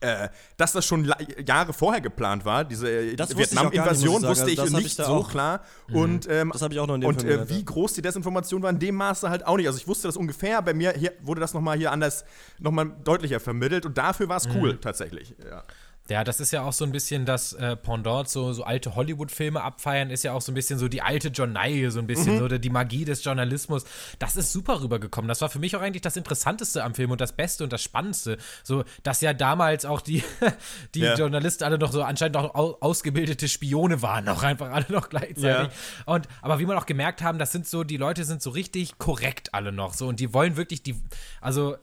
äh, 0.00 0.28
dass 0.56 0.72
das 0.72 0.86
schon 0.86 1.12
Jahre 1.44 1.72
vorher 1.72 2.00
geplant 2.00 2.44
war, 2.44 2.64
diese 2.64 2.88
äh, 2.88 3.18
Vietnam-Invasion, 3.18 4.20
sagen. 4.20 4.30
wusste 4.30 4.50
ich 4.50 4.60
Also 4.60 4.76
nicht 4.76 4.86
ich 4.86 4.94
so 4.94 5.02
auch- 5.02 5.28
klar. 5.30 5.64
Und, 5.92 6.28
ähm, 6.30 6.50
Das 6.52 6.62
habe 6.62 6.72
ich 6.72 6.78
auch 6.78 6.86
noch 6.86 6.94
in 6.94 7.00
dem 7.00 7.08
und 7.08 7.22
Film 7.22 7.40
äh, 7.42 7.48
wie 7.48 7.64
groß 7.64 7.94
die 7.94 8.02
Desinformation 8.02 8.62
war 8.62 8.70
in 8.70 8.78
dem 8.78 8.94
Maße 8.94 9.28
halt 9.28 9.44
auch 9.44 9.56
nicht. 9.56 9.66
Also 9.66 9.78
ich 9.78 9.88
wusste 9.88 10.06
das 10.06 10.16
ungefähr, 10.16 10.62
bei 10.62 10.72
mir 10.72 10.94
wurde 11.22 11.40
das 11.40 11.52
nochmal 11.52 11.76
hier 11.76 11.90
anders, 11.90 12.24
nochmal 12.60 12.92
deutlicher 13.02 13.40
vermittelt 13.40 13.86
und 13.86 13.98
dafür 13.98 14.28
war 14.28 14.36
es 14.36 14.46
cool 14.54 14.74
Mhm. 14.74 14.80
tatsächlich. 14.80 15.34
Ja. 15.44 15.64
Ja, 16.10 16.24
das 16.24 16.40
ist 16.40 16.52
ja 16.52 16.62
auch 16.62 16.72
so 16.72 16.84
ein 16.84 16.92
bisschen 16.92 17.26
das 17.26 17.52
äh, 17.52 17.76
Pendant, 17.76 18.28
so, 18.28 18.52
so 18.52 18.64
alte 18.64 18.94
Hollywood-Filme 18.94 19.62
abfeiern, 19.62 20.10
ist 20.10 20.24
ja 20.24 20.32
auch 20.32 20.40
so 20.40 20.52
ein 20.52 20.54
bisschen 20.54 20.78
so 20.78 20.88
die 20.88 21.02
alte 21.02 21.28
Journaille, 21.28 21.90
so 21.90 21.98
ein 22.00 22.06
bisschen, 22.06 22.34
Mhm. 22.36 22.38
so 22.38 22.48
die, 22.48 22.58
die 22.60 22.70
Magie 22.70 23.04
des 23.04 23.22
Journalismus. 23.24 23.84
Das 24.18 24.36
ist 24.36 24.52
super 24.52 24.80
rübergekommen. 24.80 25.28
Das 25.28 25.40
war 25.42 25.48
für 25.50 25.58
mich 25.58 25.76
auch 25.76 25.80
eigentlich 25.82 26.00
das 26.02 26.16
Interessanteste 26.16 26.82
am 26.82 26.94
Film 26.94 27.10
und 27.10 27.20
das 27.20 27.32
Beste 27.32 27.62
und 27.64 27.72
das 27.72 27.82
Spannendste. 27.82 28.38
So, 28.64 28.84
dass 29.02 29.20
ja 29.20 29.34
damals 29.34 29.84
auch 29.84 30.00
die, 30.00 30.22
die 30.94 31.00
Ja. 31.00 31.14
Journalisten 31.14 31.64
alle 31.64 31.78
noch 31.78 31.92
so 31.92 32.02
anscheinend 32.02 32.36
auch 32.38 32.54
au 32.54 32.78
ausgebildete 32.80 33.48
Spione 33.48 34.00
waren, 34.02 34.28
auch 34.28 34.42
einfach 34.42 34.70
alle 34.70 34.86
noch 34.88 35.08
gleichzeitig. 35.10 35.44
Ja. 35.44 35.68
Und, 36.06 36.26
aber 36.42 36.58
wie 36.58 36.66
man 36.66 36.78
auch 36.78 36.86
gemerkt 36.86 37.22
haben, 37.22 37.38
das 37.38 37.52
sind 37.52 37.66
so, 37.66 37.84
die 37.84 37.96
Leute 37.98 38.24
sind 38.24 38.40
so 38.42 38.50
richtig 38.50 38.98
korrekt 38.98 39.52
alle 39.54 39.72
noch, 39.72 39.92
so, 39.94 40.06
und 40.08 40.20
die 40.20 40.32
wollen 40.32 40.56
wirklich 40.56 40.82
die, 40.82 40.94
also, 41.40 41.76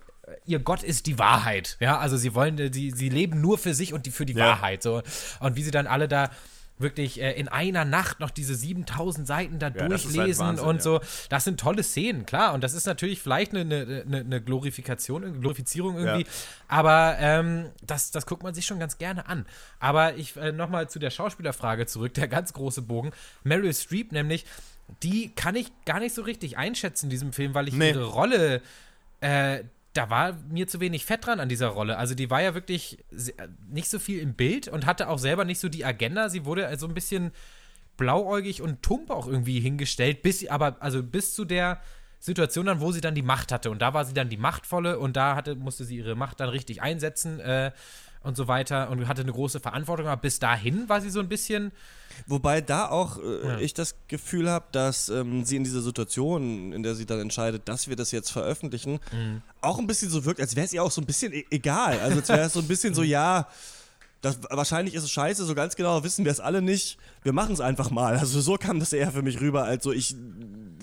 ihr 0.45 0.59
Gott 0.59 0.84
ist 0.84 1.05
die 1.05 1.19
Wahrheit. 1.19 1.78
Ja, 1.80 1.97
also 1.99 2.17
sie 2.17 2.34
wollen, 2.36 2.57
äh, 2.59 2.71
sie, 2.73 2.91
sie 2.91 3.09
leben 3.09 3.41
nur 3.41 3.57
für 3.57 3.73
sich 3.73 3.93
und 3.93 4.05
die, 4.05 4.11
für 4.11 4.26
die 4.26 4.34
Ja. 4.34 4.45
Wahrheit. 4.45 4.84
So. 4.84 5.01
Und 5.39 5.55
wie 5.55 5.63
sie 5.63 5.71
dann 5.71 5.88
alle 5.88 6.07
da 6.07 6.30
wirklich 6.78 7.21
äh, 7.21 7.32
in 7.39 7.47
einer 7.47 7.86
Nacht 7.86 8.19
noch 8.19 8.32
diese 8.32 8.53
7000 8.53 9.26
Seiten 9.26 9.59
da 9.59 9.67
Ja, 9.69 9.80
halt 9.80 9.91
durchlesen 9.91 10.45
Wahnsinn, 10.47 10.65
und 10.65 10.76
ja. 10.78 10.82
so. 10.82 10.99
Das 11.30 11.45
sind 11.45 11.57
tolle 11.57 11.84
Szenen, 11.84 12.26
klar. 12.26 12.53
Und 12.53 12.65
das 12.65 12.73
ist 12.73 12.86
natürlich 12.86 13.21
vielleicht 13.21 13.55
eine, 13.55 13.61
eine, 13.61 14.03
eine- 14.05 14.17
eine 14.19 14.41
Glorifikation, 14.41 15.23
eine 15.23 15.39
Glorifizierung 15.39 15.97
irgendwie. 15.97 16.23
Ja. 16.26 16.30
Aber 16.67 17.15
ähm, 17.19 17.69
das, 17.86 18.11
das 18.11 18.26
guckt 18.26 18.43
man 18.43 18.53
sich 18.53 18.65
schon 18.65 18.78
ganz 18.78 18.97
gerne 18.97 19.28
an. 19.30 19.45
Aber 19.80 20.15
ich 20.17 20.36
äh, 20.36 20.51
nochmal 20.51 20.89
zu 20.89 20.99
der 20.99 21.11
Schauspielerfrage 21.11 21.86
zurück, 21.86 22.13
der 22.15 22.28
ganz 22.28 22.51
große 22.51 22.82
Bogen. 22.82 23.11
Meryl 23.45 23.73
Streep 23.73 24.11
nämlich, 24.11 24.45
die 25.01 25.30
kann 25.34 25.55
ich 25.55 25.71
gar 25.86 26.01
nicht 26.01 26.13
so 26.13 26.23
richtig 26.23 26.57
einschätzen 26.57 27.05
in 27.05 27.09
diesem 27.09 27.32
Film, 27.32 27.53
weil 27.53 27.69
ich 27.69 27.73
Nee. 27.73 27.91
ihre 27.91 28.03
Rolle 28.03 28.61
äh, 29.21 29.63
da 29.95 30.09
war 30.09 30.33
mir 30.49 30.67
zu 30.67 30.79
wenig 30.79 31.05
Fett 31.05 31.25
dran 31.25 31.39
an 31.39 31.49
dieser 31.49 31.69
Rolle. 31.69 31.97
Also 31.97 32.15
die 32.15 32.29
war 32.29 32.41
ja 32.41 32.53
wirklich 32.53 33.03
se- 33.11 33.33
nicht 33.69 33.89
so 33.89 33.97
viel 33.97 34.19
im 34.19 34.33
Bild 34.33 34.67
und 34.67 34.85
hatte 34.85 35.09
auch 35.09 35.19
selber 35.19 35.45
nicht 35.45 35.59
so 35.59 35.69
die 35.69 35.85
Agenda. 35.85 36.29
Sie 36.29 36.45
wurde 36.45 36.67
also 36.67 36.87
ein 36.87 36.93
bisschen 36.93 37.31
blauäugig 37.97 38.61
und 38.61 38.83
tump 38.83 39.09
auch 39.09 39.27
irgendwie 39.27 39.59
hingestellt, 39.59 40.21
bis 40.21 40.47
aber 40.47 40.77
also 40.81 41.01
bis 41.01 41.33
zu 41.33 41.45
der 41.45 41.79
Situation 42.19 42.65
dann, 42.65 42.81
wo 42.81 42.91
sie 42.91 43.01
dann 43.01 43.15
die 43.15 43.21
Macht 43.21 43.51
hatte. 43.51 43.71
Und 43.71 43.81
da 43.81 43.93
war 43.93 44.03
sie 44.03 44.13
dann 44.13 44.29
die 44.29 44.37
Machtvolle 44.37 44.99
und 44.99 45.15
da 45.15 45.35
hatte, 45.35 45.55
musste 45.55 45.85
sie 45.85 45.97
ihre 45.97 46.15
Macht 46.15 46.39
dann 46.39 46.49
richtig 46.49 46.81
einsetzen. 46.81 47.39
Äh, 47.39 47.71
und 48.26 48.36
so 48.36 48.47
weiter 48.47 48.89
und 48.89 49.07
hatte 49.07 49.21
eine 49.21 49.32
große 49.32 49.59
Verantwortung, 49.59 50.07
aber 50.07 50.21
bis 50.21 50.39
dahin 50.39 50.89
war 50.89 50.99
sie 51.01 51.09
so 51.09 51.19
ein 51.19 51.30
bisschen. 51.30 51.71
Wobei 52.28 52.61
da 52.61 52.89
auch 52.89 53.17
äh, 53.17 53.47
Ja. 53.47 53.59
ich 53.59 53.73
das 53.73 53.95
Gefühl 54.07 54.49
habe, 54.49 54.65
dass 54.71 55.09
ähm, 55.09 55.43
sie 55.45 55.57
in 55.57 55.63
dieser 55.63 55.82
Situation, 55.82 56.71
in 56.73 56.82
der 56.84 56.95
sie 56.95 57.05
dann 57.05 57.19
entscheidet, 57.19 57.67
dass 57.67 57.88
wir 57.88 57.95
das 57.95 58.11
jetzt 58.11 58.32
veröffentlichen, 58.32 58.99
Mhm. 59.11 59.41
auch 59.61 59.80
ein 59.80 59.88
bisschen 59.88 60.09
so 60.09 60.26
wirkt, 60.26 60.39
als 60.41 60.55
wäre 60.55 60.65
es 60.65 60.73
ihr 60.73 60.82
auch 60.84 60.91
so 60.91 61.01
ein 61.01 61.05
bisschen 61.05 61.34
e 61.34 61.45
egal. 61.51 61.99
Also 61.99 62.17
als 62.19 62.30
wäre 62.30 62.41
es 62.41 62.53
so 62.53 62.59
ein 62.61 62.67
bisschen 62.67 62.93
so, 62.93 63.03
ja, 63.17 63.47
das, 64.22 64.39
wahrscheinlich 64.49 64.95
ist 64.95 65.03
es 65.03 65.11
scheiße, 65.11 65.45
so 65.45 65.53
ganz 65.55 65.76
genau 65.76 66.03
wissen 66.03 66.26
wir 66.26 66.32
es 66.32 66.39
alle 66.39 66.61
nicht. 66.61 66.97
Wir 67.24 67.34
machen 67.34 67.53
es 67.53 67.59
einfach 67.61 67.91
mal. 67.91 68.18
Also 68.18 68.41
so 68.41 68.55
kam 68.55 68.80
das 68.80 68.91
eher 68.93 69.11
für 69.11 69.22
mich 69.22 69.39
rüber, 69.41 69.66
als 69.66 69.84
so 69.84 69.91
ich 69.91 70.16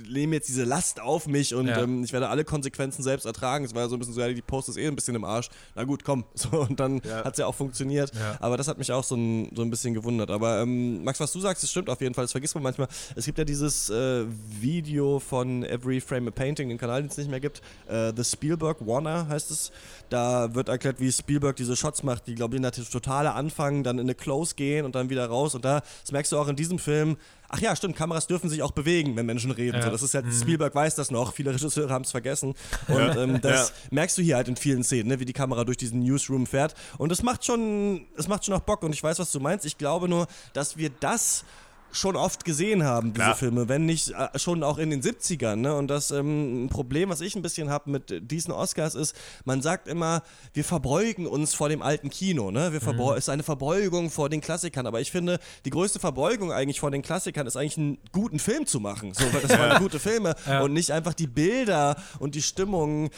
nehme 0.09 0.35
jetzt 0.37 0.49
diese 0.49 0.65
Last 0.65 1.01
auf 1.01 1.27
mich 1.27 1.55
und 1.55 1.69
Ja. 1.69 1.81
ähm, 1.83 2.05
ich 2.05 2.13
werde 2.13 2.29
alle 2.29 2.45
Konsequenzen 2.45 3.03
selbst 3.03 3.25
ertragen. 3.25 3.65
Es 3.65 3.75
war 3.75 3.83
ja 3.83 3.89
so 3.89 3.97
ein 3.97 3.99
bisschen 3.99 4.13
so, 4.15 4.21
ja, 4.21 4.29
die 4.29 4.43
Post 4.43 4.69
ist 4.69 4.77
eh 4.77 4.87
ein 4.87 4.95
bisschen 4.95 5.15
im 5.15 5.25
Arsch. 5.25 5.49
Na 5.75 5.85
gut, 5.85 6.05
komm. 6.05 6.25
So, 6.35 6.51
und 6.61 6.79
dann 6.79 7.01
Ja. 7.05 7.25
hat 7.25 7.33
es 7.35 7.39
ja 7.39 7.47
auch 7.47 7.55
funktioniert. 7.55 8.15
Ja. 8.15 8.37
Aber 8.41 8.57
das 8.59 8.69
hat 8.69 8.77
mich 8.79 8.93
auch 8.93 9.05
so 9.05 9.15
ein, 9.17 9.51
so 9.57 9.63
ein 9.63 9.71
bisschen 9.71 9.95
gewundert. 9.95 10.31
Aber 10.31 10.61
ähm, 10.61 11.03
Max, 11.03 11.19
was 11.19 11.33
du 11.33 11.41
sagst, 11.41 11.63
das 11.63 11.71
stimmt 11.71 11.89
auf 11.89 12.01
jeden 12.03 12.15
Fall. 12.15 12.25
Das 12.25 12.33
vergisst 12.33 12.55
man 12.55 12.63
manchmal. 12.63 12.89
Es 13.17 13.25
gibt 13.25 13.39
ja 13.39 13.45
dieses 13.45 13.89
äh, 13.89 14.25
Video 14.61 15.19
von 15.19 15.63
Every 15.65 16.01
Frame 16.01 16.29
a 16.29 16.31
Painting, 16.31 16.69
den 16.69 16.77
Kanal, 16.79 17.01
den 17.03 17.11
es 17.11 17.17
nicht 17.17 17.31
mehr 17.31 17.41
gibt. 17.41 17.63
Äh, 17.89 18.13
The 18.15 18.25
Spielberg 18.25 18.87
Warner 18.87 19.29
heißt 19.29 19.51
es. 19.51 19.73
Da 20.11 20.55
wird 20.55 20.69
erklärt, 20.69 21.01
wie 21.01 21.11
Spielberg 21.11 21.57
diese 21.57 21.75
Shots 21.75 22.03
macht, 22.03 22.27
die, 22.27 22.35
glaube 22.35 22.55
ich, 22.55 22.59
in 22.59 22.63
der 22.65 22.73
Totale 22.73 23.32
anfangen, 23.35 23.85
dann 23.85 23.99
in 23.99 24.07
eine 24.07 24.15
Close 24.15 24.55
gehen 24.55 24.85
und 24.85 24.95
dann 24.95 25.11
wieder 25.11 25.27
raus. 25.27 25.55
Und 25.55 25.65
da, 25.65 25.83
das 26.01 26.13
merkst 26.13 26.33
du 26.33 26.39
auch 26.39 26.49
in 26.49 26.57
diesem 26.57 26.79
Film. 26.79 27.17
Ach 27.49 27.61
ja, 27.61 27.77
stimmt, 27.77 27.97
Kameras 27.97 28.27
dürfen 28.27 28.49
sich 28.49 28.63
auch 28.63 28.71
bewegen, 28.71 29.15
wenn 29.17 29.27
Menschen 29.27 29.51
reden. 29.51 29.77
Ja. 29.77 29.83
So, 29.83 29.91
das 29.91 30.03
ist 30.03 30.15
ja, 30.15 30.23
Spielberg 30.33 30.75
weiß 30.75 30.95
das 30.95 31.11
noch, 31.11 31.35
viele 31.35 31.53
Regisseure 31.53 31.93
haben 31.93 32.05
es 32.05 32.11
vergessen. 32.11 32.55
Und 32.89 33.17
ähm, 33.17 33.41
das 33.43 33.73
merkst 33.91 34.17
du 34.17 34.23
hier 34.23 34.37
halt 34.37 34.49
in 34.49 34.57
vielen 34.57 34.83
Szenen, 34.85 35.09
ne, 35.09 35.21
wie 35.21 35.27
die 35.27 35.35
Kamera 35.35 35.65
durch 35.65 35.77
diesen 35.77 36.01
Newsroom 36.01 36.47
fährt. 36.47 36.75
Und 36.97 37.13
es 37.13 37.23
macht 37.23 37.45
schon, 37.45 38.07
es 38.17 38.27
macht 38.27 38.47
schon 38.47 38.55
auch 38.55 38.61
Bock. 38.61 38.83
Und 38.83 38.95
ich 38.95 39.03
weiß, 39.03 39.19
was 39.19 39.31
du 39.33 39.41
meinst. 39.41 39.67
Ich 39.67 39.77
glaube 39.77 40.09
nur, 40.09 40.27
dass 40.55 40.79
wir 40.79 40.91
das 41.01 41.45
schon 41.93 42.17
oft 42.17 42.45
gesehen 42.45 42.83
haben, 42.85 43.13
diese 43.13 43.25
Klar. 43.25 43.37
Filme, 43.37 43.69
wenn 43.69 43.87
nicht 43.87 44.11
äh, 44.11 44.39
schon 44.39 44.63
auch 44.63 44.79
in 44.79 44.91
den 44.91 45.03
70ern. 45.03 45.57
Ne? 45.57 45.75
Und 45.77 45.89
das 45.89 46.11
ähm, 46.11 46.65
ein 46.65 46.69
Problem, 46.69 47.11
was 47.11 47.21
ich 47.21 47.37
ein 47.37 47.43
bisschen 47.43 47.71
habe 47.71 47.91
mit 47.91 48.31
diesen 48.31 48.53
Oscars, 48.53 48.95
ist, 48.95 49.15
man 49.45 49.63
sagt 49.63 49.89
immer, 49.89 50.23
wir 50.55 50.65
verbeugen 50.65 51.27
uns 51.27 51.55
vor 51.55 51.69
dem 51.69 51.83
alten 51.83 52.11
Kino. 52.11 52.51
Ne? 52.51 52.73
Wir 52.73 52.81
verbeu- 52.81 53.15
ist 53.17 53.29
eine 53.29 53.43
Verbeugung 53.43 54.11
vor 54.11 54.29
den 54.29 54.41
Klassikern. 54.41 54.87
Aber 54.87 55.01
ich 55.01 55.11
finde, 55.11 55.39
die 55.65 55.71
größte 55.71 56.01
Verbeugung 56.01 56.51
eigentlich 56.51 56.81
vor 56.81 56.91
den 56.91 57.03
Klassikern 57.03 57.47
ist 57.47 57.57
eigentlich 57.57 57.77
einen 57.79 57.99
guten 58.13 58.39
Film 58.39 58.67
zu 58.67 58.81
machen. 58.81 59.13
So, 59.15 59.25
weil 59.33 59.43
das 59.43 59.51
waren 59.59 59.81
gute 59.83 59.99
Filme 60.01 60.35
und 60.63 60.73
nicht 60.73 60.91
einfach 60.93 61.15
die 61.15 61.27
Bilder 61.27 61.97
und 62.19 62.35
die 62.35 62.43
Stimmung 62.43 63.07
äh, 63.07 63.11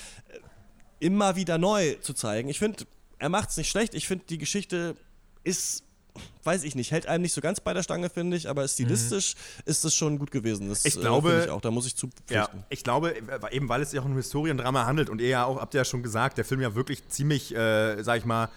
immer 1.01 1.37
wieder 1.37 1.59
neu 1.59 1.95
zu 2.01 2.12
zeigen. 2.14 2.49
Ich 2.49 2.59
finde, 2.59 2.85
er 3.18 3.29
macht 3.29 3.51
es 3.51 3.57
nicht 3.57 3.70
schlecht. 3.70 3.95
Ich 3.95 4.09
finde, 4.09 4.25
die 4.29 4.39
Geschichte 4.39 4.97
ist, 5.45 5.83
weiß 6.45 6.62
ich 6.65 6.75
nicht, 6.75 6.91
hält 6.91 7.07
einem 7.07 7.23
nicht 7.23 7.33
so 7.33 7.41
ganz 7.41 7.61
bei 7.61 7.73
der 7.75 7.83
Stange, 7.83 8.11
finde 8.11 8.37
ich, 8.37 8.49
aber 8.49 8.67
stilistisch 8.69 9.35
ist 9.65 9.85
es 9.85 9.95
schon 9.95 10.19
gut 10.19 10.31
gewesen. 10.31 10.69
Das, 10.69 10.85
Ich 10.85 10.97
äh, 10.97 11.01
glaube- 11.01 11.43
ich 11.45 11.51
auch, 11.51 11.61
da 11.61 11.71
muss 11.71 11.87
ich 11.87 11.93
Ja, 11.93 11.99
zupflichten. 11.99 12.65
ich 12.69 12.85
glaube, 12.85 13.17
äh, 13.17 13.23
eben 13.57 13.69
weil 13.69 13.83
es 13.83 13.91
sich 13.91 14.01
auch 14.01 14.05
um 14.05 14.12
ein 14.12 14.17
Historiendrama 14.17 14.87
handelt 14.87 15.09
und 15.11 15.21
ihr 15.21 15.29
ja 15.29 15.45
auch, 15.45 15.61
habt 15.61 15.75
ihr 15.75 15.79
ja 15.81 15.85
schon 15.85 16.03
gesagt, 16.03 16.37
der 16.39 16.45
Film 16.45 16.61
ja 16.61 16.75
wirklich 16.75 17.09
ziemlich, 17.09 17.55
äh, 17.55 18.03
sag 18.03 18.19
ich 18.19 18.25
mal, 18.25 18.49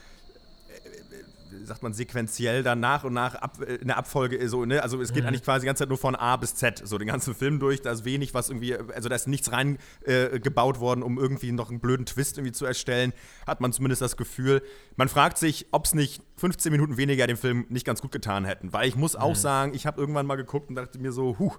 sagt 1.68 1.84
man 1.84 1.94
sequenziell 1.94 2.64
dann 2.64 2.80
nach 2.80 3.04
und 3.04 3.14
nach 3.14 3.36
ab, 3.36 3.60
äh, 3.62 3.76
in 3.76 3.88
der 3.88 3.98
Abfolge 3.98 4.36
ist 4.36 4.52
so, 4.52 4.66
ne? 4.66 4.82
Also 4.82 5.00
es 5.02 5.14
geht 5.14 5.26
eigentlich 5.26 5.44
quasi 5.44 5.62
die 5.62 5.68
ganze 5.68 5.84
Zeit 5.84 5.90
nur 5.90 5.98
von 5.98 6.16
A 6.16 6.36
bis 6.38 6.56
Z, 6.56 6.82
so 6.84 6.98
den 6.98 7.08
ganzen 7.08 7.36
Film 7.36 7.60
durch. 7.60 7.82
Da 7.82 7.92
ist 7.92 8.06
wenig, 8.06 8.34
was 8.34 8.50
irgendwie, 8.50 8.76
also 8.76 9.10
da 9.10 9.16
ist 9.16 9.28
nichts 9.28 9.52
rein 9.52 9.78
äh, 10.06 10.40
gebaut 10.40 10.80
worden, 10.80 11.04
um 11.04 11.20
irgendwie 11.20 11.52
noch 11.52 11.70
einen 11.70 11.80
blöden 11.80 12.06
Twist 12.06 12.38
irgendwie 12.38 12.54
zu 12.54 12.66
erstellen. 12.66 13.14
Hat 13.46 13.62
man 13.62 13.74
zumindest 13.74 14.02
das 14.02 14.18
Gefühl. 14.18 14.62
Man 14.96 15.10
fragt 15.10 15.38
sich, 15.38 15.68
ob 15.72 15.86
es 15.86 15.94
nicht 15.94 16.22
15 16.38 16.72
Minuten 16.72 16.98
weniger 16.98 17.28
dem 17.28 17.38
Film 17.38 17.66
nicht 17.70 17.86
ganz 17.86 18.02
gut 18.02 18.12
getan 18.12 18.46
hätten. 18.46 18.74
Weil 18.74 18.88
ich 18.88 18.96
muss 18.96 19.16
auch 19.16 19.36
sagen, 19.36 19.74
ich 19.74 19.86
habe 19.86 20.00
irgendwann 20.00 20.26
mal 20.26 20.36
geguckt 20.36 20.70
und 20.70 20.76
dachte 20.76 21.00
mir 21.00 21.12
so, 21.12 21.38
huh, 21.38 21.54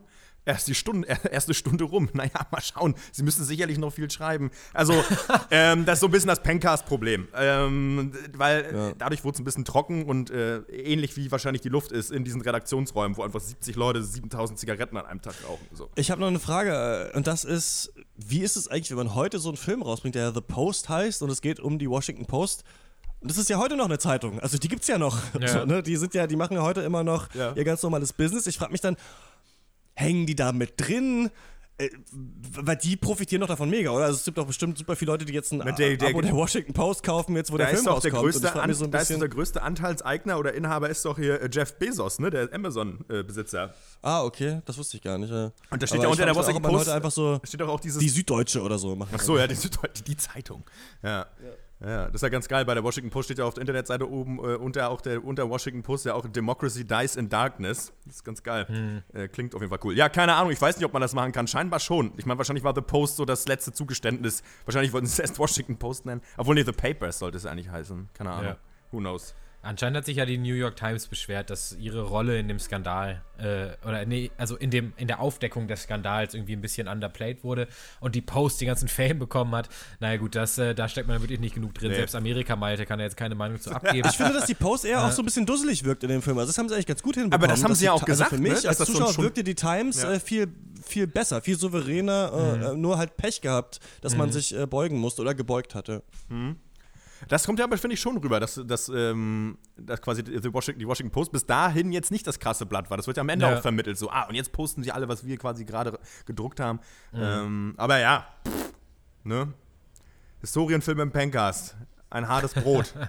Erst 0.45 0.67
die 0.67 0.75
Stunde, 0.75 1.07
erste 1.31 1.53
Stunde 1.55 1.85
rum. 1.85 2.09
Naja, 2.15 2.47
mal 2.51 2.61
schauen. 2.63 2.95
Sie 3.13 3.23
müssen 3.23 3.45
sicherlich 3.45 3.77
noch 3.79 3.93
viel 3.93 4.11
schreiben. 4.11 4.51
Also, 4.73 4.95
ähm, 5.51 5.85
das 5.85 5.95
ist 5.99 6.01
so 6.01 6.07
ein 6.07 6.11
bisschen 6.11 6.29
das 6.29 6.43
Pencast-Problem. 6.43 7.29
Ähm, 7.35 8.13
weil 8.35 8.65
äh, 8.65 8.95
dadurch 8.99 9.25
wurde 9.25 9.35
es 9.35 9.41
ein 9.41 9.45
bisschen 9.45 9.65
trocken 9.65 10.07
und 10.07 10.31
äh, 10.31 10.59
ähnlich 10.71 11.17
wie 11.17 11.31
wahrscheinlich 11.31 11.61
die 11.63 11.69
Luft 11.69 11.93
ist 11.93 12.11
in 12.11 12.25
diesen 12.25 12.41
Redaktionsräumen, 12.41 13.17
wo 13.17 13.23
einfach 13.23 13.41
70 13.41 13.77
Leute 13.77 14.03
7000 14.03 14.59
Zigaretten 14.59 14.97
an 14.97 15.07
einem 15.07 15.21
Tag 15.23 15.35
rauchen. 15.47 15.67
So. 15.73 15.91
Ich 15.97 16.11
habe 16.11 16.21
noch 16.21 16.29
eine 16.29 16.41
Frage 16.41 17.11
äh, 17.13 17.17
und 17.17 17.27
das 17.27 17.45
ist, 17.45 17.93
wie 18.17 18.41
ist 18.41 18.57
es 18.57 18.69
eigentlich, 18.69 18.91
wenn 18.91 18.97
man 18.99 19.15
heute 19.15 19.39
so 19.39 19.51
einen 19.51 19.59
Film 19.59 19.83
rausbringt, 19.83 20.15
der 20.15 20.33
The 20.33 20.41
Post 20.41 20.89
heißt 20.89 21.23
und 21.23 21.31
es 21.31 21.43
geht 21.43 21.61
um 21.61 21.79
die 21.79 21.91
Washington 21.91 22.27
Post? 22.27 22.65
Und 23.21 23.31
das 23.31 23.37
ist 23.37 23.51
ja 23.51 23.59
heute 23.59 23.77
noch 23.77 23.87
eine 23.87 23.99
Zeitung. 23.99 24.39
Also 24.41 24.59
die 24.59 24.69
gibt's 24.69 24.87
ja 24.87 24.97
noch. 24.97 25.19
Ja. 25.41 25.49
So, 25.61 25.65
ne? 25.65 25.83
Die 25.83 25.97
sind 25.97 26.15
ja, 26.15 26.27
die 26.27 26.37
machen 26.37 26.55
ja 26.55 26.63
heute 26.63 26.83
immer 26.83 27.03
noch 27.03 27.35
Ja. 27.35 27.53
ihr 27.55 27.65
ganz 27.65 27.83
normales 27.83 28.13
Business. 28.13 28.47
Ich 28.47 28.57
frage 28.59 28.71
mich 28.71 28.81
dann, 28.81 28.97
hängen 29.99 30.27
die 30.27 30.37
da 30.37 30.53
mit 30.53 30.75
drin? 30.77 31.31
Äh, 31.81 31.91
weil 32.11 32.75
die 32.77 32.97
profitieren 32.97 33.41
doch 33.41 33.47
davon 33.47 33.71
mega, 33.71 33.91
oder? 33.91 34.07
Also 34.07 34.17
es 34.17 34.25
gibt 34.25 34.37
doch 34.37 34.47
bestimmt 34.49 34.77
super 34.79 34.97
viele 34.97 35.13
Leute, 35.13 35.25
die 35.25 35.33
jetzt 35.33 35.53
ein 35.53 35.59
Mit 35.59 35.79
der- 35.79 35.97
der- 35.97 36.09
Abo 36.09 36.21
der 36.21 36.33
Washington 36.35 36.73
Post 36.73 37.05
kaufen, 37.05 37.37
jetzt 37.37 37.53
wo 37.53 37.57
der 37.57 37.69
ist 37.71 37.75
Film 37.75 37.85
der 37.85 37.93
rauskommt. 37.93 38.15
Und 38.15 38.21
größte, 38.23 38.53
An 38.61 38.75
so 38.75 38.85
ein 38.87 38.91
da 38.91 38.99
ist 38.99 39.11
der 39.11 39.29
größte 39.29 39.63
Anteilseigner 39.63 40.39
oder 40.41 40.55
Inhaber 40.55 40.89
ist 40.89 41.05
doch 41.05 41.17
hier 41.17 41.41
äh, 41.41 41.49
Jeff 41.53 41.75
Bezos, 41.79 42.19
ne? 42.19 42.31
der 42.31 42.53
Amazon-Besitzer. 42.53 43.75
Ah, 44.03 44.25
okay, 44.25 44.61
das 44.65 44.77
wusste 44.77 44.97
ich 44.97 45.05
gar 45.05 45.19
nicht. 45.19 45.31
Ja. 45.31 45.53
Und 45.71 45.81
da 45.81 45.87
steht 45.87 46.03
ja 46.03 46.09
unter 46.09 46.25
der 46.25 46.35
Washington 46.35 46.63
Post- 46.63 46.89
einfach 46.89 47.13
so 47.13 47.39
Da 47.39 47.47
steht 47.47 47.61
doch 47.61 47.69
auch 47.69 47.81
dieses. 47.81 48.01
die 48.01 48.09
Süddeutsche 48.09 48.61
oder 48.61 48.77
so. 48.79 48.99
Ach 49.15 49.21
so, 49.21 49.39
ja, 49.39 49.47
die, 49.47 49.55
Süddeutsche- 49.55 50.03
die 50.03 50.17
Zeitung. 50.17 50.65
Ja. 51.03 51.11
Ja, 51.11 51.27
das 51.81 52.15
ist 52.15 52.23
ja 52.23 52.29
ganz 52.29 52.49
geil. 52.49 52.65
Bei 52.65 52.75
der 52.75 52.83
Washington 52.83 53.11
Post 53.11 53.27
steht 53.27 53.39
ja 53.39 53.45
auf 53.45 53.55
der 53.55 53.61
Internetseite 53.61 54.11
oben 54.11 54.39
äh, 54.39 54.57
unter, 54.57 54.91
auch 54.91 55.01
der, 55.01 55.25
unter 55.25 55.49
Washington 55.49 55.83
Post 55.83 56.07
ja 56.07 56.15
auch 56.15 56.27
Democracy 56.27 56.85
Dies 56.85 57.15
in 57.15 57.29
Darkness. 57.29 57.93
Das 58.05 58.17
ist 58.17 58.25
ganz 58.25 58.43
geil. 58.43 58.67
Hm. 58.67 59.03
Äh, 59.13 59.29
klingt 59.29 59.55
auf 59.55 59.61
jeden 59.61 59.71
Fall 59.71 59.79
cool. 59.85 59.97
Ja, 59.97 60.09
keine 60.09 60.35
Ahnung. 60.35 60.51
Ich 60.51 60.61
weiß 60.61 60.77
nicht, 60.77 60.85
ob 60.85 60.93
man 60.93 61.03
das 61.03 61.15
machen 61.15 61.31
kann. 61.31 61.47
Scheinbar 61.47 61.79
schon. 61.79 62.13
Ich 62.17 62.27
meine, 62.27 62.39
wahrscheinlich 62.39 62.65
war 62.65 62.75
The 62.75 62.81
Post 62.81 63.17
so 63.17 63.25
das 63.25 63.47
letzte 63.47 63.73
Zugeständnis. 63.73 64.43
Wahrscheinlich 64.65 64.93
wollten 64.93 65.07
sie 65.07 65.13
es 65.13 65.19
erst 65.21 65.39
Washington 65.39 65.77
Post 65.79 66.07
nennen. 66.07 66.21
Obwohl, 66.37 66.57
nee, 66.57 66.65
The 66.65 66.73
Papers 66.73 67.21
sollte 67.21 67.37
es 67.37 67.47
eigentlich 67.47 67.71
heißen. 67.71 68.09
Keine 68.13 68.31
Ahnung. 68.31 68.47
Ja. 68.47 68.57
Who 68.91 68.99
knows? 68.99 69.35
Anscheinend 69.61 69.97
hat 69.99 70.05
sich 70.07 70.17
ja 70.17 70.25
die 70.25 70.39
New 70.39 70.55
York 70.55 70.77
Times 70.77 71.09
beschwert, 71.09 71.51
dass 71.51 71.77
ihre 71.81 72.03
Rolle 72.03 72.39
in 72.39 72.47
dem 72.47 72.61
Skandal, 72.61 73.23
äh, 73.39 73.69
oder 73.87 74.07
nee, 74.07 74.31
also 74.39 74.57
in, 74.57 74.71
dem, 74.71 74.93
in 74.97 75.09
der 75.09 75.19
Aufdeckung 75.21 75.67
des 75.67 75.83
Skandals 75.83 76.33
irgendwie 76.35 76.53
ein 76.55 76.61
bisschen 76.61 76.87
underplayed 76.87 77.43
wurde 77.43 77.67
und 78.01 78.15
die 78.15 78.21
Post 78.21 78.61
den 78.61 78.69
ganzen 78.69 78.89
Fame 78.89 79.19
bekommen 79.19 79.53
hat. 79.57 79.69
Naja, 79.99 80.17
gut, 80.19 80.37
das, 80.37 80.59
äh, 80.59 80.75
da 80.77 80.89
steckt 80.89 81.09
man 81.09 81.21
wirklich 81.21 81.41
nicht 81.41 81.55
genug 81.57 81.75
drin. 81.75 81.91
Nee. 81.91 81.97
Selbst 81.97 82.15
Amerika 82.15 82.55
Malte 82.55 82.87
kann 82.87 83.01
da 83.01 83.05
jetzt 83.05 83.17
keine 83.17 83.35
Meinung 83.35 83.61
zu 83.61 83.71
abgeben. 83.75 84.09
Ich 84.09 84.17
finde, 84.17 84.35
dass 84.35 84.47
die 84.47 84.55
Post 84.55 84.85
eher 84.85 85.05
auch 85.05 85.11
so 85.11 85.23
ein 85.23 85.25
bisschen 85.25 85.45
dusselig 85.45 85.83
wirkt 85.85 86.05
in 86.05 86.09
dem 86.11 86.23
Film. 86.23 86.39
Also 86.39 86.51
das 86.51 86.57
haben 86.59 86.69
sie 86.69 86.75
eigentlich 86.75 86.87
ganz 86.87 87.03
gut 87.03 87.17
hinbekommen. 87.17 87.45
Aber 87.45 87.53
das 87.53 87.65
haben 87.65 87.75
sie 87.75 87.85
ja 87.87 87.91
die 87.91 87.97
auch 87.97 88.01
Ta- 88.01 88.07
gesagt, 88.07 88.33
Also 88.33 88.43
für 88.43 88.49
mich 88.51 88.63
ne? 88.63 88.69
als 88.69 88.79
Zuschauer 88.79 89.13
schon- 89.13 89.25
wirkte 89.25 89.43
die 89.43 89.57
Times 89.57 90.03
Ja. 90.03 90.13
äh, 90.13 90.21
viel, 90.21 90.47
viel 90.85 91.09
besser, 91.09 91.43
viel 91.43 91.59
souveräner, 91.59 92.31
Mhm. 92.31 92.63
äh, 92.63 92.67
äh, 92.71 92.75
nur 92.77 92.97
halt 92.97 93.17
Pech 93.17 93.41
gehabt, 93.41 93.81
dass 94.03 94.17
man 94.17 94.31
sich 94.31 94.57
äh, 94.57 94.67
beugen 94.67 94.99
musste 94.99 95.21
oder 95.23 95.35
gebeugt 95.35 95.75
hatte. 95.75 96.03
Das 97.27 97.45
kommt 97.45 97.59
ja 97.59 97.65
aber, 97.65 97.77
finde 97.79 97.95
ich, 97.95 98.01
schon 98.01 98.17
rüber, 98.19 98.39
dass, 98.39 98.61
dass, 98.65 98.89
ähm, 98.89 99.59
dass 99.77 100.01
quasi 100.01 100.23
die 100.23 100.53
Washington, 100.55 100.79
die 100.79 100.87
Washington 100.87 101.13
Post 101.13 101.33
bis 101.33 101.45
dahin 101.47 101.91
jetzt 101.91 102.11
nicht 102.13 102.27
das 102.27 102.39
krasse 102.39 102.65
Blatt 102.67 102.91
war. 102.91 102.97
Das 102.97 103.07
wird 103.09 103.17
ja 103.17 103.23
am 103.23 103.29
Ende 103.29 103.47
Ja. 103.47 103.57
auch 103.57 103.63
vermittelt. 103.63 103.99
So, 103.99 104.11
ah, 104.11 104.25
und 104.29 104.35
jetzt 104.37 104.53
posten 104.53 104.83
sie 104.85 104.93
alle, 104.93 105.09
was 105.09 105.25
wir 105.27 105.37
quasi 105.37 105.65
gerade 105.65 105.99
gedruckt 106.27 106.61
haben. 106.61 106.79
Mhm. 107.13 107.21
Ähm, 107.23 107.75
aber 107.77 107.99
ja, 107.99 108.27
pff, 108.47 108.73
ne? 109.25 109.53
Historienfilm 110.41 111.01
im 111.01 111.11
Pencast. 111.11 111.77
Ein 112.11 112.29
hartes 112.29 112.55
Brot. 112.55 112.95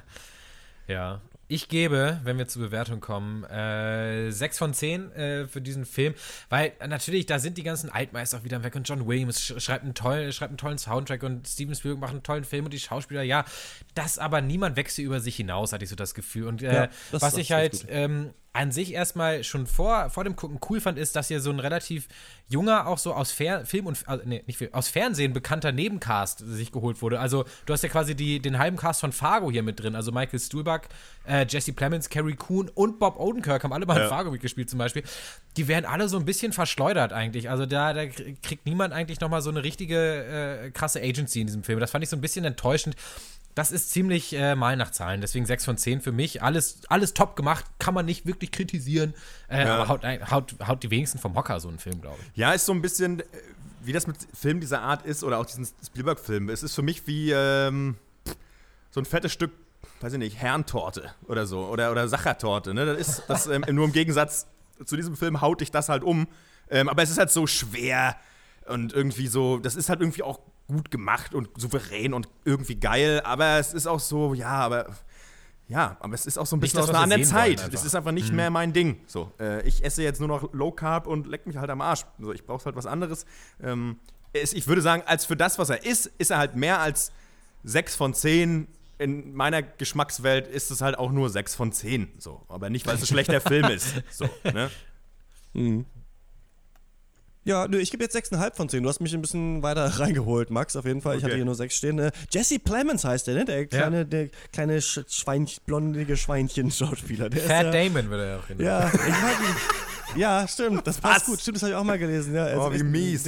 Ja. 0.88 1.22
Ich 1.52 1.68
gebe, 1.68 2.20
wenn 2.24 2.38
wir 2.38 2.48
zur 2.48 2.62
Bewertung 2.62 3.00
kommen, 3.00 3.44
äh, 3.46 4.32
6 4.32 4.58
von 4.60 4.72
10 4.72 5.12
äh, 5.14 5.48
für 5.48 5.62
diesen 5.62 5.84
Film, 5.84 6.14
weil 6.50 6.74
natürlich, 6.88 7.26
da 7.26 7.40
sind 7.40 7.58
die 7.58 7.64
ganzen 7.64 7.90
Altmeister 7.90 8.38
auch 8.38 8.44
wieder 8.44 8.64
weg 8.64 8.76
und 8.76 8.88
John 8.88 9.08
Williams 9.08 9.42
sch 9.42 9.60
schreibt, 9.60 9.84
einen 9.84 9.96
tollen, 9.96 10.32
schreibt 10.32 10.52
einen 10.52 10.60
tollen 10.60 10.78
Soundtrack 10.78 11.24
und 11.24 11.48
Steven 11.48 11.74
Spielberg 11.74 12.02
macht 12.02 12.12
einen 12.12 12.22
tollen 12.22 12.44
Film 12.44 12.66
und 12.66 12.74
die 12.74 12.80
Schauspieler, 12.80 13.24
ja, 13.24 13.46
das 13.96 14.20
aber 14.20 14.42
niemand 14.42 14.76
wächst 14.76 14.98
hier 14.98 15.06
über 15.06 15.20
sich 15.20 15.38
hinaus, 15.38 15.74
hatte 15.74 15.84
ich 15.84 15.90
so 15.90 15.96
das 15.96 16.14
Gefühl. 16.14 16.46
Und 16.48 16.62
äh, 16.62 16.72
Ja, 16.72 16.90
was 17.12 17.36
ich 17.36 17.52
halt 17.52 17.84
ähm, 17.90 18.30
an 18.52 18.72
sich 18.72 18.94
erstmal 18.94 19.44
schon 19.44 19.68
vor, 19.68 20.10
vor 20.10 20.24
dem 20.24 20.36
Gucken 20.36 20.60
cool 20.70 20.82
fand, 20.82 20.98
ist, 20.98 21.16
dass 21.16 21.28
hier 21.28 21.40
so 21.40 21.52
ein 21.52 21.60
relativ 21.60 22.08
junger, 22.48 22.88
auch 22.88 22.98
so 22.98 23.14
aus 23.14 23.32
Fer 23.32 23.64
Film 23.64 23.86
und 23.86 24.04
also, 24.08 24.24
nee, 24.26 24.44
nicht 24.48 24.58
Film, 24.58 24.74
aus 24.74 24.88
Fernsehen 24.88 25.34
bekannter 25.34 25.72
Nebencast 25.72 26.40
sich 26.40 26.72
geholt 26.72 27.02
wurde. 27.04 27.20
Also 27.20 27.46
du 27.68 27.74
hast 27.74 27.84
ja 27.84 27.90
quasi 27.90 28.16
die, 28.16 28.40
den 28.40 28.58
halben 28.58 28.76
Cast 28.76 29.02
von 29.02 29.12
Fargo 29.12 29.52
hier 29.52 29.62
mit 29.62 29.80
drin. 29.80 29.96
Also 29.96 30.12
Michael 30.12 30.40
Stuhlbarg, 30.40 30.90
äh, 31.28 31.46
Jesse 31.48 31.74
Plemons, 31.74 32.10
Carrie 32.10 32.36
Coon 32.36 32.70
und 32.70 32.98
Bob 32.98 33.20
Odenkirk 33.20 33.64
haben 33.64 33.72
alle 33.74 33.86
mal 33.86 33.98
in 33.98 34.04
Ja. 34.04 34.10
Fargo 34.10 34.32
mitgespielt 34.32 34.70
zum 34.70 34.80
Beispiel. 34.80 35.04
Die 35.56 35.68
werden 35.68 35.86
alle 35.86 36.10
so 36.10 36.18
ein 36.18 36.26
bisschen 36.26 36.52
verschleudert 36.52 37.14
eigentlich. 37.14 37.52
Also 37.52 37.68
da, 37.68 37.94
da 37.94 38.08
kriegt 38.08 38.66
niemand 38.66 38.94
eigentlich 38.94 39.20
nochmal 39.20 39.44
so 39.44 39.52
eine 39.52 39.64
richtige 39.64 40.66
äh, 40.66 40.72
krasse 40.72 41.02
Agency 41.02 41.42
in 41.42 41.48
diesem 41.48 41.64
Film. 41.64 41.80
Das 41.80 41.92
fand 41.92 42.04
ich 42.04 42.10
so 42.10 42.16
ein 42.18 42.22
bisschen 42.22 42.46
enttäuschend. 42.46 42.96
Das 43.56 43.72
ist 43.72 43.92
ziemlich 43.92 44.34
äh, 44.34 44.56
mal 44.56 44.78
nach 44.78 44.92
Zahlen, 44.92 45.22
deswegen 45.22 45.46
6 45.46 45.66
von 45.66 45.78
10 45.78 46.02
für 46.02 46.12
mich. 46.12 46.42
Alles, 46.44 46.82
alles 46.88 47.14
top 47.14 47.36
gemacht, 47.36 47.66
kann 47.80 47.94
man 47.94 48.06
nicht 48.06 48.26
wirklich 48.26 48.52
kritisieren. 48.52 49.14
Äh, 49.50 49.66
Ja. 49.66 49.76
Aber 49.76 49.88
haut, 49.90 50.04
haut, 50.32 50.56
haut 50.66 50.84
die 50.84 50.92
wenigsten 50.92 51.18
vom 51.20 51.36
Hocker, 51.36 51.60
so 51.60 51.68
ein 51.68 51.80
Film, 51.80 52.02
glaube 52.02 52.18
ich. 52.22 52.38
ja, 52.38 52.54
ist 52.54 52.66
so 52.66 52.72
ein 52.74 52.82
bisschen, 52.82 53.20
äh, 53.20 53.24
wie 53.82 53.92
das 53.92 54.08
mit 54.08 54.18
Filmen 54.34 54.62
dieser 54.62 54.82
Art 54.82 55.06
ist 55.06 55.24
oder 55.24 55.40
auch 55.40 55.46
diesen 55.46 55.68
Spielberg-Filmen. 55.86 56.50
Es 56.50 56.64
ist 56.64 56.76
für 56.76 56.82
mich 56.84 57.06
wie 57.08 57.32
ähm, 57.32 57.96
so 58.92 59.02
ein 59.02 59.06
fettes 59.06 59.32
Stück 59.34 59.52
weiß 60.02 60.14
ich 60.14 60.20
nicht, 60.20 60.38
Herrentorte 60.38 61.12
oder 61.28 61.46
so 61.46 61.66
oder, 61.68 61.92
oder 61.92 62.08
Sachertorte. 62.08 62.74
Ne? 62.74 62.86
Das 62.86 62.98
ist 62.98 63.24
das, 63.28 63.48
ähm, 63.48 63.66
nur 63.72 63.86
im 63.86 63.92
Gegensatz 63.92 64.48
zu 64.86 64.96
diesem 64.96 65.18
Film 65.18 65.42
haut 65.42 65.62
dich 65.62 65.72
das 65.72 65.90
halt 65.90 66.04
um. 66.04 66.28
Ähm, 66.70 66.88
aber 66.88 67.02
es 67.04 67.10
ist 67.10 67.18
halt 67.18 67.32
so 67.32 67.48
schwer 67.48 68.16
und 68.68 68.94
irgendwie 68.94 69.28
so, 69.28 69.58
das 69.58 69.76
ist 69.76 69.90
halt 69.90 70.00
irgendwie 70.00 70.24
auch 70.24 70.40
gut 70.70 70.92
gemacht 70.92 71.34
und 71.34 71.50
souverän 71.58 72.14
und 72.14 72.30
irgendwie 72.46 72.76
geil, 72.76 73.22
aber 73.24 73.58
es 73.58 73.74
ist 73.74 73.88
auch 73.88 74.00
so, 74.00 74.34
ja, 74.34 74.52
aber 74.52 74.96
ja, 75.68 75.98
aber 76.00 76.16
es 76.16 76.26
ist 76.26 76.40
auch 76.40 76.48
so 76.48 76.56
ein 76.56 76.60
bisschen 76.60 76.78
das, 76.78 76.90
aus 76.90 76.96
einer 76.96 77.04
anderen 77.04 77.24
Zeit. 77.24 77.72
Das 77.72 77.86
ist 77.86 77.94
einfach 77.94 78.12
nicht 78.12 78.34
mehr 78.34 78.50
mein 78.50 78.74
Ding. 78.74 79.02
So, 79.06 79.32
äh, 79.40 79.62
ich 79.68 79.84
esse 79.84 80.02
jetzt 80.02 80.20
nur 80.20 80.28
noch 80.28 80.52
Low 80.52 80.72
Carb 80.72 81.06
und 81.06 81.28
leck 81.28 81.46
mich 81.46 81.58
halt 81.58 81.70
am 81.70 81.82
Arsch. 81.82 82.06
So, 82.20 82.34
ich 82.34 82.44
brauche 82.44 82.66
halt 82.66 82.76
was 82.76 82.88
anderes. 82.88 83.28
Ähm, 83.62 84.00
es, 84.34 84.54
ich 84.54 84.68
würde 84.68 84.82
sagen, 84.82 85.04
als 85.06 85.26
für 85.26 85.36
das, 85.36 85.60
was 85.60 85.70
er 85.70 85.86
ist, 85.86 86.08
ist 86.18 86.32
er 86.32 86.40
halt 86.40 86.56
mehr 86.56 86.80
als 86.80 87.12
6 87.66 87.96
von 87.96 88.14
10. 88.16 88.68
In 88.98 89.34
meiner 89.36 89.62
Geschmackswelt 89.62 90.48
ist 90.48 90.72
es 90.72 90.82
halt 90.82 90.98
auch 90.98 91.12
nur 91.12 91.30
6 91.30 91.54
von 91.54 91.72
10. 91.72 92.14
So, 92.18 92.42
aber 92.50 92.72
nicht, 92.72 92.88
weil 92.88 92.96
es 92.96 93.04
ein 93.04 93.08
schlechter 93.08 93.40
Film 93.40 93.66
ist. 93.66 93.94
So, 94.12 94.28
ne? 94.44 94.72
Ja, 97.50 97.68
nö, 97.68 97.80
ich 97.80 97.90
gebe 97.90 98.04
jetzt 98.04 98.16
6,5 98.16 98.54
von 98.56 98.70
10. 98.70 98.84
Du 98.84 98.90
hast 98.90 99.00
mich 99.00 99.12
ein 99.12 99.22
bisschen 99.22 99.64
weiter 99.64 99.84
reingeholt, 100.00 100.52
Max, 100.52 100.76
auf 100.76 100.86
jeden 100.86 101.02
Fall. 101.02 101.16
Ich 101.16 101.24
Okay. 101.24 101.32
hatte 101.32 101.36
hier 101.38 101.46
nur 101.46 101.56
6 101.56 101.76
stehen. 101.76 101.98
Äh, 101.98 102.12
Jesse 102.32 102.60
Plemons 102.60 103.04
heißt 103.04 103.26
der, 103.26 103.34
ne? 103.34 103.46
Der 103.46 103.66
kleine, 103.66 104.06
der 104.06 104.30
kleine 104.54 104.80
Sch 104.84 105.00
Schweinchen, 105.10 105.60
blondige 105.66 106.16
Schweinchen-Schauspieler. 106.16 107.32
Fat 107.32 107.66
ja, 107.66 107.72
Damon 107.72 108.12
würde 108.12 108.26
er 108.28 108.38
auch 108.40 108.48
genannt. 108.48 108.62
Ja, 108.68 108.88
ich 108.94 109.22
mag 109.22 109.40
ihn. 109.40 109.56
Ja, 110.16 110.48
stimmt, 110.48 110.86
das 110.88 110.98
passt 110.98 111.22
Was? 111.22 111.26
gut. 111.26 111.40
Stimmt, 111.42 111.58
das 111.58 111.64
habe 111.64 111.72
ich 111.72 111.78
auch 111.78 111.84
mal 111.84 112.00
gelesen. 112.00 112.34
Ja, 112.34 112.46
er 112.48 112.54
ist 112.54 112.60
Oh, 112.60 112.72
wie 112.74 112.84
mies. 112.84 113.26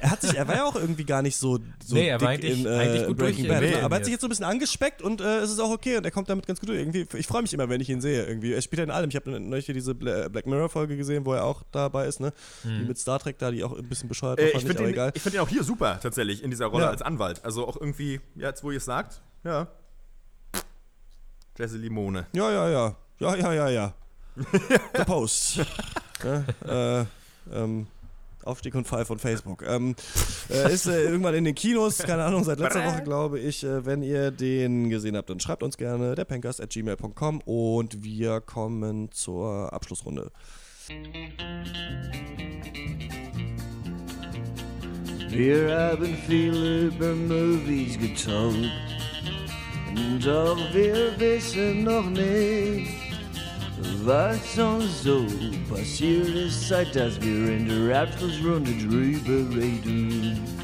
Er, 0.00 0.10
hat 0.10 0.20
sich, 0.20 0.34
er 0.34 0.46
war 0.46 0.56
ja 0.56 0.64
auch 0.64 0.76
irgendwie 0.76 1.04
gar 1.04 1.22
nicht 1.22 1.36
so, 1.36 1.58
so 1.84 1.94
Nee, 1.94 2.08
er 2.08 2.20
war 2.20 2.36
dick 2.36 2.44
eigentlich- 2.44 2.60
in 2.60 2.66
äh, 2.66 2.76
eigentlich 2.76 3.06
gut 3.06 3.16
Breaking 3.16 3.46
durch- 3.46 3.60
Bad. 3.60 3.70
nee. 3.70 3.76
aber 3.80 3.94
er 3.94 3.98
hat 3.98 4.04
sich 4.04 4.12
jetzt 4.12 4.20
so 4.20 4.26
ein 4.26 4.30
bisschen 4.30 4.44
angespeckt 4.44 5.00
und 5.02 5.20
äh, 5.20 5.38
es 5.38 5.50
ist 5.50 5.58
auch 5.60 5.70
okay 5.70 5.96
und 5.96 6.04
er 6.04 6.10
kommt 6.10 6.28
damit 6.28 6.46
ganz 6.46 6.60
gut 6.60 6.68
durch. 6.68 6.78
Irgendwie, 6.80 7.06
ich 7.16 7.26
freue 7.26 7.42
mich 7.42 7.52
immer, 7.54 7.68
wenn 7.68 7.80
ich 7.80 7.88
ihn 7.88 8.00
sehe. 8.00 8.24
Irgendwie. 8.26 8.52
Er 8.52 8.60
spielt 8.62 8.78
ja 8.78 8.84
in 8.84 8.90
allem. 8.90 9.08
Ich 9.08 9.16
habe 9.16 9.30
neulich 9.40 9.64
hier 9.66 9.74
diese 9.74 9.94
Bla- 9.94 10.28
Black 10.28 10.46
Mirror-Folge 10.46 10.96
gesehen, 10.96 11.24
wo 11.24 11.32
er 11.32 11.44
auch 11.44 11.62
dabei 11.72 12.06
ist, 12.06 12.20
ne? 12.20 12.32
Die 12.64 12.84
mit 12.84 12.98
Star 12.98 13.18
Trek 13.18 13.38
da, 13.38 13.50
die 13.50 13.64
auch 13.64 13.76
ein 13.76 13.88
bisschen 13.88 14.08
bescheuert 14.08 14.38
war, 14.38 14.44
Äh, 14.44 14.50
fand 14.50 14.62
ich 14.64 14.68
finde 14.76 14.90
ihn, 14.90 15.12
find 15.20 15.34
ihn 15.34 15.40
auch 15.40 15.48
hier 15.48 15.64
super, 15.64 15.98
tatsächlich, 16.00 16.42
in 16.42 16.50
dieser 16.50 16.66
Rolle 16.66 16.84
Ja. 16.84 16.90
als 16.90 17.02
Anwalt. 17.02 17.44
Also 17.44 17.66
auch 17.66 17.76
irgendwie, 17.80 18.20
ja, 18.36 18.48
jetzt 18.48 18.62
wo 18.62 18.70
ihr 18.70 18.76
es 18.78 18.84
sagt, 18.84 19.22
ja. 19.44 19.66
Jesse 21.58 21.76
Limone. 21.76 22.26
Ja, 22.34 22.50
ja, 22.50 22.68
ja. 22.70 22.96
Ja, 23.18 23.36
ja, 23.36 23.52
ja, 23.52 23.68
ja. 23.68 23.94
The 24.96 25.04
Post. 25.04 25.60
ja, 26.24 27.00
äh, 27.00 27.06
ähm, 27.52 27.86
Aufstieg 28.44 28.74
und 28.74 28.86
Fall 28.86 29.04
von 29.04 29.18
Facebook. 29.18 29.62
Ähm, 29.66 29.94
äh, 30.50 30.72
ist 30.72 30.86
äh, 30.86 31.04
irgendwann 31.04 31.34
in 31.34 31.44
den 31.44 31.54
Kinos, 31.54 31.98
keine 31.98 32.24
Ahnung, 32.24 32.44
seit 32.44 32.58
letzter 32.58 32.84
Woche, 32.84 33.02
glaube 33.02 33.38
ich. 33.38 33.62
Äh, 33.62 33.86
wenn 33.86 34.02
ihr 34.02 34.30
den 34.30 34.90
gesehen 34.90 35.16
habt, 35.16 35.30
dann 35.30 35.40
schreibt 35.40 35.62
uns 35.62 35.76
gerne 35.76 36.14
derpencast.gmail.com 36.14 37.40
und 37.42 38.02
wir 38.02 38.40
kommen 38.40 39.10
zur 39.12 39.72
Abschlussrunde. 39.72 40.30
Wir 45.28 45.76
haben 45.76 46.16
viel 46.26 46.88
über 46.88 47.14
Movies 47.14 47.98
getalkt, 47.98 48.70
doch 50.22 50.58
wir 50.74 51.18
wissen 51.18 51.84
noch 51.84 52.10
nicht, 52.10 53.11
was 54.04 54.58
uns 54.58 55.02
so 55.02 55.26
passiert 55.68 56.28
ist, 56.28 56.68
seit 56.68 56.94
dass 56.94 57.20
wir 57.20 57.56
in 57.56 57.68
der 57.68 58.02
Abschlussrunde 58.02 58.72
drüber 58.72 59.56
reden. 59.56 60.61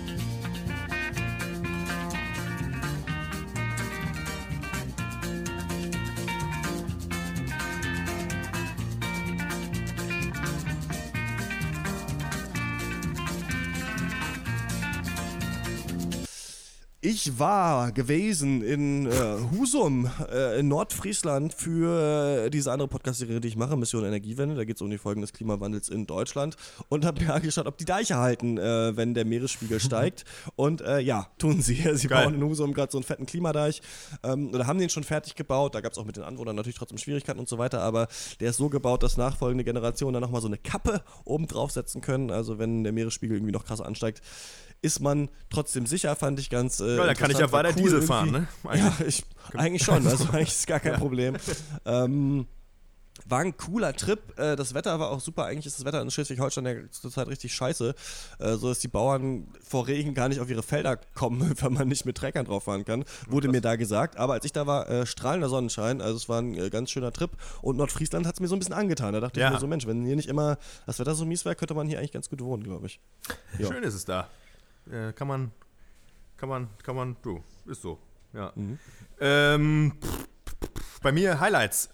Ich 17.00 17.38
war 17.38 17.92
gewesen 17.92 18.60
in 18.60 19.06
äh, 19.06 19.12
Husum 19.52 20.10
äh, 20.32 20.58
in 20.58 20.66
Nordfriesland 20.66 21.54
für 21.54 22.46
äh, 22.46 22.50
diese 22.50 22.72
andere 22.72 22.88
Podcast-Serie, 22.88 23.38
die 23.40 23.46
ich 23.46 23.56
mache, 23.56 23.76
Mission 23.76 24.04
Energiewende. 24.04 24.56
Da 24.56 24.64
geht 24.64 24.74
es 24.74 24.82
um 24.82 24.90
die 24.90 24.98
Folgen 24.98 25.20
des 25.20 25.32
Klimawandels 25.32 25.90
in 25.90 26.08
Deutschland 26.08 26.56
und 26.88 27.04
habe 27.04 27.22
mir 27.22 27.32
angeschaut, 27.32 27.68
ob 27.68 27.78
die 27.78 27.84
Deiche 27.84 28.16
halten, 28.16 28.58
äh, 28.58 28.96
wenn 28.96 29.14
der 29.14 29.24
Meeresspiegel 29.24 29.78
steigt. 29.78 30.24
Und 30.56 30.80
äh, 30.80 30.98
ja, 30.98 31.28
tun 31.38 31.62
sie. 31.62 31.76
Sie 31.94 32.08
Geil. 32.08 32.24
bauen 32.24 32.34
in 32.34 32.42
Husum 32.42 32.74
gerade 32.74 32.90
so 32.90 32.98
einen 32.98 33.04
fetten 33.04 33.26
Klimadeich 33.26 33.80
ähm, 34.24 34.48
oder 34.52 34.66
haben 34.66 34.80
den 34.80 34.90
schon 34.90 35.04
fertig 35.04 35.36
gebaut. 35.36 35.76
Da 35.76 35.80
gab 35.80 35.92
es 35.92 35.98
auch 35.98 36.04
mit 36.04 36.16
den 36.16 36.24
Anwohnern 36.24 36.56
natürlich 36.56 36.78
trotzdem 36.78 36.98
Schwierigkeiten 36.98 37.38
und 37.38 37.48
so 37.48 37.58
weiter, 37.58 37.80
aber 37.80 38.08
der 38.40 38.50
ist 38.50 38.56
so 38.56 38.68
gebaut, 38.68 39.04
dass 39.04 39.16
nachfolgende 39.16 39.62
Generationen 39.62 40.14
dann 40.14 40.22
nochmal 40.22 40.40
so 40.40 40.48
eine 40.48 40.58
Kappe 40.58 41.04
oben 41.24 41.46
drauf 41.46 41.70
setzen 41.70 42.00
können. 42.00 42.32
Also 42.32 42.58
wenn 42.58 42.82
der 42.82 42.92
Meeresspiegel 42.92 43.36
irgendwie 43.36 43.52
noch 43.52 43.64
krasser 43.64 43.86
ansteigt, 43.86 44.20
ist 44.82 45.00
man 45.00 45.28
trotzdem 45.50 45.86
sicher, 45.86 46.14
fand 46.16 46.38
ich 46.38 46.50
ganz. 46.50 46.80
Äh, 46.80 46.96
Ja, 46.96 47.06
dann 47.06 47.16
kann 47.16 47.30
ich 47.30 47.38
ja 47.38 47.50
weiter 47.52 47.70
cool 47.76 47.82
Diesel 47.82 48.02
fahren, 48.02 48.30
ne? 48.30 48.48
Ja, 48.74 48.92
ich, 49.06 49.24
eigentlich 49.54 49.82
schon. 49.82 50.06
Also 50.06 50.24
eigentlich 50.32 50.48
ist 50.48 50.66
gar 50.66 50.80
kein 50.80 50.94
Problem. 50.94 51.36
Ähm, 51.84 52.46
war 53.26 53.40
ein 53.40 53.56
cooler 53.56 53.92
Trip. 53.94 54.20
Äh, 54.38 54.54
das 54.54 54.74
Wetter 54.74 55.00
war 55.00 55.10
auch 55.10 55.20
super. 55.20 55.44
Eigentlich 55.46 55.66
ist 55.66 55.78
das 55.78 55.84
Wetter 55.84 56.00
in 56.00 56.10
Schleswig-Holstein 56.10 56.64
ja 56.66 56.74
zurzeit 56.92 57.26
richtig 57.26 57.52
scheiße. 57.52 57.94
Äh, 58.38 58.54
so 58.54 58.68
dass 58.68 58.78
die 58.78 58.88
Bauern 58.88 59.48
vor 59.66 59.88
Regen 59.88 60.14
gar 60.14 60.28
nicht 60.28 60.40
auf 60.40 60.48
ihre 60.48 60.62
Felder 60.62 60.96
kommen, 61.14 61.52
wenn 61.60 61.72
man 61.72 61.88
nicht 61.88 62.06
mit 62.06 62.16
Treckern 62.16 62.46
drauf 62.46 62.64
fahren 62.64 62.84
kann. 62.84 63.04
Wurde 63.28 63.48
mir 63.48 63.60
da 63.60 63.74
gesagt. 63.76 64.16
Aber 64.16 64.34
als 64.34 64.44
ich 64.44 64.52
da 64.52 64.66
war, 64.68 64.88
äh, 64.88 65.04
strahlender 65.06 65.48
Sonnenschein. 65.48 66.00
Also 66.00 66.16
es 66.16 66.28
war 66.28 66.40
ein 66.40 66.70
ganz 66.70 66.90
schöner 66.90 67.12
Trip. 67.12 67.30
Und 67.60 67.76
Nordfriesland 67.76 68.26
hat 68.26 68.34
es 68.34 68.40
mir 68.40 68.46
so 68.48 68.54
ein 68.54 68.60
bisschen 68.60 68.74
angetan. 68.74 69.12
Da 69.12 69.20
dachte 69.20 69.40
Ja. 69.40 69.48
ich 69.48 69.54
mir 69.54 69.60
so, 69.60 69.66
Mensch, 69.66 69.86
wenn 69.86 70.04
hier 70.06 70.16
nicht 70.16 70.28
immer 70.28 70.56
das 70.86 71.00
Wetter 71.00 71.14
so 71.16 71.24
mies 71.26 71.44
wäre, 71.44 71.56
könnte 71.56 71.74
man 71.74 71.88
hier 71.88 71.98
eigentlich 71.98 72.12
ganz 72.12 72.30
gut 72.30 72.40
wohnen, 72.40 72.62
glaube 72.62 72.86
ich. 72.86 73.00
Ja. 73.58 73.66
Schön 73.66 73.82
ist 73.82 73.94
es 73.94 74.04
da. 74.04 74.28
Äh, 74.90 75.12
kann 75.12 75.28
man, 75.28 75.52
kann 76.36 76.48
man, 76.48 76.68
kann 76.82 76.96
man, 76.96 77.16
du, 77.22 77.42
ist 77.66 77.82
so. 77.82 77.98
Ja. 78.32 78.52
Mhm. 78.54 78.78
Ähm, 79.20 79.92
bei 81.02 81.12
mir 81.12 81.40
Highlights. 81.40 81.90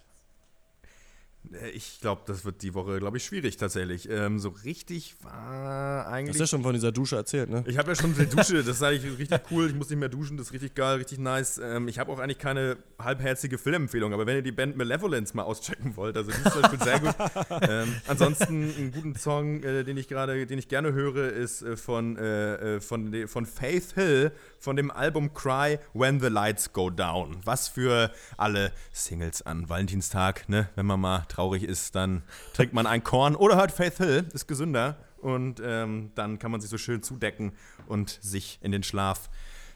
Äh, 1.53 1.71
Ich 1.71 2.01
glaube, 2.01 2.23
das 2.27 2.45
wird 2.45 2.63
die 2.63 2.75
Woche, 2.75 2.99
glaube 2.99 3.17
ich, 3.17 3.25
schwierig 3.25 3.57
tatsächlich. 3.57 4.09
Ähm, 4.11 4.39
so 4.39 4.49
richtig 4.51 5.15
war 5.23 6.05
Hast 6.05 6.13
eigentlich. 6.13 6.37
ja 6.39 6.47
schon 6.47 6.63
von 6.63 6.73
dieser 6.75 6.93
Dusche 6.93 7.17
erzählt, 7.17 7.51
ne? 7.51 7.65
Ich 7.67 7.79
habe 7.79 7.91
ja 7.91 7.95
schon 7.95 8.15
die 8.15 8.27
Dusche, 8.27 8.57
das 8.65 8.77
ist 8.77 8.83
eigentlich 8.83 9.19
richtig 9.19 9.41
cool. 9.51 9.69
Ich 9.69 9.75
muss 9.75 9.91
nicht 9.91 9.99
mehr 9.99 10.09
duschen, 10.09 10.37
das 10.37 10.49
ist 10.49 10.53
richtig 10.53 10.75
geil, 10.75 10.97
richtig 10.99 11.19
nice. 11.19 11.59
Ähm, 11.59 11.89
ich 11.89 11.99
habe 11.99 12.11
auch 12.13 12.19
eigentlich 12.19 12.39
keine 12.39 12.77
halbherzige 12.99 13.59
Filmempfehlung, 13.59 14.13
aber 14.13 14.27
wenn 14.27 14.37
ihr 14.37 14.43
die 14.43 14.53
Band 14.53 14.77
Malevolence 14.77 15.35
mal 15.35 15.43
auschecken 15.43 15.97
wollt, 15.97 16.17
also 16.17 16.31
die 16.31 16.37
ist 16.37 16.53
zum 16.53 16.63
Beispiel 16.63 16.83
sehr 16.83 17.01
gut. 17.01 17.15
Ähm, 17.65 17.95
ansonsten 18.09 18.75
einen 18.77 18.93
guten 18.93 19.15
Song, 19.17 19.63
äh, 19.63 19.85
den 19.85 19.97
ich 19.97 20.09
gerade, 20.09 20.47
den 20.47 20.59
ich 20.59 20.69
gerne 20.69 20.93
höre, 20.93 21.33
ist 21.33 21.63
äh, 21.63 21.77
von, 21.77 22.17
äh, 22.17 22.77
äh, 22.77 22.81
von, 22.81 23.29
von 23.29 23.47
Faith 23.47 23.93
Hill 23.95 24.33
von 24.59 24.77
dem 24.77 24.91
Album 24.91 25.33
Cry 25.35 25.79
When 25.93 26.21
the 26.21 26.29
Lights 26.29 26.73
Go 26.73 26.91
Down. 26.91 27.37
Was 27.45 27.69
für 27.69 28.11
alle 28.37 28.73
Singles 28.93 29.43
an 29.43 29.69
Valentinstag, 29.69 30.49
ne? 30.49 30.69
Wenn 30.75 30.87
man 30.87 31.01
mal 31.01 31.25
traurig 31.35 31.63
ist, 31.63 31.95
dann 31.95 32.23
trinkt 32.53 32.75
man 32.75 32.87
ein 32.87 33.03
Korn 33.03 33.37
oder 33.37 33.57
hört 33.57 33.73
Faith 33.73 33.99
Hill, 33.99 34.29
ist 34.33 34.47
gesünder. 34.47 34.97
Und 35.21 35.61
ähm, 35.65 36.13
dann 36.15 36.39
kann 36.39 36.51
man 36.51 36.61
sich 36.61 36.69
so 36.69 36.77
schön 36.77 37.03
zudecken 37.03 37.53
und 37.87 38.19
sich 38.21 38.59
in 38.61 38.73
den 38.73 38.83
Schlaf 38.83 39.31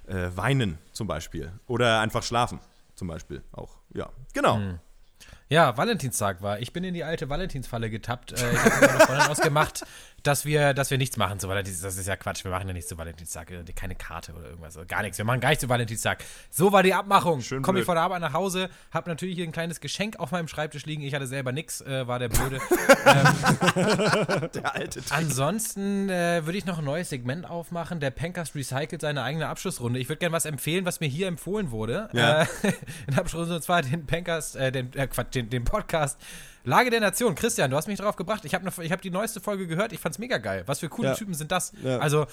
äh, 0.06 0.30
weinen, 0.34 0.78
zum 0.92 1.06
Beispiel. 1.06 1.52
Oder 1.66 2.00
einfach 2.00 2.22
schlafen, 2.22 2.60
zum 2.94 3.08
Beispiel 3.08 3.42
auch. 3.52 3.78
Ja, 3.94 4.10
genau. 4.34 4.60
Ja, 5.50 5.74
Valentinstag 5.78 6.42
war. 6.42 6.60
Ich 6.60 6.74
bin 6.74 6.84
in 6.84 6.92
die 6.92 7.04
alte 7.04 7.30
Valentinsfalle 7.30 7.88
getappt. 7.88 8.32
Äh, 8.32 8.52
ich 8.52 8.58
habe 8.58 8.70
mit 8.70 8.80
meiner 8.80 9.00
Freundin 9.00 9.26
ausgemacht, 9.30 9.86
dass 10.22 10.44
wir, 10.44 10.74
dass 10.74 10.90
wir 10.90 10.98
nichts 10.98 11.16
machen 11.16 11.38
zu 11.38 11.48
Valentinstag. 11.48 11.88
Das 11.88 11.96
ist 11.96 12.06
ja 12.06 12.16
Quatsch. 12.16 12.44
Wir 12.44 12.50
machen 12.50 12.66
ja 12.66 12.74
nichts 12.74 12.88
zu 12.88 12.98
Valentinstag. 12.98 13.50
Äh, 13.50 13.62
Keine 13.74 13.94
Karte 13.94 14.32
oder 14.32 14.46
irgendwas. 14.46 14.76
Also 14.76 14.86
Gar 14.86 15.02
nichts. 15.02 15.18
Wir 15.18 15.24
machen 15.24 15.40
gar 15.40 15.50
nichts 15.50 15.62
zu 15.62 15.68
Valentinstag. 15.68 16.24
So 16.50 16.72
war 16.72 16.82
die 16.82 16.94
Abmachung. 16.94 17.40
Schön 17.40 17.62
Komme 17.62 17.80
ich 17.80 17.84
von 17.84 17.94
der 17.94 18.02
Arbeit 18.04 18.20
nach 18.20 18.32
Hause, 18.32 18.68
habe 18.90 19.08
natürlich 19.10 19.36
hier 19.36 19.44
ein 19.44 19.52
kleines 19.52 19.80
Geschenk 19.80 20.18
auf 20.18 20.32
meinem 20.32 20.48
Schreibtisch 20.48 20.86
liegen. 20.86 21.02
Ich 21.02 21.14
hatte 21.14 21.26
selber 21.26 21.52
nichts, 21.52 21.80
äh, 21.80 22.06
war 22.06 22.18
der 22.18 22.28
Blöde. 22.28 22.58
Der 24.54 24.74
alte 24.74 25.00
Ansonsten 25.10 26.08
äh, 26.08 26.44
würde 26.44 26.58
ich 26.58 26.66
noch 26.66 26.78
ein 26.78 26.84
neues 26.84 27.10
Segment 27.10 27.48
aufmachen. 27.48 28.00
Der 28.00 28.10
Pencast 28.10 28.54
recycelt 28.54 29.00
seine 29.00 29.22
eigene 29.22 29.48
Abschlussrunde. 29.48 29.98
Ich 29.98 30.08
würde 30.08 30.18
gerne 30.18 30.32
was 30.32 30.44
empfehlen, 30.44 30.84
was 30.84 31.00
mir 31.00 31.08
hier 31.08 31.28
empfohlen 31.28 31.70
wurde. 31.70 32.08
Ja. 32.12 32.42
Äh, 32.42 32.46
in 33.06 33.14
der 33.14 33.20
Abschlussrunde 33.20 33.56
und 33.56 33.62
zwar 33.62 33.82
den 33.82 34.06
Pencast, 34.06 34.56
äh, 34.56 34.72
den, 34.72 34.92
äh, 34.94 35.06
Quatsch, 35.06 35.34
den, 35.34 35.50
den 35.50 35.64
Podcast 35.64 36.18
Lage 36.64 36.90
der 36.90 37.00
Nation. 37.00 37.34
Christian, 37.34 37.70
du 37.70 37.76
hast 37.76 37.86
mich 37.88 37.98
drauf 37.98 38.16
gebracht. 38.16 38.44
Ich 38.44 38.54
habe 38.54 38.68
hab 38.70 39.02
die 39.02 39.10
neueste 39.10 39.40
Folge 39.40 39.66
gehört. 39.66 39.92
Ich 39.92 40.00
fand's 40.00 40.18
mega 40.18 40.38
geil. 40.38 40.62
Was 40.66 40.80
für 40.80 40.88
coole 40.88 41.08
Ja. 41.08 41.14
Typen 41.14 41.34
sind 41.34 41.50
das? 41.52 41.72
Ja. 41.82 41.98
Also, 41.98 42.26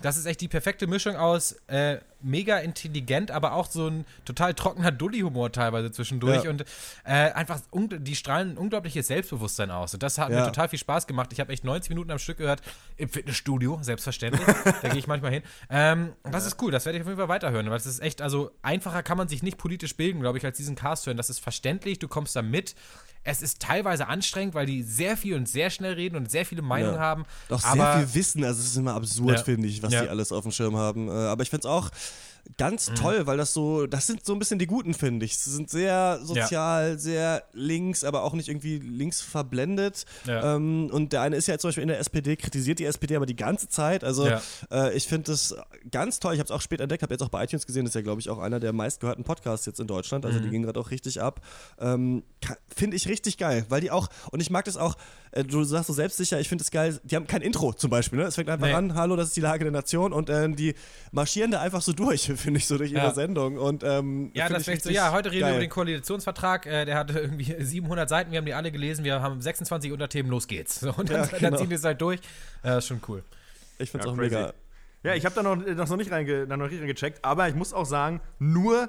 das 0.00 0.16
ist 0.16 0.26
echt 0.26 0.40
die 0.40 0.48
perfekte 0.48 0.86
Mischung 0.86 1.16
aus 1.16 1.52
äh, 1.66 1.98
mega 2.22 2.58
intelligent, 2.58 3.30
aber 3.30 3.52
auch 3.52 3.70
so 3.70 3.88
ein 3.88 4.06
total 4.24 4.54
trockener 4.54 4.90
Dulli-Humor 4.90 5.52
teilweise 5.52 5.92
zwischendurch 5.92 6.44
Ja. 6.44 6.50
und 6.50 6.62
äh, 7.04 7.12
einfach, 7.32 7.60
die 7.74 8.16
strahlen 8.16 8.52
ein 8.52 8.56
unglaubliches 8.56 9.06
Selbstbewusstsein 9.08 9.70
aus. 9.70 9.92
Und 9.94 10.02
das 10.02 10.16
hat 10.18 10.30
mir 10.30 10.44
total 10.44 10.68
viel 10.68 10.78
Spaß 10.78 11.06
gemacht. 11.06 11.30
Ich 11.32 11.40
habe 11.40 11.52
echt 11.52 11.64
90 11.64 11.90
Minuten 11.90 12.10
am 12.10 12.18
Stück 12.18 12.38
gehört, 12.38 12.62
im 12.96 13.08
Fitnessstudio, 13.08 13.78
selbstverständlich. 13.82 14.44
da 14.82 14.88
gehe 14.88 14.98
ich 14.98 15.06
manchmal 15.06 15.32
hin. 15.32 15.42
Ähm, 15.68 16.12
das 16.22 16.46
ist 16.46 16.60
cool, 16.62 16.70
das 16.70 16.86
werde 16.86 16.98
ich 16.98 17.02
auf 17.02 17.08
jeden 17.08 17.18
Fall 17.18 17.28
weiterhören, 17.28 17.68
weil 17.68 17.76
es 17.76 17.86
ist 17.86 18.00
echt, 18.00 18.22
also 18.22 18.50
einfacher 18.62 19.02
kann 19.02 19.18
man 19.18 19.28
sich 19.28 19.42
nicht 19.42 19.58
politisch 19.58 19.96
bilden, 19.96 20.20
glaube 20.20 20.38
ich, 20.38 20.44
als 20.46 20.56
diesen 20.56 20.76
Cast 20.76 21.06
hören. 21.06 21.16
Das 21.18 21.28
ist 21.28 21.40
verständlich, 21.40 21.98
du 21.98 22.08
kommst 22.08 22.34
da 22.36 22.42
mit. 22.42 22.74
Es 23.26 23.40
ist 23.42 23.58
teilweise 23.60 24.06
anstrengend, 24.06 24.54
weil 24.54 24.66
die 24.66 24.82
sehr 24.82 25.16
viel 25.16 25.34
und 25.34 25.48
sehr 25.48 25.70
schnell 25.70 25.94
reden 25.94 26.16
und 26.16 26.30
sehr 26.30 26.44
viele 26.44 26.60
Meinungen 26.62 26.94
Ja. 26.96 27.00
haben. 27.00 27.24
Doch 27.48 27.58
sehr 27.60 27.70
aber 27.70 27.98
viel 27.98 28.14
Wissen, 28.14 28.44
also 28.44 28.60
es 28.60 28.66
ist 28.66 28.76
immer 28.76 28.94
absurd, 28.94 29.38
Ja. 29.38 29.42
finde 29.44 29.66
ich, 29.66 29.82
was 29.82 29.90
die 29.90 29.96
alles 29.96 30.30
auf 30.30 30.42
dem 30.42 30.52
Schirm 30.52 30.76
haben. 30.76 31.08
Äh, 31.08 31.12
Aber 31.12 31.42
ich 31.42 31.48
finde 31.50 31.66
es 31.66 31.72
auch 31.72 31.90
ganz 32.56 32.90
Mhm. 32.90 32.94
toll, 32.96 33.26
weil 33.26 33.36
das 33.36 33.52
so, 33.54 33.86
das 33.86 34.06
sind 34.06 34.24
so 34.24 34.32
ein 34.32 34.38
bisschen 34.38 34.58
die 34.58 34.66
Guten, 34.66 34.94
finde 34.94 35.24
ich. 35.26 35.36
Sie 35.38 35.50
sind 35.50 35.70
sehr 35.70 36.20
sozial, 36.22 36.98
sehr 36.98 37.42
links, 37.52 38.04
aber 38.04 38.22
auch 38.22 38.32
nicht 38.34 38.48
irgendwie 38.48 38.78
links 38.78 39.20
verblendet. 39.22 40.04
Ja. 40.26 40.56
Ähm, 40.56 40.88
und 40.92 41.12
der 41.12 41.22
eine 41.22 41.36
ist 41.36 41.46
ja 41.48 41.58
zum 41.58 41.68
Beispiel 41.68 41.82
in 41.82 41.88
der 41.88 41.98
SPD, 41.98 42.36
kritisiert 42.36 42.78
die 42.78 42.84
SPD 42.84 43.16
aber 43.16 43.26
die 43.26 43.36
ganze 43.36 43.68
Zeit. 43.68 44.04
Also 44.04 44.26
Ja. 44.28 44.40
äh, 44.70 44.94
ich 44.96 45.06
finde 45.08 45.32
das 45.32 45.54
ganz 45.90 46.20
toll. 46.20 46.34
Ich 46.34 46.38
habe 46.38 46.44
es 46.46 46.50
auch 46.50 46.60
spät 46.60 46.80
entdeckt, 46.80 47.02
habe 47.02 47.12
jetzt 47.14 47.22
auch 47.22 47.28
bei 47.28 47.42
iTunes 47.44 47.66
gesehen, 47.66 47.84
das 47.84 47.90
ist 47.90 47.94
ja, 47.96 48.02
glaube 48.02 48.20
ich, 48.20 48.30
auch 48.30 48.38
einer 48.38 48.60
der 48.60 48.72
meistgehörten 48.72 49.24
Podcasts 49.24 49.66
jetzt 49.66 49.80
in 49.80 49.86
Deutschland. 49.86 50.24
Mhm. 50.24 50.30
Also 50.30 50.40
die 50.40 50.50
gehen 50.50 50.62
gerade 50.62 50.78
auch 50.78 50.90
richtig 50.90 51.20
ab. 51.20 51.40
Ähm, 51.78 52.22
finde 52.74 52.96
ich 52.96 53.08
richtig 53.08 53.38
geil, 53.38 53.64
weil 53.68 53.80
die 53.80 53.90
auch, 53.90 54.08
und 54.30 54.40
ich 54.40 54.50
mag 54.50 54.64
das 54.66 54.76
auch, 54.76 54.96
äh, 55.32 55.44
du 55.44 55.64
sagst 55.64 55.88
so 55.88 55.92
selbstsicher, 55.92 56.38
ich 56.40 56.48
finde 56.48 56.62
es 56.62 56.70
geil, 56.70 57.00
die 57.04 57.16
haben 57.16 57.26
kein 57.26 57.42
Intro 57.42 57.72
zum 57.72 57.90
Beispiel. 57.90 58.18
Ne? 58.18 58.26
Es 58.26 58.34
fängt 58.36 58.48
einfach 58.50 58.66
Nee. 58.66 58.74
an, 58.74 58.94
hallo, 58.94 59.16
das 59.16 59.28
ist 59.28 59.36
die 59.36 59.40
Lage 59.40 59.64
der 59.64 59.72
Nation 59.72 60.12
und 60.12 60.28
äh, 60.30 60.48
die 60.50 60.74
marschieren 61.10 61.50
da 61.50 61.60
einfach 61.60 61.82
so 61.82 61.92
durch, 61.92 62.30
finde 62.36 62.58
ich, 62.58 62.66
so 62.66 62.76
durch 62.78 62.92
ihre 62.92 63.04
Ja. 63.06 63.14
Sendung. 63.14 63.56
Und, 63.58 63.82
ähm, 63.84 64.30
Ja, 64.34 64.48
das 64.48 64.66
ich 64.68 64.82
so, 64.82 64.90
ja, 64.90 65.12
heute 65.12 65.30
reden 65.30 65.40
wir 65.40 65.46
geil. 65.46 65.52
über 65.54 65.60
den 65.60 65.70
Koalitionsvertrag, 65.70 66.66
äh, 66.66 66.84
der 66.84 66.96
hatte 66.96 67.18
irgendwie 67.20 67.54
700 67.58 68.08
Seiten, 68.08 68.30
wir 68.32 68.38
haben 68.38 68.46
die 68.46 68.54
alle 68.54 68.70
gelesen, 68.72 69.04
wir 69.04 69.20
haben 69.20 69.40
26 69.40 69.92
Unterthemen, 69.92 70.30
los 70.30 70.46
geht's. 70.48 70.80
So, 70.84 70.92
und 70.92 71.08
dann, 71.10 71.22
Ja, 71.22 71.26
dann 71.26 71.40
genau. 71.40 71.56
ziehen 71.58 71.70
wir 71.70 71.76
es 71.76 71.84
halt 71.84 72.00
durch. 72.00 72.20
Ja, 72.62 72.78
ist 72.78 72.86
schon 72.86 73.00
cool. 73.08 73.22
Ich 73.78 73.90
finde 73.90 74.06
es 74.06 74.06
Ja, 74.06 74.12
auch 74.12 74.18
crazy. 74.18 74.34
mega. 74.36 74.52
Ja, 75.02 75.14
ich 75.14 75.24
habe 75.26 75.34
da 75.34 75.42
noch, 75.42 75.56
noch 75.56 75.96
nicht, 75.96 76.10
reinge, 76.10 76.46
da 76.46 76.56
noch 76.56 76.68
nicht 76.70 76.80
reingecheckt, 76.80 77.24
aber 77.24 77.48
ich 77.48 77.54
muss 77.54 77.72
auch 77.74 77.84
sagen, 77.86 78.20
nur 78.38 78.88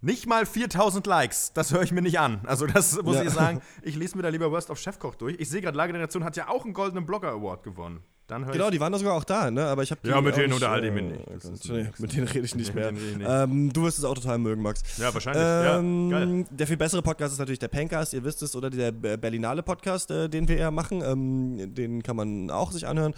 nicht 0.00 0.26
mal 0.26 0.46
4000 0.46 1.06
Likes. 1.06 1.52
Das 1.52 1.72
höre 1.74 1.82
ich 1.82 1.92
mir 1.92 2.00
nicht 2.00 2.18
an. 2.18 2.40
Also, 2.46 2.66
das 2.66 2.98
muss 3.02 3.16
Ja. 3.16 3.22
ich 3.24 3.30
sagen. 3.30 3.60
Ich 3.82 3.96
lese 3.96 4.16
mir 4.16 4.22
da 4.22 4.30
lieber 4.30 4.50
Worst 4.50 4.70
of 4.70 4.78
Chefkoch 4.78 5.14
durch. 5.16 5.36
Ich 5.38 5.50
sehe 5.50 5.60
gerade, 5.60 5.76
Lage 5.76 5.92
der 5.92 6.00
Nation 6.00 6.24
hat 6.24 6.36
ja 6.36 6.48
auch 6.48 6.64
einen 6.64 6.72
goldenen 6.72 7.04
Blogger 7.04 7.28
Award 7.32 7.62
gewonnen. 7.64 8.02
Dann 8.30 8.44
höre 8.46 8.52
Genau, 8.52 8.70
die 8.70 8.78
waren 8.80 8.92
da 8.92 8.98
sogar 8.98 9.14
auch 9.14 9.24
da, 9.24 9.50
ne? 9.50 9.66
Aber 9.66 9.82
ich 9.82 9.90
habe 9.90 10.00
Ja, 10.08 10.20
mit 10.20 10.36
denen 10.36 10.52
unterhalte 10.52 10.86
ich 10.86 10.92
mich 10.92 11.02
nicht. 11.04 11.68
Nee, 11.68 11.88
mit 11.98 12.12
denen 12.16 12.28
rede 12.28 12.44
ich 12.46 12.54
nicht 12.54 12.74
mehr. 12.74 12.92
Ähm, 13.26 13.72
du 13.72 13.82
wirst 13.82 13.98
es 13.98 14.04
auch 14.04 14.14
total 14.14 14.38
mögen, 14.38 14.62
Max. 14.62 14.82
Ja, 14.98 15.12
wahrscheinlich. 15.12 15.42
Ähm, 15.44 16.10
ja, 16.10 16.18
geil. 16.20 16.44
der 16.50 16.66
viel 16.66 16.76
bessere 16.76 17.02
Podcast 17.02 17.32
ist 17.32 17.38
natürlich 17.38 17.58
der 17.58 17.68
Pencast, 17.68 18.14
ihr 18.14 18.22
wisst 18.24 18.42
es, 18.42 18.54
oder 18.54 18.70
der 18.70 18.92
Be- 18.92 19.18
Berlinale 19.18 19.62
Podcast, 19.62 20.10
äh, 20.10 20.28
den 20.28 20.46
wir 20.48 20.56
ja 20.56 20.70
machen. 20.70 21.02
Ähm, 21.04 21.74
den 21.74 22.02
kann 22.02 22.16
man 22.16 22.50
auch 22.50 22.70
sich 22.72 22.86
anhören. 22.86 23.14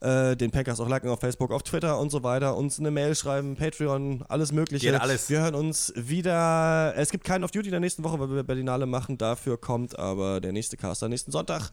Äh, 0.00 0.36
den 0.36 0.50
Pencast 0.50 0.80
auch 0.80 0.88
liken 0.88 1.08
auf 1.08 1.20
Facebook, 1.20 1.50
auf 1.52 1.62
Twitter 1.62 1.98
und 1.98 2.10
so 2.10 2.22
weiter. 2.22 2.56
Uns 2.56 2.78
eine 2.78 2.90
Mail 2.90 3.14
schreiben, 3.14 3.56
Patreon, 3.56 4.24
alles 4.28 4.52
Mögliche. 4.52 4.90
Geht 4.90 5.00
alles. 5.00 5.30
Wir 5.30 5.40
hören 5.40 5.54
uns 5.54 5.92
wieder. 5.96 6.92
Es 6.96 7.10
gibt 7.10 7.24
keinen 7.24 7.44
auf 7.44 7.50
Duty 7.50 7.68
in 7.68 7.72
der 7.72 7.80
nächsten 7.80 8.04
Woche, 8.04 8.18
weil 8.20 8.30
wir 8.30 8.42
Berlinale 8.42 8.84
machen. 8.86 9.16
Dafür 9.16 9.58
kommt 9.58 9.98
aber 9.98 10.40
der 10.40 10.52
nächste 10.52 10.76
Caster 10.76 11.08
nächsten 11.08 11.30
Sonntag. 11.30 11.70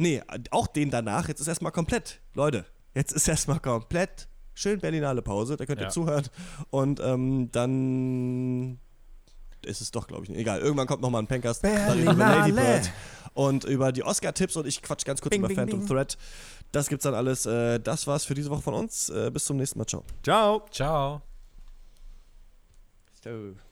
Nee, 0.00 0.22
auch 0.50 0.66
den 0.66 0.90
danach. 0.90 1.28
Jetzt 1.28 1.40
ist 1.40 1.46
erstmal 1.48 1.72
komplett. 1.72 2.20
Leute, 2.34 2.64
jetzt 2.94 3.12
ist 3.12 3.28
erstmal 3.28 3.60
komplett. 3.60 4.28
Schön 4.54 4.80
Berlinale 4.80 5.22
Pause, 5.22 5.56
da 5.56 5.66
könnt 5.66 5.80
ihr 5.80 5.84
Ja. 5.84 5.90
zuhören. 5.90 6.24
Und 6.70 7.00
ähm, 7.00 7.50
dann 7.52 8.78
ist 9.64 9.80
es 9.80 9.90
doch, 9.90 10.06
glaube 10.06 10.24
ich, 10.24 10.30
nicht. 10.30 10.38
egal. 10.38 10.60
Irgendwann 10.60 10.86
kommt 10.86 11.02
nochmal 11.02 11.22
ein 11.22 11.26
Pencast. 11.26 11.62
Über 11.64 11.72
Lady 11.94 12.04
Berlinale. 12.04 12.52
Bird 12.52 12.90
und 13.34 13.64
über 13.64 13.92
die 13.92 14.02
Oscar-Tipps 14.02 14.56
und 14.56 14.66
ich 14.66 14.82
quatsch 14.82 15.04
ganz 15.04 15.20
kurz 15.20 15.30
Bing, 15.30 15.40
über 15.40 15.48
bing, 15.48 15.56
Phantom 15.58 15.80
bing. 15.80 15.88
Thread. 15.88 16.16
Das 16.72 16.88
gibt's 16.88 17.04
dann 17.04 17.14
alles. 17.14 17.46
Äh, 17.46 17.78
das 17.78 18.06
war's 18.06 18.24
für 18.24 18.34
diese 18.34 18.50
Woche 18.50 18.62
von 18.62 18.74
uns. 18.74 19.08
Äh, 19.10 19.30
bis 19.30 19.44
zum 19.44 19.56
nächsten 19.58 19.78
Mal. 19.78 19.86
Ciao. 19.86 20.02
Ciao. 20.22 20.64
Ciao. 20.70 21.22
Ciao. 23.20 23.69